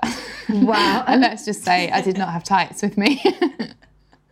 wow. 0.50 1.04
and 1.08 1.22
let's 1.22 1.46
just 1.46 1.64
say 1.64 1.90
I 1.92 2.02
did 2.02 2.18
not 2.18 2.30
have 2.30 2.44
tights 2.44 2.82
with 2.82 2.98
me. 2.98 3.24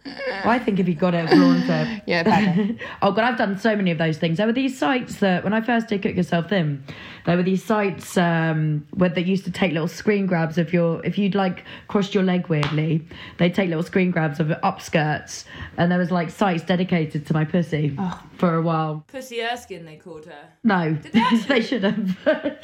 I 0.06 0.60
think 0.60 0.80
if 0.80 0.88
you 0.88 0.94
got 0.94 1.14
it, 1.14 1.30
flaunted. 1.30 2.02
yeah, 2.06 2.24
badly. 2.24 2.78
oh 3.02 3.12
god, 3.12 3.24
I've 3.24 3.38
done 3.38 3.58
so 3.58 3.76
many 3.76 3.92
of 3.92 3.98
those 3.98 4.18
things. 4.18 4.38
There 4.38 4.46
were 4.46 4.54
these 4.54 4.78
sites 4.78 5.18
that 5.18 5.44
when 5.44 5.54
I 5.54 5.62
first 5.62 5.88
did 5.88 6.04
Cook 6.04 6.16
Yourself 6.16 6.50
Thin, 6.50 6.84
there 7.26 7.36
were 7.36 7.44
these 7.44 7.64
sites 7.64 8.18
um, 8.18 8.86
where 8.94 9.10
they 9.10 9.24
used 9.24 9.46
to 9.46 9.52
take 9.52 9.72
little 9.72 9.88
screen 9.88 10.26
grabs 10.28 10.58
of 10.58 10.72
your 10.72 11.04
if 11.06 11.18
you'd 11.18 11.36
like 11.36 11.64
crossed 11.88 12.14
your 12.14 12.24
leg 12.24 12.48
weirdly, 12.48 13.08
they'd 13.38 13.56
take 13.56 13.70
little 13.70 13.84
screen 13.84 14.12
grabs 14.12 14.40
of 14.40 14.48
upskirts, 14.48 15.46
and 15.78 15.92
there 15.92 16.00
was 16.00 16.12
like 16.12 16.30
sites 16.30 16.64
dedicated 16.64 17.26
to 17.28 17.34
my 17.34 17.46
pussy 17.46 17.98
for 18.38 18.56
a 18.56 18.62
while. 18.62 19.04
Pussy 19.08 19.42
Erskine, 19.42 19.86
they 19.86 19.98
called 19.98 20.26
her. 20.26 20.50
No, 20.64 20.94
they 20.94 21.38
they 21.48 21.62
should 21.62 21.84
have. 21.84 22.60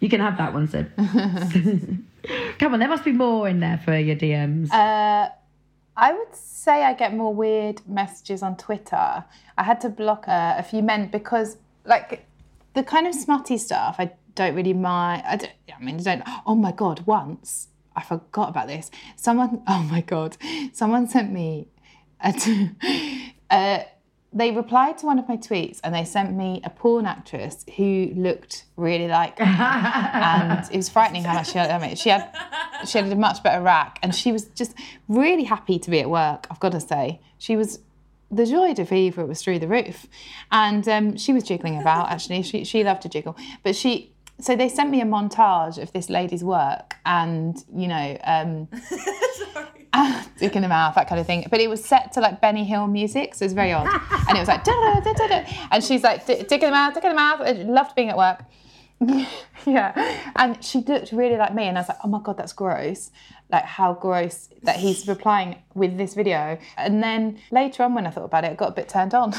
you 0.00 0.08
can 0.08 0.20
have 0.20 0.36
that 0.38 0.52
one, 0.52 0.68
Sid. 0.68 0.92
Come 2.58 2.74
on, 2.74 2.78
there 2.78 2.88
must 2.88 3.04
be 3.04 3.12
more 3.12 3.48
in 3.48 3.60
there 3.60 3.80
for 3.84 3.96
your 3.96 4.16
DMs. 4.16 4.70
Uh, 4.70 5.30
I 5.96 6.12
would 6.12 6.34
say 6.34 6.84
I 6.84 6.94
get 6.94 7.14
more 7.14 7.34
weird 7.34 7.86
messages 7.86 8.42
on 8.42 8.56
Twitter. 8.56 9.24
I 9.58 9.62
had 9.62 9.80
to 9.82 9.88
block 9.88 10.26
uh, 10.26 10.54
a 10.56 10.62
few 10.62 10.82
men 10.82 11.08
because, 11.08 11.58
like, 11.84 12.26
the 12.74 12.82
kind 12.82 13.06
of 13.06 13.14
smutty 13.14 13.58
stuff 13.58 13.96
I 13.98 14.12
don't 14.34 14.54
really 14.54 14.72
mind. 14.72 15.22
I, 15.26 15.36
don't, 15.36 15.52
I 15.78 15.84
mean, 15.84 15.96
I 16.00 16.02
don't. 16.02 16.22
Oh 16.46 16.54
my 16.54 16.72
god! 16.72 17.06
Once 17.06 17.68
I 17.94 18.02
forgot 18.02 18.48
about 18.48 18.68
this. 18.68 18.90
Someone, 19.16 19.62
oh 19.68 19.82
my 19.90 20.00
god, 20.00 20.36
someone 20.72 21.08
sent 21.08 21.32
me 21.32 21.68
a. 22.22 22.34
Uh, 23.52 23.82
they 24.32 24.50
replied 24.50 24.98
to 24.98 25.06
one 25.06 25.18
of 25.18 25.28
my 25.28 25.36
tweets 25.36 25.80
and 25.84 25.94
they 25.94 26.04
sent 26.04 26.34
me 26.34 26.60
a 26.64 26.70
porn 26.70 27.04
actress 27.04 27.64
who 27.76 28.12
looked 28.14 28.64
really 28.76 29.08
like 29.08 29.38
me. 29.38 29.46
and 29.46 30.64
it 30.70 30.76
was 30.76 30.88
frightening 30.88 31.24
how 31.24 31.34
much 31.34 31.52
she 31.52 31.58
had. 31.58 31.70
I 31.70 31.78
mean, 31.78 31.96
she 31.96 32.08
had 32.08 32.30
she 32.86 32.98
had 32.98 33.12
a 33.12 33.16
much 33.16 33.42
better 33.42 33.62
rack 33.62 33.98
and 34.02 34.14
she 34.14 34.32
was 34.32 34.46
just 34.46 34.74
really 35.08 35.44
happy 35.44 35.78
to 35.78 35.90
be 35.90 36.00
at 36.00 36.08
work. 36.08 36.46
I've 36.50 36.60
got 36.60 36.72
to 36.72 36.80
say, 36.80 37.20
she 37.38 37.56
was 37.56 37.80
the 38.32 38.46
joie 38.46 38.72
de 38.72 38.84
vivre 38.84 39.26
was 39.26 39.42
through 39.42 39.58
the 39.58 39.68
roof, 39.68 40.06
and 40.50 40.88
um, 40.88 41.16
she 41.18 41.32
was 41.34 41.44
jiggling 41.44 41.78
about. 41.78 42.10
Actually, 42.10 42.42
she 42.42 42.64
she 42.64 42.82
loved 42.82 43.02
to 43.02 43.08
jiggle, 43.08 43.36
but 43.62 43.76
she. 43.76 44.08
So 44.40 44.56
they 44.56 44.68
sent 44.68 44.90
me 44.90 45.00
a 45.00 45.04
montage 45.04 45.80
of 45.80 45.92
this 45.92 46.08
lady's 46.08 46.42
work, 46.42 46.96
and 47.04 47.62
you 47.76 47.86
know, 47.86 48.18
um, 48.24 48.68
dick 50.38 50.56
in 50.56 50.62
the 50.62 50.68
mouth, 50.68 50.94
that 50.94 51.08
kind 51.08 51.20
of 51.20 51.26
thing. 51.26 51.46
But 51.50 51.60
it 51.60 51.68
was 51.68 51.84
set 51.84 52.12
to 52.12 52.20
like 52.20 52.40
Benny 52.40 52.64
Hill 52.64 52.86
music, 52.86 53.34
so 53.34 53.44
it 53.44 53.46
was 53.46 53.52
very 53.52 53.72
odd. 53.72 53.88
And 54.28 54.38
it 54.38 54.40
was 54.40 54.48
like, 54.48 54.64
da, 54.64 54.72
da, 54.72 55.00
da, 55.00 55.12
da, 55.12 55.26
da. 55.26 55.44
and 55.70 55.84
she's 55.84 56.02
like, 56.02 56.26
"D- 56.26 56.42
dick 56.44 56.62
in 56.62 56.68
the 56.68 56.70
mouth, 56.70 56.94
dick 56.94 57.04
in 57.04 57.10
the 57.10 57.16
mouth. 57.16 57.40
I 57.40 57.52
loved 57.52 57.94
being 57.94 58.08
at 58.08 58.16
work. 58.16 58.44
yeah. 59.66 60.18
And 60.36 60.62
she 60.64 60.78
looked 60.80 61.12
really 61.12 61.36
like 61.36 61.54
me, 61.54 61.64
and 61.64 61.76
I 61.76 61.82
was 61.82 61.88
like, 61.88 61.98
oh 62.04 62.08
my 62.08 62.20
God, 62.22 62.36
that's 62.38 62.52
gross. 62.52 63.10
Like, 63.50 63.64
how 63.64 63.94
gross 63.94 64.48
that 64.62 64.76
he's 64.76 65.06
replying 65.06 65.56
with 65.74 65.98
this 65.98 66.14
video. 66.14 66.58
And 66.76 67.02
then 67.02 67.38
later 67.50 67.82
on, 67.82 67.94
when 67.94 68.06
I 68.06 68.10
thought 68.10 68.24
about 68.24 68.44
it, 68.44 68.52
I 68.52 68.54
got 68.54 68.70
a 68.70 68.72
bit 68.72 68.88
turned 68.88 69.12
on. 69.14 69.32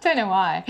Don't 0.00 0.16
know 0.16 0.28
why. 0.28 0.64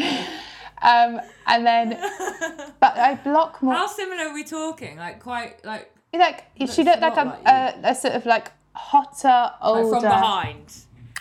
Um, 0.83 1.21
and 1.47 1.67
then, 1.67 1.91
but 2.81 2.97
I 2.97 3.15
block 3.23 3.63
more. 3.63 3.75
How 3.75 3.87
similar 3.87 4.29
are 4.29 4.35
we 4.35 4.45
talking? 4.45 4.97
Like 4.97 5.21
quite 5.21 5.65
like, 5.65 5.95
like 6.13 6.47
she 6.59 6.85
looked 6.85 6.99
a 6.99 7.09
like 7.09 7.17
a, 7.17 7.41
a, 7.85 7.91
a 7.91 7.95
sort 7.95 8.15
of 8.15 8.27
like 8.27 8.51
hotter, 8.75 9.53
older. 9.63 9.83
like 9.83 10.01
from 10.01 10.03
behind. 10.03 10.77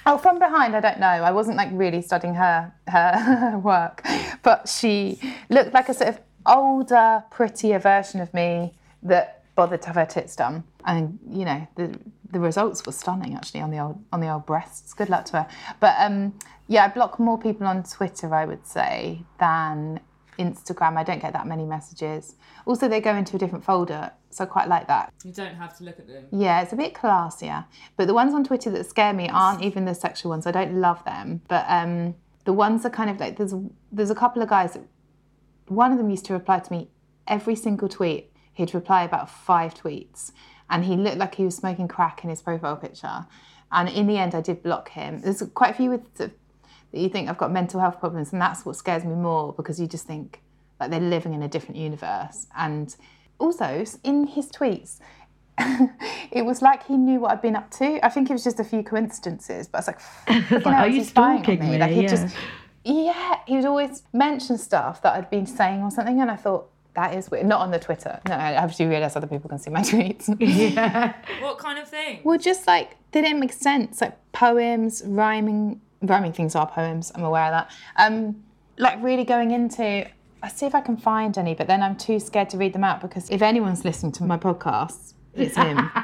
Oh, 0.05 0.17
from 0.17 0.39
behind, 0.39 0.75
I 0.75 0.79
don't 0.79 0.99
know. 0.99 1.07
I 1.07 1.31
wasn't 1.31 1.57
like 1.57 1.69
really 1.71 2.01
studying 2.01 2.35
her 2.35 2.73
her 2.87 3.59
work, 3.63 4.05
but 4.43 4.67
she 4.69 5.19
looked 5.49 5.73
like 5.73 5.89
a 5.89 5.93
sort 5.93 6.09
of 6.09 6.19
older, 6.45 7.23
prettier 7.29 7.79
version 7.79 8.21
of 8.21 8.33
me 8.33 8.73
that 9.03 9.43
bothered 9.55 9.81
to 9.81 9.87
have 9.87 9.95
her 9.97 10.05
tits 10.05 10.35
done. 10.35 10.63
And 10.85 11.19
you 11.29 11.45
know, 11.45 11.67
the 11.75 11.99
the 12.31 12.39
results 12.39 12.85
were 12.85 12.91
stunning 12.91 13.35
actually 13.35 13.61
on 13.61 13.71
the 13.71 13.79
old 13.79 14.03
on 14.11 14.19
the 14.19 14.29
old 14.29 14.45
breasts. 14.45 14.93
Good 14.93 15.09
luck 15.09 15.25
to 15.25 15.43
her. 15.43 15.47
But 15.79 15.95
um, 15.99 16.33
yeah, 16.69 16.85
I 16.85 16.87
block 16.87 17.19
more 17.19 17.37
people 17.39 17.65
on 17.65 17.83
Twitter, 17.83 18.33
I 18.33 18.45
would 18.45 18.65
say, 18.65 19.25
than 19.39 19.99
Instagram. 20.37 20.97
I 20.97 21.03
don't 21.03 21.19
get 21.19 21.33
that 21.33 21.47
many 21.47 21.65
messages. 21.65 22.35
Also, 22.67 22.87
they 22.87 23.01
go 23.01 23.15
into 23.15 23.35
a 23.37 23.39
different 23.39 23.65
folder, 23.65 24.11
so 24.29 24.43
I 24.43 24.47
quite 24.47 24.69
like 24.69 24.87
that. 24.87 25.11
You 25.23 25.33
don't 25.33 25.55
have 25.55 25.75
to 25.79 25.83
look 25.83 25.97
at 25.97 26.07
them. 26.07 26.27
Yeah, 26.31 26.61
it's 26.61 26.71
a 26.71 26.75
bit 26.75 26.93
classier. 26.93 27.65
But 27.97 28.05
the 28.05 28.13
ones 28.13 28.35
on 28.35 28.43
Twitter 28.43 28.69
that 28.69 28.85
scare 28.85 29.13
me 29.13 29.27
aren't 29.29 29.63
even 29.63 29.85
the 29.85 29.95
sexual 29.95 30.29
ones. 30.29 30.45
I 30.45 30.51
don't 30.51 30.75
love 30.75 31.03
them. 31.05 31.41
But 31.47 31.65
um, 31.67 32.13
the 32.45 32.53
ones 32.53 32.85
are 32.85 32.91
kind 32.91 33.09
of 33.09 33.19
like 33.19 33.37
there's 33.37 33.55
there's 33.91 34.11
a 34.11 34.15
couple 34.15 34.43
of 34.43 34.47
guys. 34.47 34.73
That, 34.73 34.83
one 35.65 35.91
of 35.91 35.97
them 35.97 36.11
used 36.11 36.25
to 36.25 36.33
reply 36.33 36.59
to 36.59 36.71
me 36.71 36.89
every 37.27 37.55
single 37.55 37.89
tweet. 37.89 38.31
He'd 38.53 38.75
reply 38.75 39.03
about 39.03 39.27
five 39.27 39.73
tweets, 39.73 40.33
and 40.69 40.85
he 40.85 40.95
looked 40.95 41.17
like 41.17 41.33
he 41.33 41.45
was 41.45 41.55
smoking 41.55 41.87
crack 41.87 42.23
in 42.23 42.29
his 42.29 42.43
profile 42.43 42.77
picture. 42.77 43.25
And 43.71 43.89
in 43.89 44.05
the 44.05 44.17
end, 44.17 44.35
I 44.35 44.41
did 44.41 44.61
block 44.61 44.89
him. 44.89 45.21
There's 45.21 45.41
quite 45.55 45.71
a 45.71 45.73
few 45.73 45.89
with 45.89 46.31
that 46.91 46.99
you 46.99 47.09
think 47.09 47.29
I've 47.29 47.37
got 47.37 47.51
mental 47.51 47.79
health 47.79 47.99
problems, 47.99 48.33
and 48.33 48.41
that's 48.41 48.65
what 48.65 48.75
scares 48.75 49.03
me 49.03 49.15
more 49.15 49.53
because 49.53 49.79
you 49.79 49.87
just 49.87 50.05
think 50.05 50.41
like 50.79 50.89
they're 50.91 50.99
living 50.99 51.33
in 51.33 51.41
a 51.43 51.47
different 51.47 51.75
universe. 51.77 52.47
And 52.57 52.95
also 53.39 53.83
in 54.03 54.27
his 54.27 54.49
tweets, 54.49 54.99
it 56.31 56.45
was 56.45 56.61
like 56.61 56.85
he 56.85 56.95
knew 56.97 57.19
what 57.19 57.31
I'd 57.31 57.41
been 57.41 57.55
up 57.55 57.69
to. 57.71 58.03
I 58.05 58.09
think 58.09 58.29
it 58.29 58.33
was 58.33 58.43
just 58.43 58.59
a 58.59 58.63
few 58.63 58.81
coincidences, 58.83 59.67
but 59.67 59.77
I 59.77 59.79
was 59.79 59.87
like, 59.87 59.99
"Fucking 60.49 60.71
hell, 60.71 60.73
are 60.83 60.87
you 60.87 61.01
he 61.01 61.03
spying 61.03 61.37
on 61.39 61.43
stalking 61.43 61.69
me? 61.69 61.77
Like 61.77 61.91
he 61.91 62.01
Yeah. 62.03 62.07
just, 62.07 62.35
yeah, 62.85 63.39
he 63.45 63.55
would 63.57 63.65
always 63.65 64.03
mention 64.13 64.57
stuff 64.57 65.01
that 65.01 65.15
I'd 65.15 65.29
been 65.29 65.45
saying 65.45 65.81
or 65.83 65.91
something, 65.91 66.21
and 66.21 66.31
I 66.31 66.37
thought 66.37 66.69
that 66.95 67.13
is 67.13 67.29
weird. 67.29 67.45
Not 67.45 67.61
on 67.61 67.71
the 67.71 67.79
Twitter. 67.79 68.19
No, 68.27 68.33
I 68.35 68.53
actually 68.53 68.87
realise 68.87 69.15
other 69.15 69.27
people 69.27 69.49
can 69.49 69.59
see 69.59 69.69
my 69.69 69.81
tweets. 69.91 70.33
yeah. 70.39 71.13
What 71.41 71.57
kind 71.59 71.77
of 71.77 71.87
thing? 71.89 72.21
Well, 72.23 72.37
just 72.39 72.65
like 72.65 72.95
they 73.11 73.21
didn't 73.21 73.39
make 73.41 73.53
sense. 73.53 74.01
Like 74.01 74.17
poems, 74.31 75.03
rhyming, 75.05 75.81
rhyming 76.01 76.33
things 76.33 76.55
are 76.55 76.67
poems. 76.67 77.11
I'm 77.15 77.23
aware 77.23 77.45
of 77.45 77.51
that. 77.51 77.71
Um, 77.97 78.43
like 78.77 79.01
really 79.01 79.23
going 79.23 79.51
into. 79.51 80.07
I 80.41 80.47
see 80.47 80.65
if 80.65 80.73
I 80.73 80.79
can 80.79 80.95
find 80.95 81.37
any, 81.37 81.53
but 81.53 81.67
then 81.67 81.83
I'm 81.83 81.97
too 81.97 82.19
scared 82.19 82.49
to 82.51 82.57
read 82.57 82.71
them 82.73 82.83
out 82.83 83.01
because 83.01 83.29
if 83.29 83.41
anyone's 83.41 83.83
listening 83.83 84.13
to 84.13 84.23
my 84.23 84.37
podcast, 84.37 85.13
it's 85.33 85.55
him. 85.55 85.91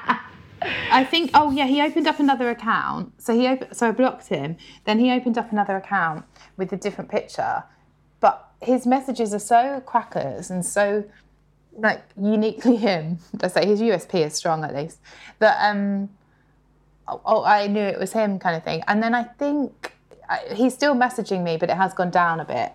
I 0.91 1.03
think. 1.03 1.31
Oh 1.33 1.51
yeah, 1.51 1.67
he 1.67 1.81
opened 1.81 2.07
up 2.07 2.19
another 2.19 2.49
account. 2.49 3.13
So 3.21 3.33
he 3.33 3.47
opened. 3.47 3.75
So 3.75 3.89
I 3.89 3.91
blocked 3.91 4.27
him. 4.27 4.57
Then 4.85 4.99
he 4.99 5.11
opened 5.11 5.37
up 5.37 5.51
another 5.51 5.77
account 5.77 6.25
with 6.57 6.73
a 6.73 6.77
different 6.77 7.09
picture. 7.09 7.63
But 8.19 8.45
his 8.61 8.85
messages 8.85 9.33
are 9.33 9.39
so 9.39 9.81
crackers 9.85 10.49
and 10.49 10.65
so 10.65 11.05
like 11.77 12.03
uniquely 12.19 12.75
him. 12.87 13.19
I 13.41 13.47
say 13.47 13.65
his 13.65 13.81
USP 13.81 14.25
is 14.25 14.33
strong 14.33 14.63
at 14.63 14.75
least. 14.75 14.99
That 15.39 15.57
um, 15.59 16.09
oh, 17.07 17.21
oh, 17.25 17.43
I 17.43 17.67
knew 17.67 17.81
it 17.81 17.99
was 17.99 18.13
him 18.13 18.39
kind 18.39 18.55
of 18.55 18.63
thing. 18.63 18.83
And 18.87 19.01
then 19.01 19.13
I 19.13 19.23
think 19.23 19.93
I, 20.29 20.41
he's 20.53 20.73
still 20.73 20.95
messaging 20.95 21.43
me, 21.43 21.57
but 21.57 21.69
it 21.69 21.77
has 21.77 21.93
gone 21.93 22.11
down 22.11 22.39
a 22.39 22.45
bit. 22.45 22.71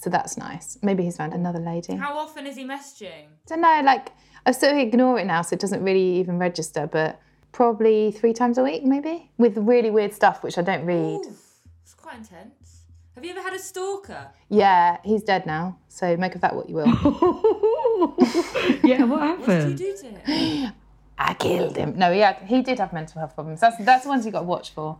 So 0.00 0.10
that's 0.10 0.36
nice. 0.36 0.78
Maybe 0.82 1.04
he's 1.04 1.16
found 1.16 1.32
another 1.32 1.60
lady. 1.60 1.94
How 1.94 2.18
often 2.18 2.46
is 2.46 2.56
he 2.56 2.64
messaging? 2.64 3.26
I 3.26 3.46
don't 3.46 3.60
know, 3.60 3.82
like 3.84 4.10
I 4.44 4.50
sort 4.50 4.72
of 4.72 4.78
ignore 4.78 5.18
it 5.18 5.26
now, 5.26 5.42
so 5.42 5.54
it 5.54 5.60
doesn't 5.60 5.82
really 5.82 6.18
even 6.18 6.38
register. 6.38 6.88
But 6.88 7.20
probably 7.52 8.10
three 8.10 8.32
times 8.32 8.58
a 8.58 8.64
week, 8.64 8.82
maybe, 8.84 9.30
with 9.38 9.56
really 9.56 9.90
weird 9.90 10.12
stuff 10.12 10.42
which 10.42 10.58
I 10.58 10.62
don't 10.62 10.84
read. 10.84 11.20
Oof, 11.20 11.38
it's 11.82 11.94
quite 11.94 12.18
intense. 12.18 12.80
Have 13.14 13.24
you 13.24 13.30
ever 13.30 13.42
had 13.42 13.52
a 13.52 13.58
stalker? 13.58 14.28
Yeah, 14.48 14.96
he's 15.04 15.22
dead 15.22 15.46
now, 15.46 15.78
so 15.88 16.16
make 16.16 16.34
of 16.34 16.40
that 16.40 16.56
what 16.56 16.68
you 16.68 16.76
will. 16.76 16.86
yeah, 18.82 19.04
what 19.04 19.20
happened? 19.20 19.46
What 19.46 19.46
did 19.46 19.70
you 19.70 19.76
do 19.76 19.96
to 19.98 20.06
him? 20.06 20.72
I 21.18 21.34
killed 21.34 21.76
him. 21.76 21.96
No, 21.96 22.12
he 22.12 22.20
had, 22.20 22.36
he 22.46 22.62
did 22.62 22.78
have 22.78 22.92
mental 22.92 23.20
health 23.20 23.34
problems. 23.34 23.60
That's 23.60 23.76
that's 23.84 24.04
the 24.04 24.08
ones 24.08 24.26
you 24.26 24.32
got 24.32 24.40
to 24.40 24.46
watch 24.46 24.70
for 24.70 24.98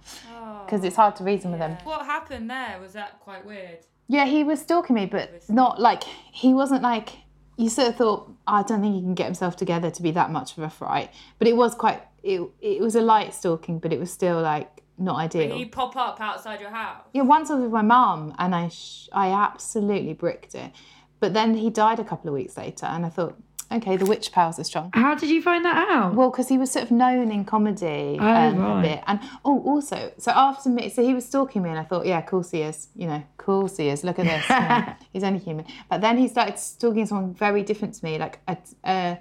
because 0.65 0.85
it's 0.85 0.97
hard 0.97 1.17
to 1.17 1.25
reason 1.25 1.51
with 1.51 1.61
them. 1.61 1.77
What 1.85 2.07
happened 2.07 2.49
there? 2.49 2.79
Was 2.81 2.93
that 2.93 3.21
quite 3.21 3.45
weird? 3.45 3.79
Yeah, 4.09 4.27
he 4.27 4.45
was 4.45 4.61
stalking 4.61 4.95
me, 4.95 5.07
but 5.07 5.49
not 5.49 5.81
like 5.81 6.05
he 6.05 6.55
wasn't 6.55 6.83
like. 6.83 7.11
You 7.59 7.69
sort 7.69 7.89
of 7.89 7.97
thought, 7.97 8.27
"Oh, 8.29 8.35
I 8.47 8.63
don't 8.63 8.81
think 8.81 8.95
he 8.95 9.01
can 9.03 9.15
get 9.15 9.27
himself 9.27 9.57
together 9.57 9.91
to 9.91 10.03
be 10.03 10.11
that 10.13 10.31
much 10.31 10.57
of 10.57 10.63
a 10.65 10.71
fright. 10.71 11.11
But 11.39 11.49
it 11.49 11.57
was 11.57 11.75
quite. 11.75 12.03
It 12.23 12.41
it 12.61 12.81
was 12.81 12.95
a 12.95 13.03
light 13.03 13.35
stalking, 13.35 13.79
but 13.79 13.93
it 13.93 13.99
was 13.99 14.11
still 14.13 14.41
like 14.41 14.83
not 14.99 15.17
ideal. 15.17 15.49
Did 15.49 15.57
he 15.57 15.65
pop 15.67 15.97
up 15.97 16.21
outside 16.21 16.61
your 16.61 16.71
house? 16.71 17.03
Yeah, 17.13 17.23
once 17.23 17.51
I 17.51 17.55
was 17.55 17.65
with 17.65 17.73
my 17.73 17.83
mum, 17.83 18.35
and 18.39 18.55
I 18.55 18.69
sh- 18.69 19.09
I 19.13 19.29
absolutely 19.29 20.15
bricked 20.15 20.55
it. 20.55 20.73
But 21.21 21.35
then 21.35 21.55
he 21.55 21.71
died 21.71 22.01
a 22.01 22.05
couple 22.05 22.29
of 22.29 22.35
weeks 22.35 22.57
later, 22.57 22.87
and 22.87 23.07
I 23.07 23.09
thought, 23.09 23.37
okay, 23.77 23.97
the 23.97 24.07
witch 24.07 24.33
powers 24.33 24.59
are 24.59 24.65
strong. 24.65 24.91
How 24.95 25.15
did 25.15 25.31
you 25.31 25.43
find 25.43 25.65
that 25.65 25.89
out? 25.91 26.15
Well, 26.15 26.31
because 26.31 26.49
he 26.49 26.59
was 26.59 26.71
sort 26.71 26.85
of 26.85 26.91
known 26.91 27.31
in 27.31 27.45
comedy 27.45 28.19
Oh, 28.21 28.27
um, 28.27 28.59
right. 28.59 28.79
a 28.79 28.83
bit, 28.83 29.05
and 29.07 29.21
oh, 29.45 29.61
also, 29.65 30.13
so 30.19 30.31
after 30.33 30.69
me, 30.69 30.89
so 30.89 31.03
he 31.03 31.15
was 31.15 31.25
stalking 31.27 31.63
me, 31.63 31.71
and 31.71 31.79
I 31.79 31.85
thought, 31.85 32.07
yeah, 32.07 32.19
of 32.19 32.27
course 32.27 32.51
he 32.51 32.63
is, 32.63 32.89
you 32.95 33.07
know, 33.07 33.17
of 33.17 33.37
course 33.37 33.77
he 33.77 33.89
is. 33.89 34.05
Look 34.05 34.19
at 34.19 34.27
this, 34.27 34.49
you 34.49 34.57
know, 34.57 34.95
he's 35.13 35.25
only 35.25 35.39
human. 35.39 35.65
But 35.91 36.01
then 36.01 36.19
he 36.19 36.29
started 36.29 36.59
stalking 36.59 37.07
someone 37.07 37.35
very 37.35 37.63
different 37.63 37.95
to 37.95 38.05
me, 38.05 38.19
like 38.19 38.39
a, 38.49 38.57
a 38.85 39.19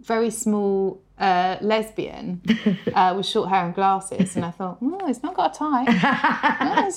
very 0.00 0.30
small 0.30 1.02
uh, 1.18 1.56
lesbian 1.60 2.42
uh, 2.94 3.14
with 3.16 3.26
short 3.26 3.48
hair 3.48 3.64
and 3.64 3.74
glasses, 3.74 4.36
and 4.36 4.44
I 4.44 4.50
thought, 4.50 4.78
oh, 4.82 5.06
he's 5.06 5.22
not 5.22 5.34
got 5.34 5.54
a 5.54 5.58
tie. 5.58 5.84
Oh, 6.78 6.90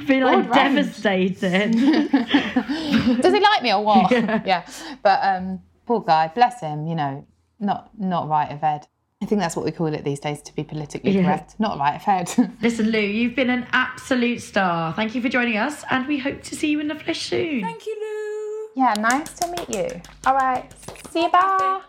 I 0.00 0.04
feel 0.04 0.26
like 0.26 0.52
devastated. 0.52 1.72
Does 3.22 3.34
he 3.34 3.40
like 3.40 3.62
me 3.62 3.72
or 3.72 3.84
what? 3.84 4.10
Yeah. 4.10 4.66
But 5.02 5.20
um, 5.22 5.60
poor 5.86 6.00
guy, 6.00 6.30
bless 6.34 6.60
him. 6.60 6.86
You 6.86 6.94
know, 6.94 7.26
not 7.58 7.90
not 7.98 8.28
right 8.28 8.50
of 8.52 8.62
Ed. 8.62 8.86
I 9.20 9.26
think 9.26 9.40
that's 9.40 9.56
what 9.56 9.64
we 9.64 9.72
call 9.72 9.88
it 9.88 10.04
these 10.04 10.20
days 10.20 10.40
to 10.42 10.54
be 10.54 10.62
politically 10.62 11.10
Yeah. 11.10 11.24
correct. 11.24 11.56
Not 11.58 11.76
right 11.78 11.96
of 11.96 12.02
head. 12.02 12.30
Listen, 12.62 12.90
Lou, 12.90 13.00
you've 13.00 13.34
been 13.34 13.50
an 13.50 13.66
absolute 13.72 14.40
star. 14.40 14.92
Thank 14.94 15.14
you 15.16 15.20
for 15.22 15.28
joining 15.28 15.56
us, 15.56 15.82
and 15.90 16.06
we 16.06 16.18
hope 16.18 16.42
to 16.44 16.54
see 16.54 16.68
you 16.70 16.78
in 16.78 16.86
the 16.88 16.94
flesh 16.94 17.22
soon. 17.22 17.62
Thank 17.62 17.84
you, 17.86 17.96
Lou. 18.00 18.17
Yeah, 18.78 18.94
nice 18.94 19.32
to 19.40 19.48
meet 19.50 19.68
you. 19.68 20.00
All 20.24 20.36
right. 20.36 20.72
See 21.10 21.22
you. 21.22 21.30
Bye. 21.32 21.80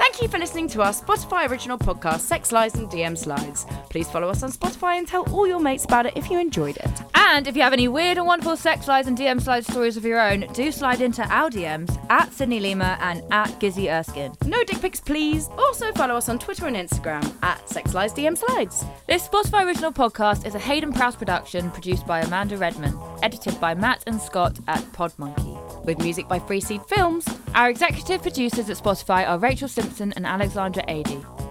Thank 0.00 0.22
you 0.22 0.28
for 0.28 0.38
listening 0.38 0.66
to 0.68 0.80
our 0.80 0.92
Spotify 0.92 1.46
original 1.46 1.76
podcast, 1.76 2.20
Sex 2.20 2.52
Lies 2.52 2.74
and 2.74 2.88
DM 2.88 3.18
Slides. 3.18 3.66
Please 3.90 4.08
follow 4.08 4.30
us 4.30 4.42
on 4.42 4.50
Spotify 4.50 4.96
and 4.96 5.06
tell 5.06 5.30
all 5.30 5.46
your 5.46 5.60
mates 5.60 5.84
about 5.84 6.06
it 6.06 6.16
if 6.16 6.30
you 6.30 6.40
enjoyed 6.40 6.78
it. 6.78 7.02
And 7.14 7.46
if 7.46 7.54
you 7.54 7.60
have 7.60 7.74
any 7.74 7.86
weird 7.86 8.16
and 8.16 8.26
wonderful 8.26 8.56
sex 8.56 8.88
lies 8.88 9.06
and 9.08 9.16
DM 9.16 9.42
slide 9.42 9.66
stories 9.66 9.98
of 9.98 10.06
your 10.06 10.18
own, 10.18 10.46
do 10.54 10.72
slide 10.72 11.02
into 11.02 11.22
our 11.24 11.50
DMs 11.50 12.02
at 12.08 12.32
Sydney 12.32 12.60
Lima 12.60 12.96
and 13.02 13.22
at 13.30 13.50
Gizzi 13.60 13.92
Erskine. 13.92 14.32
No 14.46 14.64
dick 14.64 14.80
pics, 14.80 15.00
please. 15.00 15.50
Also 15.58 15.92
follow 15.92 16.14
us 16.14 16.30
on 16.30 16.38
Twitter 16.38 16.66
and 16.66 16.76
Instagram 16.76 17.34
at 17.42 17.68
Sex 17.68 17.92
Lies 17.92 18.14
DM 18.14 18.38
Slides. 18.38 18.86
This 19.06 19.28
Spotify 19.28 19.66
original 19.66 19.92
podcast 19.92 20.46
is 20.46 20.54
a 20.54 20.58
Heydon 20.58 20.94
Prowse 20.94 21.16
production 21.16 21.70
produced 21.72 22.06
by 22.06 22.20
Amanda 22.20 22.56
Redman, 22.56 22.98
edited 23.22 23.60
by 23.60 23.74
Matt 23.74 24.02
and 24.06 24.18
Scott 24.18 24.58
at 24.66 24.80
Podmonkey. 24.94 25.69
With 25.84 25.98
music 25.98 26.28
by 26.28 26.38
Free 26.38 26.60
Seed 26.60 26.82
Films. 26.86 27.26
Our 27.54 27.70
executive 27.70 28.22
producers 28.22 28.70
at 28.70 28.76
Spotify 28.76 29.28
are 29.28 29.38
Rachel 29.38 29.68
Simpson 29.68 30.12
and 30.14 30.26
Alexandra 30.26 30.84
Adey. 30.86 31.49